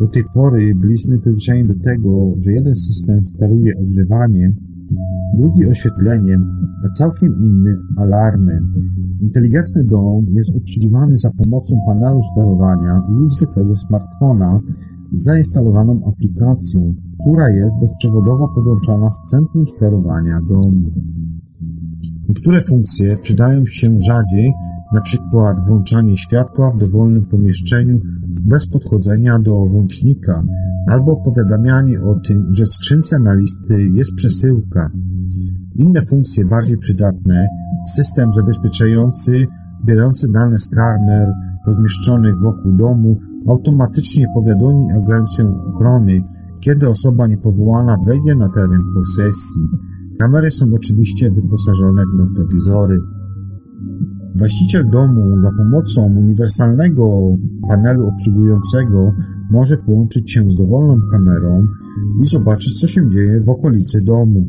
Do 0.00 0.06
tej 0.06 0.24
pory 0.34 0.74
byliśmy 0.74 1.18
przyzwyczajeni 1.18 1.68
do 1.68 1.74
tego, 1.84 2.34
że 2.40 2.52
jeden 2.52 2.76
system 2.76 3.28
steruje 3.28 3.72
ogrzewaniem, 3.78 4.54
drugi 5.34 5.68
oświetleniem, 5.68 6.46
a 6.84 6.90
całkiem 6.90 7.44
inny 7.44 7.76
alarmem. 7.96 8.72
Inteligentny 9.20 9.84
dom 9.84 10.26
jest 10.30 10.56
obsługiwany 10.56 11.16
za 11.16 11.30
pomocą 11.30 11.80
panelu 11.86 12.20
sterowania 12.32 13.02
lub 13.08 13.32
zwykłego 13.32 13.76
smartfona 13.76 14.60
zainstalowaną 15.16 16.00
aplikacją, 16.06 16.94
która 17.20 17.48
jest 17.48 17.74
bezprzewodowo 17.80 18.48
podłączona 18.48 19.10
z 19.10 19.30
centrum 19.30 19.66
sterowania 19.76 20.40
domu. 20.40 20.90
Niektóre 22.28 22.60
funkcje 22.60 23.16
przydają 23.16 23.66
się 23.66 24.00
rzadziej, 24.00 24.52
przykład 25.06 25.68
włączanie 25.68 26.18
światła 26.18 26.70
w 26.70 26.78
dowolnym 26.78 27.24
pomieszczeniu 27.24 28.00
bez 28.42 28.66
podchodzenia 28.66 29.38
do 29.38 29.66
włącznika 29.66 30.42
albo 30.86 31.16
powiadamianie 31.16 32.02
o 32.02 32.14
tym, 32.14 32.54
że 32.54 32.64
w 32.64 32.68
skrzynce 32.68 33.18
na 33.18 33.34
listy 33.34 33.88
jest 33.94 34.14
przesyłka. 34.14 34.90
Inne 35.74 36.02
funkcje 36.02 36.44
bardziej 36.44 36.78
przydatne, 36.78 37.48
system 37.94 38.32
zabezpieczający, 38.32 39.46
bierący 39.84 40.32
dane 40.32 40.58
z 40.58 40.68
kamer 40.68 41.32
rozmieszczonych 41.66 42.34
wokół 42.42 42.72
domu, 42.72 43.16
automatycznie 43.48 44.26
powiadomi 44.34 44.92
agencję 44.92 45.44
ochrony, 45.74 46.22
kiedy 46.60 46.88
osoba 46.88 47.26
niepowołana 47.26 47.96
wejdzie 48.06 48.34
na 48.34 48.48
teren 48.48 48.82
posesji. 48.94 49.62
Kamery 50.18 50.50
są 50.50 50.66
oczywiście 50.74 51.30
wyposażone 51.30 52.02
w 52.06 52.18
notowizory. 52.18 52.98
Właściciel 54.38 54.90
domu 54.90 55.40
za 55.42 55.50
pomocą 55.50 56.16
uniwersalnego 56.18 57.36
panelu 57.68 58.08
obsługującego 58.08 59.12
może 59.50 59.76
połączyć 59.76 60.32
się 60.32 60.42
z 60.42 60.56
dowolną 60.56 60.96
kamerą 61.10 61.66
i 62.22 62.26
zobaczyć, 62.26 62.80
co 62.80 62.86
się 62.86 63.10
dzieje 63.10 63.40
w 63.40 63.48
okolicy 63.48 64.00
domu. 64.00 64.46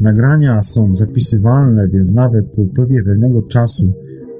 Nagrania 0.00 0.62
są 0.62 0.96
zapisywalne, 0.96 1.88
więc 1.88 2.12
nawet 2.12 2.46
po 2.56 2.62
upływie 2.62 3.02
pewnego 3.02 3.42
czasu 3.42 3.92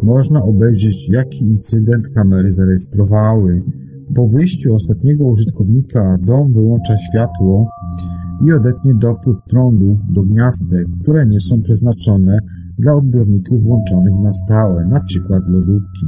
można 0.03 0.43
obejrzeć, 0.43 1.09
jaki 1.09 1.45
incydent 1.45 2.09
kamery 2.09 2.55
zarejestrowały. 2.55 3.63
Po 4.15 4.29
wyjściu 4.29 4.75
ostatniego 4.75 5.25
użytkownika 5.25 6.19
dom 6.23 6.53
wyłącza 6.53 6.99
światło 6.99 7.69
i 8.47 8.53
odetnie 8.53 8.95
dopływ 8.95 9.37
prądu 9.51 9.99
do 10.09 10.23
gniazdek, 10.23 10.87
które 11.03 11.27
nie 11.27 11.41
są 11.41 11.63
przeznaczone 11.63 12.39
dla 12.79 12.95
odbiorników 12.95 13.63
włączonych 13.63 14.15
na 14.23 14.33
stałe, 14.33 14.83
np. 14.83 15.41
lodówki. 15.49 16.07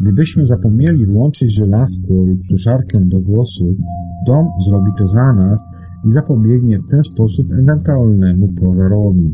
Gdybyśmy 0.00 0.46
zapomnieli 0.46 1.06
włączyć 1.06 1.56
żelazko 1.56 2.14
lub 2.14 2.38
suszarkę 2.50 3.00
do 3.00 3.20
włosów, 3.20 3.76
dom 4.26 4.46
zrobi 4.68 4.90
to 4.98 5.08
za 5.08 5.32
nas 5.32 5.64
i 6.04 6.12
zapobiegnie 6.12 6.78
w 6.78 6.88
ten 6.90 7.04
sposób 7.04 7.46
ewentualnemu 7.52 8.48
pożarowi. 8.52 9.32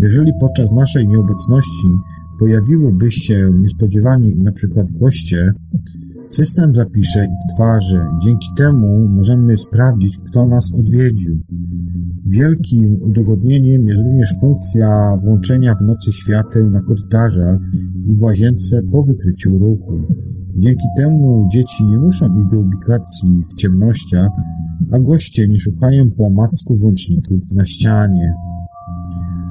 Jeżeli 0.00 0.32
podczas 0.40 0.72
naszej 0.72 1.08
nieobecności 1.08 1.88
pojawiłyby 2.38 3.10
się 3.10 3.50
niespodziewanie 3.62 4.32
np. 4.40 4.84
goście, 4.90 5.52
system 6.30 6.74
zapisze 6.74 7.24
ich 7.24 7.54
twarze. 7.54 8.06
Dzięki 8.24 8.48
temu 8.56 9.08
możemy 9.08 9.56
sprawdzić, 9.56 10.18
kto 10.18 10.46
nas 10.46 10.70
odwiedził. 10.78 11.38
Wielkim 12.26 13.02
udogodnieniem 13.02 13.88
jest 13.88 14.00
również 14.00 14.30
funkcja 14.40 15.16
włączenia 15.24 15.74
w 15.74 15.82
nocy 15.82 16.12
świateł 16.12 16.70
na 16.70 16.80
korytarzach 16.80 17.60
i 18.08 18.16
w 18.16 18.22
łazience 18.22 18.82
po 18.92 19.02
wykryciu 19.02 19.58
ruchu. 19.58 20.00
Dzięki 20.56 20.84
temu 20.96 21.48
dzieci 21.52 21.84
nie 21.84 21.98
muszą 21.98 22.26
iść 22.26 22.50
do 22.50 22.58
ubikacji 22.58 23.42
w 23.50 23.54
ciemnościach, 23.54 24.28
a 24.92 24.98
goście 24.98 25.48
nie 25.48 25.60
szukają 25.60 26.10
po 26.10 26.26
omacku 26.26 26.76
włączników 26.76 27.40
na 27.52 27.66
ścianie. 27.66 28.34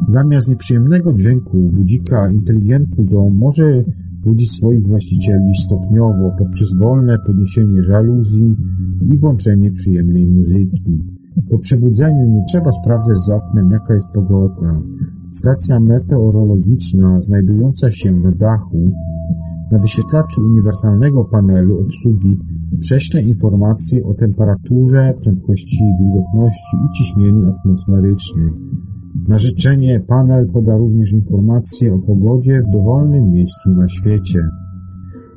Zamiast 0.08 0.49
nieprzyjemnego 0.49 1.14
dźwięku 1.14 1.58
budzika 1.58 2.32
inteligentny 2.32 3.06
dom 3.06 3.36
może 3.36 3.84
budzić 4.26 4.51
swoich 4.51 4.88
właścicieli 4.88 5.56
stopniowo 5.66 6.32
poprzez 6.38 6.70
wolne 6.80 7.18
podniesienie 7.26 7.84
żaluzji 7.84 8.56
i 9.01 9.18
włączenie 9.18 9.72
przyjemnej 9.72 10.28
muzyki. 10.28 11.04
Po 11.49 11.58
przebudzeniu 11.58 12.26
nie 12.26 12.43
trzeba 12.49 12.72
sprawdzać 12.72 13.20
za 13.20 13.36
oknem 13.36 13.72
jaka 13.72 13.93
jest 13.93 14.08
pogoda. 14.14 14.82
Stacja 15.32 15.80
meteorologiczna 15.80 17.22
znajdująca 17.22 17.91
się 17.91 18.12
na 18.12 18.32
dachu 18.32 18.91
na 19.72 19.80
wyświetlaczu 19.80 20.41
uniwersalnego 20.41 21.26
panelu 21.26 21.80
obsługi 21.82 22.38
prześle 22.80 23.22
informacje 23.22 24.04
o 24.04 24.14
temperaturze, 24.14 25.14
prędkości 25.22 25.84
wilgotności 25.99 26.78
i 26.78 26.97
ciśnieniu 26.97 27.49
atmosferycznym. 27.49 28.54
Na 29.28 29.39
życzenie 29.39 29.99
panel 29.99 30.49
poda 30.53 30.78
również 30.78 31.11
informacje 31.11 31.93
o 31.93 31.99
pogodzie 31.99 32.61
w 32.68 32.72
dowolnym 32.72 33.32
miejscu 33.32 33.70
na 33.70 33.89
świecie. 33.89 34.39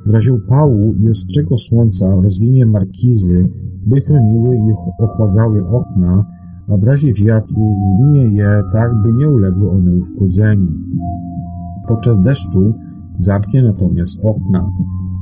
W 0.05 0.09
razie 0.09 0.33
upału 0.33 0.93
i 0.93 1.09
ostrego 1.09 1.57
słońca 1.57 2.15
rozwinie 2.23 2.65
markizy, 2.65 3.49
by 3.85 4.01
chroniły 4.01 4.55
i 4.55 4.73
ochładzały 5.03 5.67
okna, 5.67 6.25
a 6.67 6.77
w 6.77 6.83
razie 6.83 7.13
wiatru 7.13 7.75
zwinie 7.95 8.37
je 8.37 8.63
tak, 8.73 8.89
by 9.03 9.13
nie 9.13 9.29
uległy 9.29 9.69
one 9.71 9.91
uszkodzeniu. 9.91 10.71
Podczas 11.87 12.21
deszczu 12.21 12.73
zamknie 13.19 13.63
natomiast 13.63 14.19
okna. 14.23 14.69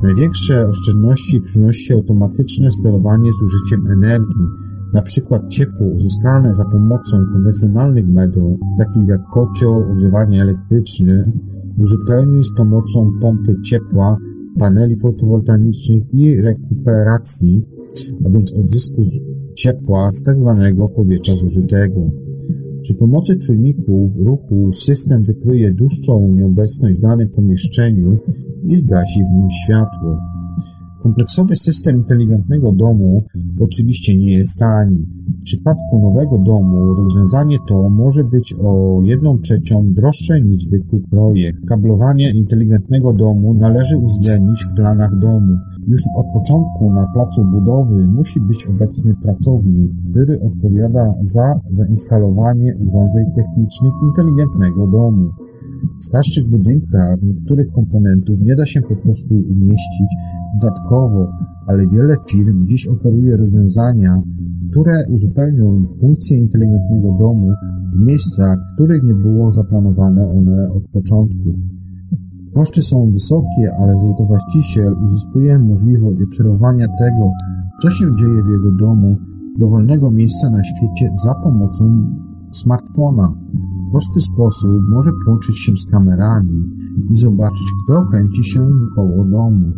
Największe 0.04 0.68
oszczędności 0.68 1.42
przynosi 1.42 1.94
automatyczne 1.94 2.72
sterowanie 2.72 3.32
z 3.34 3.42
użyciem 3.42 3.88
energii, 3.92 4.46
na 4.94 5.02
przykład 5.02 5.50
ciepło 5.50 5.88
uzyskane 5.88 6.54
za 6.54 6.66
pomocą 6.66 7.18
konwencjonalnych 7.34 8.08
metod, 8.08 8.44
takich 8.78 9.08
jak 9.08 9.22
kocioł, 9.34 9.92
ogrzewanie 9.92 10.42
elektryczne, 10.42 11.32
uzupełnić 11.78 12.46
z 12.46 12.56
pomocą 12.58 13.12
pompy 13.22 13.56
ciepła, 13.66 14.18
paneli 14.60 14.96
fotowoltaicznych 14.96 16.14
i 16.14 16.42
rekuperacji, 16.42 17.66
a 18.26 18.30
więc 18.30 18.54
odzysku 18.54 19.02
ciepła 19.56 20.12
z 20.12 20.24
tak 20.24 20.40
zwanego 20.40 20.90
powietrza 20.90 21.34
zużytego. 21.36 22.02
Przy 22.82 22.94
pomocy 22.94 23.36
czujników 23.36 24.12
ruchu 24.18 24.74
system 24.74 25.24
wykryje 25.24 25.74
dłuższą 25.74 26.28
nieobecność 26.28 26.96
w 26.96 27.02
danym 27.02 27.30
pomieszczeniu 27.30 28.18
i 28.68 28.76
zgasi 28.76 29.20
w 29.20 29.34
nim 29.36 29.48
światło. 29.66 30.18
Kompleksowy 31.06 31.56
system 31.56 31.98
inteligentnego 31.98 32.72
domu 32.72 33.24
oczywiście 33.60 34.18
nie 34.18 34.32
jest 34.32 34.60
tani. 34.60 35.06
W 35.40 35.44
przypadku 35.44 36.00
nowego 36.02 36.38
domu 36.38 36.96
rozwiązanie 36.96 37.58
to 37.68 37.90
może 37.90 38.24
być 38.24 38.56
o 38.64 39.00
1 39.04 39.42
trzecią 39.42 39.94
droższe 39.94 40.42
niż 40.42 40.64
zwykły 40.64 41.00
projekt. 41.00 41.66
Kablowanie 41.68 42.32
inteligentnego 42.32 43.14
domu 43.14 43.54
należy 43.54 43.98
uwzględnić 43.98 44.64
w 44.64 44.76
planach 44.76 45.20
domu. 45.20 45.58
Już 45.88 46.02
od 46.18 46.26
początku 46.34 46.94
na 46.94 47.08
placu 47.14 47.44
budowy 47.44 48.08
musi 48.08 48.40
być 48.42 48.66
obecny 48.66 49.16
pracownik, 49.24 49.92
który 50.12 50.42
odpowiada 50.42 51.14
za 51.24 51.60
zainstalowanie 51.78 52.76
urządzeń 52.76 53.26
technicznych 53.36 53.94
inteligentnego 54.10 54.88
domu. 54.88 55.26
Starszych 56.00 56.50
budynkach 56.50 57.22
niektórych 57.24 57.72
komponentów 57.72 58.40
nie 58.42 58.56
da 58.56 58.66
się 58.66 58.82
po 58.82 58.96
prostu 58.96 59.34
umieścić 59.36 60.10
dodatkowo, 60.62 61.32
ale 61.68 61.88
wiele 61.88 62.16
firm 62.30 62.68
dziś 62.68 62.88
oferuje 62.88 63.38
rozwiązania, 63.38 64.22
które 64.72 65.04
uzupełnią 65.10 65.86
funkcję 66.00 66.38
inteligentnego 66.38 67.18
domu 67.20 67.50
w 67.96 68.00
miejscach, 68.00 68.58
w 68.58 68.74
których 68.74 69.04
nie 69.04 69.14
było 69.14 69.54
zaplanowane 69.54 70.30
one 70.30 70.72
od 70.72 70.84
początku. 70.88 71.54
Koszty 72.54 72.82
są 72.82 73.12
wysokie, 73.12 73.76
ale 73.80 73.94
złotowłaściciel 73.94 74.94
uzyskuje 75.08 75.60
możliwość 75.60 76.22
obserwowania 76.22 76.88
tego, 76.88 77.32
co 77.82 77.90
się 77.90 78.06
dzieje 78.20 78.44
w 78.44 78.50
jego 78.50 78.72
domu, 78.72 79.18
dowolnego 79.60 80.12
miejsca 80.12 80.50
na 80.50 80.64
świecie 80.64 81.14
za 81.26 81.36
pomocą 81.36 82.06
smartfona. 82.52 83.34
Prosty 83.96 84.22
sposób 84.22 84.82
może 84.90 85.12
połączyć 85.26 85.58
się 85.60 85.72
z 85.78 85.92
kamerami 85.92 86.64
i 87.12 87.18
zobaczyć, 87.18 87.68
kto 87.84 88.06
kręci 88.12 88.44
się 88.44 88.62
koło 88.96 89.26
domu. 89.26 89.72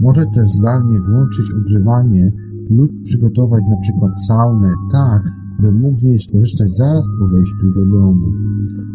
Może 0.00 0.24
też 0.34 0.46
zdalnie 0.58 1.00
włączyć 1.00 1.46
ogrzewanie 1.58 2.32
lub 2.70 2.90
przygotować 3.04 3.62
na 3.70 3.76
przykład 3.76 4.12
saunę 4.28 4.72
tak, 4.92 5.22
by 5.60 5.72
mógł 5.72 5.98
z 5.98 6.04
niej 6.04 6.18
skorzystać 6.18 6.76
zaraz 6.76 7.04
po 7.20 7.26
wejściu 7.26 7.66
do 7.76 7.86
domu. 7.96 8.26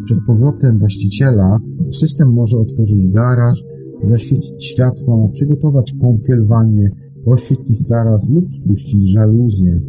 Przed 0.05 0.19
powrotem 0.27 0.77
właściciela 0.77 1.59
system 1.91 2.33
może 2.33 2.59
otworzyć 2.59 3.07
garaż, 3.07 3.63
zaświecić 4.07 4.65
światło, 4.65 5.29
przygotować 5.33 5.93
kąpiel 6.01 6.47
wannie, 6.47 6.89
oświetlić 7.25 7.87
taras 7.87 8.21
lub 8.29 8.53
spuścić 8.53 9.09
żaluzję. 9.09 9.81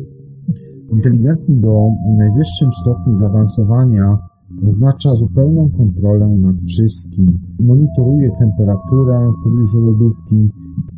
Inteligentny 0.92 1.56
dom 1.56 1.92
o 2.08 2.16
najwyższym 2.16 2.70
stopniu 2.82 3.18
zaawansowania 3.20 4.31
oznacza 4.70 5.10
zupełną 5.10 5.70
kontrolę 5.70 6.28
nad 6.28 6.56
wszystkim. 6.68 7.38
Monitoruje 7.60 8.30
temperaturę 8.38 9.32
w 9.38 9.44
pobliżu 9.44 9.80
lodówki, 9.80 10.50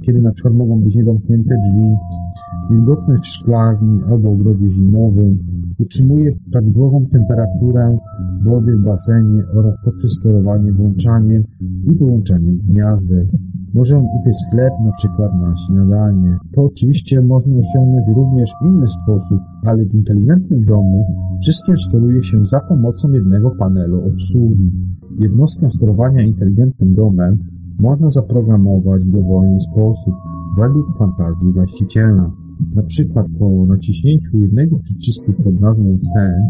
kiedy 0.07 0.23
na 0.23 0.33
przykład 0.33 0.55
mogą 0.55 0.81
być 0.81 0.95
niedomknięte 0.95 1.55
drzwi, 1.67 1.95
wilgotność 2.71 3.25
szklarni 3.25 4.01
albo 4.09 4.31
ogrodzie 4.31 4.71
zimowym, 4.71 5.39
utrzymuje 5.79 6.33
prawidłową 6.53 7.07
temperaturę 7.07 7.99
wody 8.45 8.77
w 8.77 8.85
basenie 8.85 9.43
oraz 9.55 9.75
poprzez 9.85 10.13
sterowanie 10.21 10.73
włączaniem 10.73 11.45
i 11.61 11.95
wyłączeniem 11.95 12.59
gniazdek. 12.59 13.25
Może 13.75 13.99
on 13.99 14.05
upiec 14.21 14.37
chleb 14.51 14.73
na 14.85 14.93
przykład 14.93 15.35
na 15.35 15.55
śniadanie. 15.67 16.39
To 16.55 16.65
oczywiście 16.65 17.23
można 17.23 17.57
osiągnąć 17.57 18.07
również 18.17 18.51
w 18.51 18.67
inny 18.67 18.87
sposób, 18.89 19.39
ale 19.67 19.85
w 19.85 19.95
inteligentnym 19.95 20.65
domu 20.65 21.05
wszystkim 21.43 21.77
steruje 21.77 22.23
się 22.23 22.47
za 22.47 22.61
pomocą 22.61 23.13
jednego 23.13 23.51
panelu 23.51 24.09
obsługi. 24.09 24.71
Jednostkę 25.19 25.71
sterowania 25.71 26.23
inteligentnym 26.23 26.95
domem 26.95 27.39
można 27.81 28.11
zaprogramować 28.11 29.05
w 29.05 29.13
dowolny 29.13 29.61
sposób, 29.61 30.15
według 30.59 30.99
fantazji 30.99 31.53
właściciela. 31.53 32.31
Na 32.75 32.83
przykład 32.83 33.27
po 33.39 33.67
naciśnięciu 33.67 34.39
jednego 34.39 34.79
przycisku 34.79 35.33
pod 35.45 35.61
nazwą 35.61 35.99
C, 36.15 36.43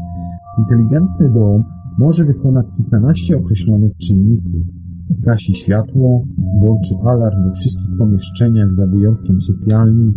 inteligentny 0.58 1.30
dom 1.30 1.64
może 1.98 2.24
wykonać 2.24 2.66
kilkanaście 2.76 3.38
określonych 3.38 3.96
czynników. 3.96 4.83
Gasi 5.10 5.54
światło, 5.54 6.24
włączy 6.60 6.94
alarm 7.04 7.44
we 7.44 7.52
wszystkich 7.52 7.98
pomieszczeniach 7.98 8.74
za 8.76 8.86
wyjątkiem 8.86 9.42
sypialni, 9.42 10.12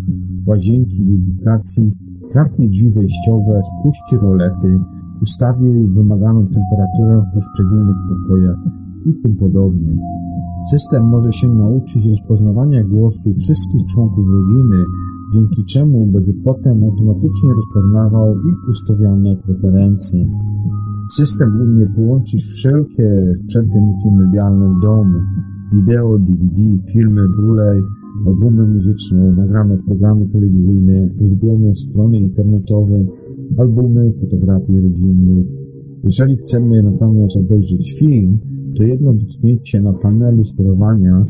łazienki 0.46 1.02
i 1.02 1.14
ubikacji, 1.14 1.92
zamknie 2.30 2.68
drzwi 2.68 2.90
wejściowe, 2.90 3.62
spuści 3.62 4.16
rolety, 4.16 4.78
ustawi 5.22 5.86
wymaganą 5.86 6.46
temperaturę 6.46 7.22
w 7.22 7.34
poszczególnych 7.34 7.96
pokojach 8.08 8.56
i 9.06 9.14
tym 9.22 9.36
podobnie. 9.36 9.92
System 10.70 11.08
może 11.08 11.32
się 11.32 11.48
nauczyć 11.48 12.06
rozpoznawania 12.10 12.84
głosu 12.84 13.34
wszystkich 13.34 13.86
członków 13.86 14.26
rodziny, 14.28 14.84
dzięki 15.34 15.64
czemu 15.64 16.06
będzie 16.06 16.32
potem 16.44 16.84
automatycznie 16.84 17.50
rozpoznawał 17.56 18.34
ich 18.34 18.68
ustawione 18.68 19.36
preferencje. 19.36 20.26
System 21.16 21.60
umie 21.60 21.86
połączyć 21.96 22.42
wszelkie 22.44 23.34
sprzęty 23.44 23.80
multimedialne 23.80 24.74
w 24.74 24.82
domu, 24.82 25.18
wideo, 25.72 26.18
DVD, 26.18 26.62
filmy, 26.92 27.22
Blu-ray, 27.28 27.82
albumy 28.26 28.66
muzyczne, 28.66 29.32
nagrane 29.36 29.78
programy 29.86 30.26
telewizyjne, 30.26 31.08
ulubione 31.20 31.74
strony 31.74 32.18
internetowe, 32.18 33.06
albumy, 33.58 34.12
fotografie 34.12 34.80
rodzinne. 34.80 35.44
Jeżeli 36.04 36.36
chcemy 36.36 36.82
natomiast 36.82 37.36
obejrzeć 37.36 37.98
film, 37.98 38.38
to 38.76 38.82
jedno 38.82 39.14
dotknięcie 39.14 39.80
na 39.80 39.92
panelu 39.92 40.44
sterowania 40.44 41.26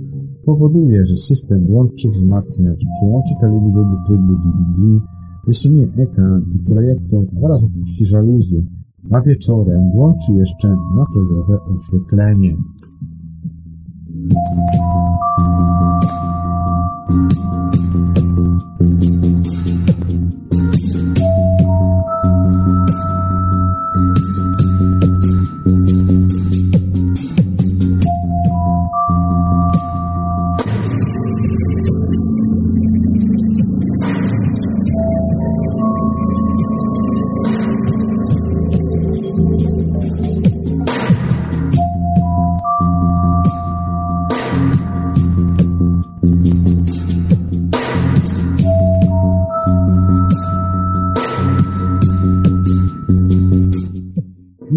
powoduje, 0.48 1.06
że 1.06 1.16
system 1.16 1.66
włączy 1.66 2.10
wzmacniacz, 2.10 2.80
przyłączy 2.94 3.34
telewizor 3.40 3.84
do 3.84 3.96
trybu 4.06 4.32
DVD, 4.32 5.00
wysunie 5.46 5.88
ekran 5.96 6.42
i 6.54 6.58
projektor 6.58 7.24
oraz 7.42 7.62
opuści 7.62 8.06
żaluzję, 8.06 8.62
a 9.10 9.20
wieczorem 9.20 9.90
włączy 9.92 10.32
jeszcze 10.32 10.76
nastrojowe 10.96 11.58
oświetlenie. 11.76 12.56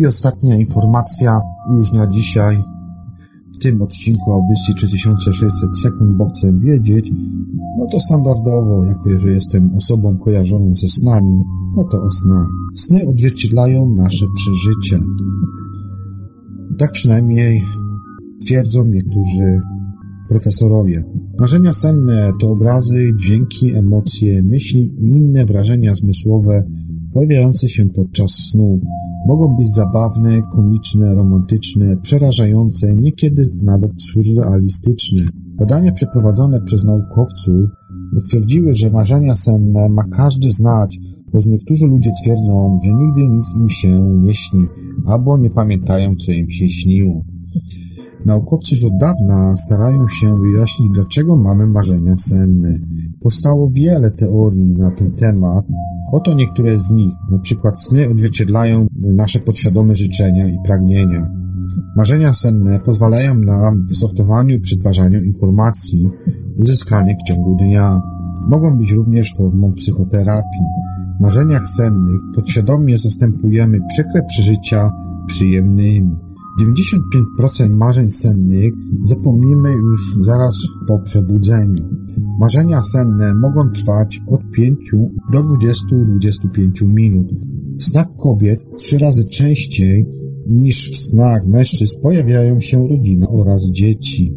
I 0.02 0.06
ostatnia 0.06 0.56
informacja 0.56 1.40
już 1.78 1.92
na 1.94 2.08
dzisiaj. 2.08 2.58
W 3.56 3.64
tym 3.64 3.82
odcinku 3.82 4.34
audycji 4.34 4.76
3600 4.76 5.78
sekund, 5.78 6.18
bo 6.18 6.30
chcę 6.30 6.60
wiedzieć, 6.60 7.12
no 7.78 7.86
to 7.92 8.00
standardowo, 8.00 8.84
jako 8.84 9.20
że 9.20 9.32
jestem 9.32 9.70
osobą 9.78 10.18
kojarzoną 10.18 10.76
ze 10.76 10.88
snami, 10.88 11.44
no 11.78 11.84
to 11.84 12.02
o 12.02 12.12
snach. 12.12 12.48
Sny 12.76 13.08
odzwierciedlają 13.08 13.90
nasze 13.90 14.26
przeżycie. 14.36 15.00
Tak 16.78 16.92
przynajmniej 16.92 17.64
twierdzą 18.46 18.86
niektórzy 18.86 19.62
profesorowie. 20.30 21.04
Marzenia 21.40 21.74
senne 21.74 22.32
to 22.40 22.50
obrazy, 22.50 23.12
dźwięki, 23.20 23.76
emocje, 23.76 24.44
myśli 24.44 24.94
i 25.00 25.08
inne 25.08 25.46
wrażenia 25.46 25.96
zmysłowe 25.96 26.64
pojawiające 27.14 27.70
się 27.70 27.86
podczas 27.86 28.32
snu. 28.32 28.80
Mogą 29.28 29.56
być 29.56 29.74
zabawne, 29.74 30.42
komiczne, 30.42 31.16
romantyczne, 31.16 31.98
przerażające, 31.98 32.96
niekiedy 32.96 33.54
nawet 33.62 33.92
surrealistyczne. 34.02 35.22
Badania 35.60 35.92
przeprowadzone 35.92 36.62
przez 36.62 36.84
naukowców 36.84 37.70
potwierdziły, 38.16 38.74
że 38.74 38.90
marzenia 38.90 39.36
senne 39.36 39.90
ma 39.90 40.04
każdy 40.04 40.52
znać, 40.52 40.98
choć 41.32 41.46
niektórzy 41.46 41.88
ludzie 41.88 42.12
twierdzą, 42.24 42.80
że 42.84 42.92
nigdy 42.92 43.28
nic 43.36 43.46
im 43.58 43.70
się 43.70 44.00
nie 44.00 44.34
śni, 44.34 44.66
albo 45.06 45.38
nie 45.38 45.50
pamiętają, 45.50 46.16
co 46.16 46.32
im 46.32 46.50
się 46.50 46.70
śniło. 46.70 47.22
Naukowcy 48.26 48.76
już 48.76 48.86
od 48.86 48.98
dawna 48.98 49.58
starają 49.58 50.08
się 50.08 50.40
wyjaśnić, 50.40 50.90
dlaczego 50.94 51.36
mamy 51.36 51.68
marzenia 51.68 52.18
senne. 52.18 52.80
Powstało 53.22 53.70
wiele 53.70 54.12
teorii 54.12 54.72
na 54.72 54.92
ten 54.92 55.12
temat. 55.12 55.66
Oto 56.12 56.34
niektóre 56.34 56.80
z 56.80 56.92
nich. 56.92 57.14
Na 57.32 57.40
przykład 57.40 57.82
sny 57.82 58.10
odzwierciedlają 58.10 58.88
nasze 59.02 59.40
podświadome 59.40 59.96
życzenia 59.96 60.48
i 60.48 60.58
pragnienia. 60.66 61.28
Marzenia 61.96 62.34
senne 62.34 62.80
pozwalają 62.80 63.36
nam 63.36 63.88
w 63.90 63.96
sortowaniu 63.96 64.56
i 64.56 64.60
przetwarzaniu 64.60 65.20
informacji 65.20 66.10
uzyskanych 66.58 67.18
w 67.18 67.28
ciągu 67.28 67.56
dnia. 67.56 68.02
Mogą 68.50 68.78
być 68.78 68.92
również 68.92 69.34
formą 69.38 69.74
psychoterapii. 69.74 70.66
W 71.18 71.22
marzeniach 71.22 71.70
sennych 71.70 72.22
podświadomie 72.36 72.98
zastępujemy 72.98 73.80
przykre 73.90 74.24
przeżycia 74.28 74.92
przyjemnymi. 75.28 76.16
95% 76.60 77.70
marzeń 77.70 78.10
sennych 78.10 78.74
zapomnimy 79.06 79.72
już 79.72 80.16
zaraz 80.26 80.58
po 80.88 81.00
przebudzeniu. 81.00 81.76
Marzenia 82.40 82.84
senne 82.84 83.36
mogą 83.36 83.70
trwać 83.70 84.22
od 84.28 84.42
5 84.52 84.78
do 85.32 85.44
20-25 85.44 86.86
minut. 86.86 87.28
W 87.78 87.84
snach 87.84 88.08
kobiet 88.18 88.60
trzy 88.78 88.98
razy 88.98 89.26
częściej 89.26 90.06
niż 90.48 90.92
w 90.92 90.96
snach 90.96 91.48
mężczyzn 91.48 91.96
pojawiają 92.02 92.60
się 92.60 92.88
rodzina 92.88 93.28
oraz 93.40 93.72
dzieci. 93.72 94.36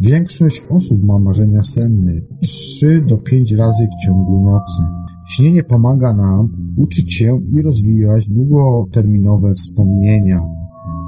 Większość 0.00 0.62
osób 0.68 1.04
ma 1.04 1.18
marzenia 1.18 1.64
senne 1.64 2.12
3 2.42 3.04
do 3.08 3.18
5 3.18 3.52
razy 3.52 3.86
w 3.86 4.04
ciągu 4.06 4.44
nocy. 4.44 4.82
Śnienie 5.28 5.62
pomaga 5.62 6.12
nam 6.12 6.48
uczyć 6.76 7.12
się 7.12 7.38
i 7.58 7.62
rozwijać 7.62 8.28
długoterminowe 8.28 9.54
wspomnienia. 9.54 10.59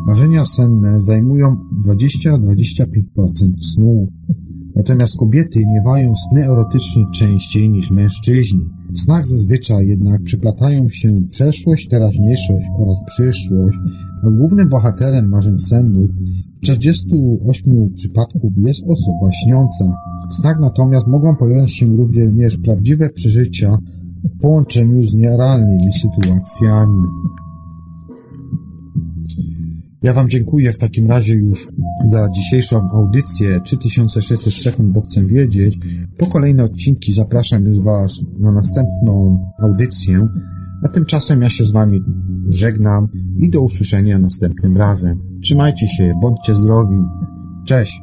Marzenia 0.06 0.44
senne 0.44 1.02
zajmują 1.02 1.56
20-25% 1.86 2.92
snu. 3.74 4.06
Natomiast 4.76 5.16
kobiety 5.16 5.60
miewają 5.66 6.12
sny 6.16 6.44
erotyczne 6.44 7.02
częściej 7.14 7.70
niż 7.70 7.90
mężczyźni. 7.90 8.60
W 8.90 8.98
snach 8.98 9.26
zazwyczaj 9.26 9.86
jednak 9.86 10.22
przeplatają 10.22 10.88
się 10.88 11.20
przeszłość, 11.30 11.88
teraźniejszość 11.88 12.66
oraz 12.78 12.96
przyszłość, 13.06 13.78
a 14.22 14.30
głównym 14.30 14.68
bohaterem 14.68 15.28
marzeń 15.28 15.58
sennych 15.58 16.10
w 16.56 16.60
48 16.60 17.92
przypadków 17.94 18.52
jest 18.56 18.82
osoba 18.82 19.32
śniąca. 19.44 19.84
W 20.30 20.34
snach 20.34 20.60
natomiast 20.60 21.06
mogą 21.06 21.36
pojawiać 21.36 21.72
się 21.72 21.86
również 21.86 22.56
prawdziwe 22.56 23.10
przeżycia 23.10 23.78
w 24.24 24.40
połączeniu 24.40 25.06
z 25.06 25.14
nierealnymi 25.14 25.92
sytuacjami. 25.92 27.02
Ja 30.02 30.12
Wam 30.12 30.28
dziękuję 30.28 30.72
w 30.72 30.78
takim 30.78 31.06
razie 31.06 31.34
już 31.34 31.68
za 32.10 32.28
dzisiejszą 32.34 32.90
audycję 32.90 33.60
3600 33.60 34.54
sekund, 34.54 34.92
bo 34.92 35.00
chcę 35.00 35.26
wiedzieć. 35.26 35.78
Po 36.18 36.26
kolejne 36.26 36.64
odcinki 36.64 37.12
zapraszam 37.12 37.64
już 37.64 37.80
Was 37.80 38.20
na 38.38 38.52
następną 38.52 39.38
audycję. 39.58 40.28
A 40.84 40.88
tymczasem 40.88 41.42
ja 41.42 41.50
się 41.50 41.66
z 41.66 41.72
Wami 41.72 42.00
żegnam 42.48 43.08
i 43.38 43.50
do 43.50 43.60
usłyszenia 43.60 44.18
następnym 44.18 44.76
razem. 44.76 45.18
Trzymajcie 45.42 45.88
się, 45.88 46.14
bądźcie 46.22 46.54
zdrowi. 46.54 46.98
Cześć! 47.66 48.02